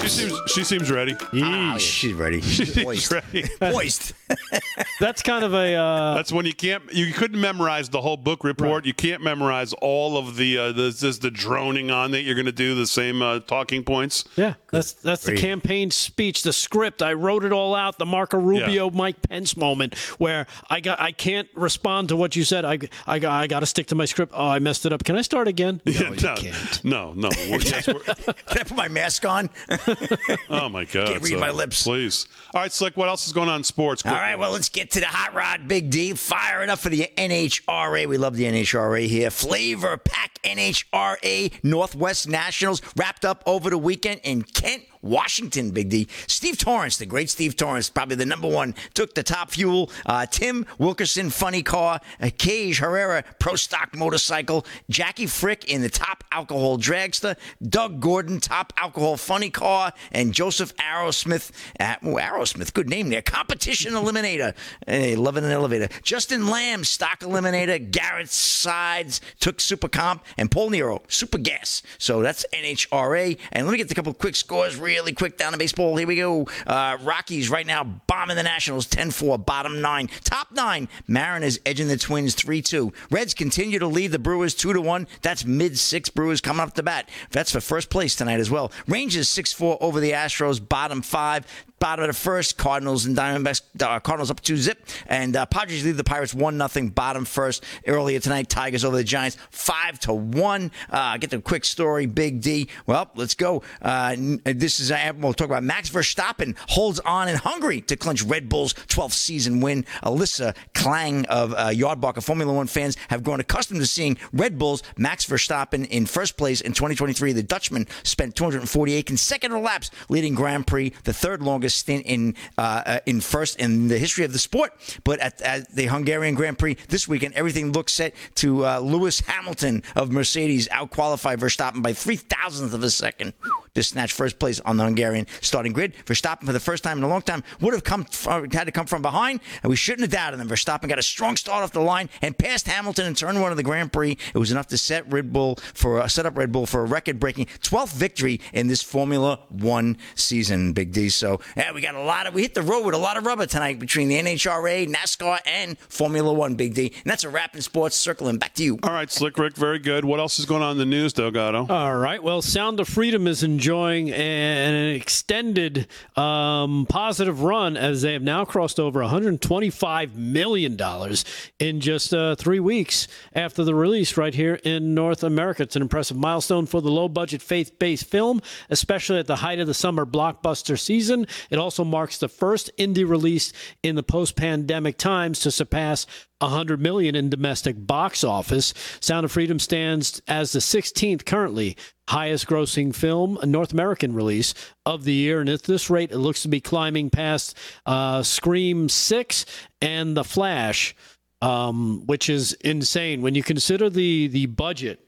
[0.00, 1.16] She seems she seems ready.
[1.42, 2.40] Ah, she's ready.
[2.40, 3.10] She's Moist.
[3.12, 3.44] ready.
[3.60, 4.12] Moist.
[5.00, 5.74] That's kind of a.
[5.74, 6.92] Uh, That's when you can't.
[6.92, 8.86] You couldn't memorize the whole book report.
[8.86, 12.22] You can't memorize all of the uh, the just the droning on that.
[12.22, 14.24] You're going to do the same uh, talking points.
[14.36, 17.02] Yeah, that's that's the campaign speech, the script.
[17.02, 17.98] I wrote it all out.
[17.98, 22.44] The Marco Rubio, Mike Pence moment where I got I can't respond to what you
[22.44, 22.64] said.
[22.64, 24.32] I I got I got to stick to my script.
[24.34, 25.04] Oh, I messed it up.
[25.04, 25.80] Can I start again?
[25.96, 26.84] No, you no, can't.
[26.84, 27.28] no, no.
[27.50, 29.48] We're- yes, we're- Can I put my mask on?
[30.50, 31.08] oh my God!
[31.08, 31.82] Can't read So, my lips.
[31.82, 32.28] Please.
[32.54, 32.96] All right, Slick.
[32.96, 34.04] What else is going on in sports?
[34.04, 36.12] All right, well, let's get to the hot rod, Big D.
[36.14, 38.06] Fire it up for the NHRA.
[38.06, 39.30] We love the NHRA here.
[39.30, 46.08] Flav-R-Pac NHRA Northwest Nationals wrapped up over the weekend in Kent, Washington, Big D.
[46.26, 49.90] Steve Torrence, the great Steve Torrence, probably the number one, took the top fuel.
[50.04, 52.00] Uh, Tim Wilkerson, funny car.
[52.20, 54.66] Uh, Gaige Herrera, pro stock motorcycle.
[54.90, 57.36] Jackie Frick in the top alcohol dragster.
[57.66, 59.92] Doug Gordon, top alcohol funny car.
[60.12, 61.50] And Joseph Arrowsmith,
[61.80, 63.22] uh, oh, Arrowsmith, good name there.
[63.22, 64.54] Competition eliminator.
[64.86, 65.88] Hey, loving an elevator.
[66.02, 67.90] Justin Lamb, stock eliminator.
[67.90, 70.24] Garrett Sides took Super Comp.
[70.36, 71.82] And Paul Nero, Super Gas.
[71.98, 73.38] So that's NHRA.
[73.52, 75.94] And let me get a couple quick scores really quick down to baseball.
[75.98, 76.48] Here we go.
[76.66, 80.08] Uh, Rockies right now bombing the Nationals 10 4, bottom nine.
[80.24, 82.94] Top nine, Mariners edging the Twins 3 2.
[83.10, 85.06] Reds continue to lead the Brewers 2 to 1.
[85.20, 87.10] That's mid six Brewers coming up the bat.
[87.30, 88.72] That's for first place tonight as well.
[88.88, 91.46] Rangers 6 4 over the Astros, bottom five.
[91.78, 93.60] Bottom of the first, Cardinals and Diamondbacks.
[93.80, 96.88] Uh, Cardinals up two zip, and uh, Padres lead the Pirates one nothing.
[96.88, 98.48] Bottom first earlier tonight.
[98.48, 100.72] Tigers over the Giants five to one.
[100.88, 102.06] Uh, get the quick story.
[102.06, 102.68] Big D.
[102.86, 103.62] Well, let's go.
[103.82, 108.22] Uh, this is uh, we'll talk about Max Verstappen holds on in Hungary to clinch
[108.22, 109.84] Red Bull's 12th season win.
[110.02, 114.82] Alyssa Klang of uh, Yardbarker Formula One fans have grown accustomed to seeing Red Bull's
[114.96, 117.32] Max Verstappen in first place in 2023.
[117.32, 122.34] The Dutchman spent 248 consecutive laps leading Grand Prix, the third longest longest stint in
[122.58, 124.72] uh, uh, in first in the history of the sport.
[125.04, 129.20] But at, at, the Hungarian Grand Prix this weekend, everything looks set to uh, Lewis
[129.20, 133.32] Hamilton of Mercedes outqualify Verstappen by three thousandths of a second
[133.74, 135.94] to snatch first place on the Hungarian starting grid.
[136.06, 138.72] Verstappen, for the first time in a long time, would have come from, had to
[138.72, 140.48] come from behind, and we shouldn't have doubted him.
[140.48, 143.56] Verstappen got a strong start off the line and passed Hamilton in turn one of
[143.56, 144.16] the Grand Prix.
[144.34, 146.86] It was enough to set Red Bull for uh, set up Red Bull for a
[146.86, 150.72] record-breaking 12th victory in this Formula One season.
[150.72, 151.08] Big D.
[151.08, 153.24] So yeah, we got a lot of we hit the road with a lot of
[153.24, 156.54] rubber tonight between the NHRA, NASCAR, and Formula One.
[156.54, 156.92] Big D.
[156.94, 157.96] And that's a wrap in sports.
[157.96, 158.78] Circling back to you.
[158.82, 160.04] All right, Slick Rick, very good.
[160.04, 161.66] What else is going on in the news, Delgado?
[161.68, 162.22] All right.
[162.22, 168.44] Well, Sound of Freedom is enjoying an extended um, positive run as they have now
[168.44, 171.24] crossed over 125 million dollars
[171.58, 175.62] in just uh, three weeks after the release right here in North America.
[175.62, 179.74] It's an impressive milestone for the low-budget faith-based film, especially at the height of the
[179.74, 181.26] summer blockbuster season.
[181.50, 183.52] It also marks the first indie release
[183.82, 186.06] in the post-pandemic times to surpass
[186.40, 188.74] 100 million in domestic box office.
[189.00, 191.76] Sound of Freedom stands as the 16th currently
[192.08, 194.54] highest grossing film, a North American release
[194.84, 195.40] of the year.
[195.40, 199.46] And at this rate, it looks to be climbing past uh, Scream 6
[199.80, 200.94] and The Flash,
[201.40, 203.22] um, which is insane.
[203.22, 205.05] When you consider the, the budget,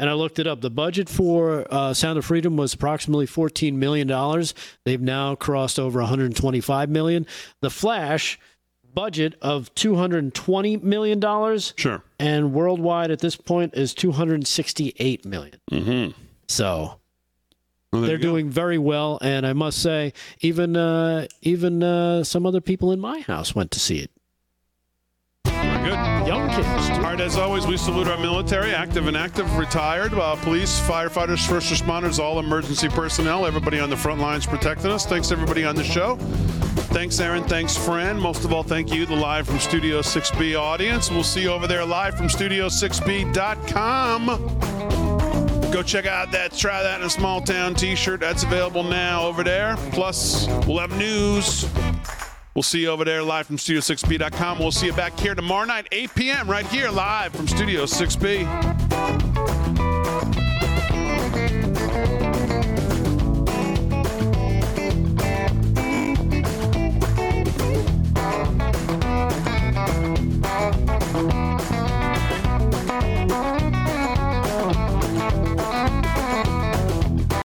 [0.00, 0.62] and I looked it up.
[0.62, 4.08] The budget for uh, Sound of Freedom was approximately $14 million.
[4.84, 7.26] They've now crossed over 125 million.
[7.60, 8.38] The Flash
[8.94, 11.60] budget of $220 million.
[11.76, 12.02] Sure.
[12.18, 15.60] And worldwide at this point is 268 million.
[15.70, 16.18] Mm-hmm.
[16.48, 16.98] So
[17.92, 19.18] well, they're doing very well.
[19.20, 23.70] And I must say, even, uh, even uh, some other people in my house went
[23.72, 24.10] to see it.
[25.82, 26.26] Good.
[26.26, 26.88] Young kids.
[26.88, 26.94] Too.
[26.94, 31.46] All right, as always, we salute our military, active and active, retired, uh, police, firefighters,
[31.46, 35.06] first responders, all emergency personnel, everybody on the front lines protecting us.
[35.06, 36.16] Thanks, everybody on the show.
[36.90, 37.44] Thanks, Aaron.
[37.44, 38.18] Thanks, Fran.
[38.18, 41.10] Most of all, thank you, the live from Studio 6B audience.
[41.10, 44.26] We'll see you over there live from Studio6B.com.
[45.70, 48.20] Go check out that Try That in a Small Town t shirt.
[48.20, 49.76] That's available now over there.
[49.92, 51.64] Plus, we'll have news.
[52.60, 54.58] We'll see you over there live from Studio6B.com.
[54.58, 59.89] We'll see you back here tomorrow night, 8 p.m., right here live from Studio 6B.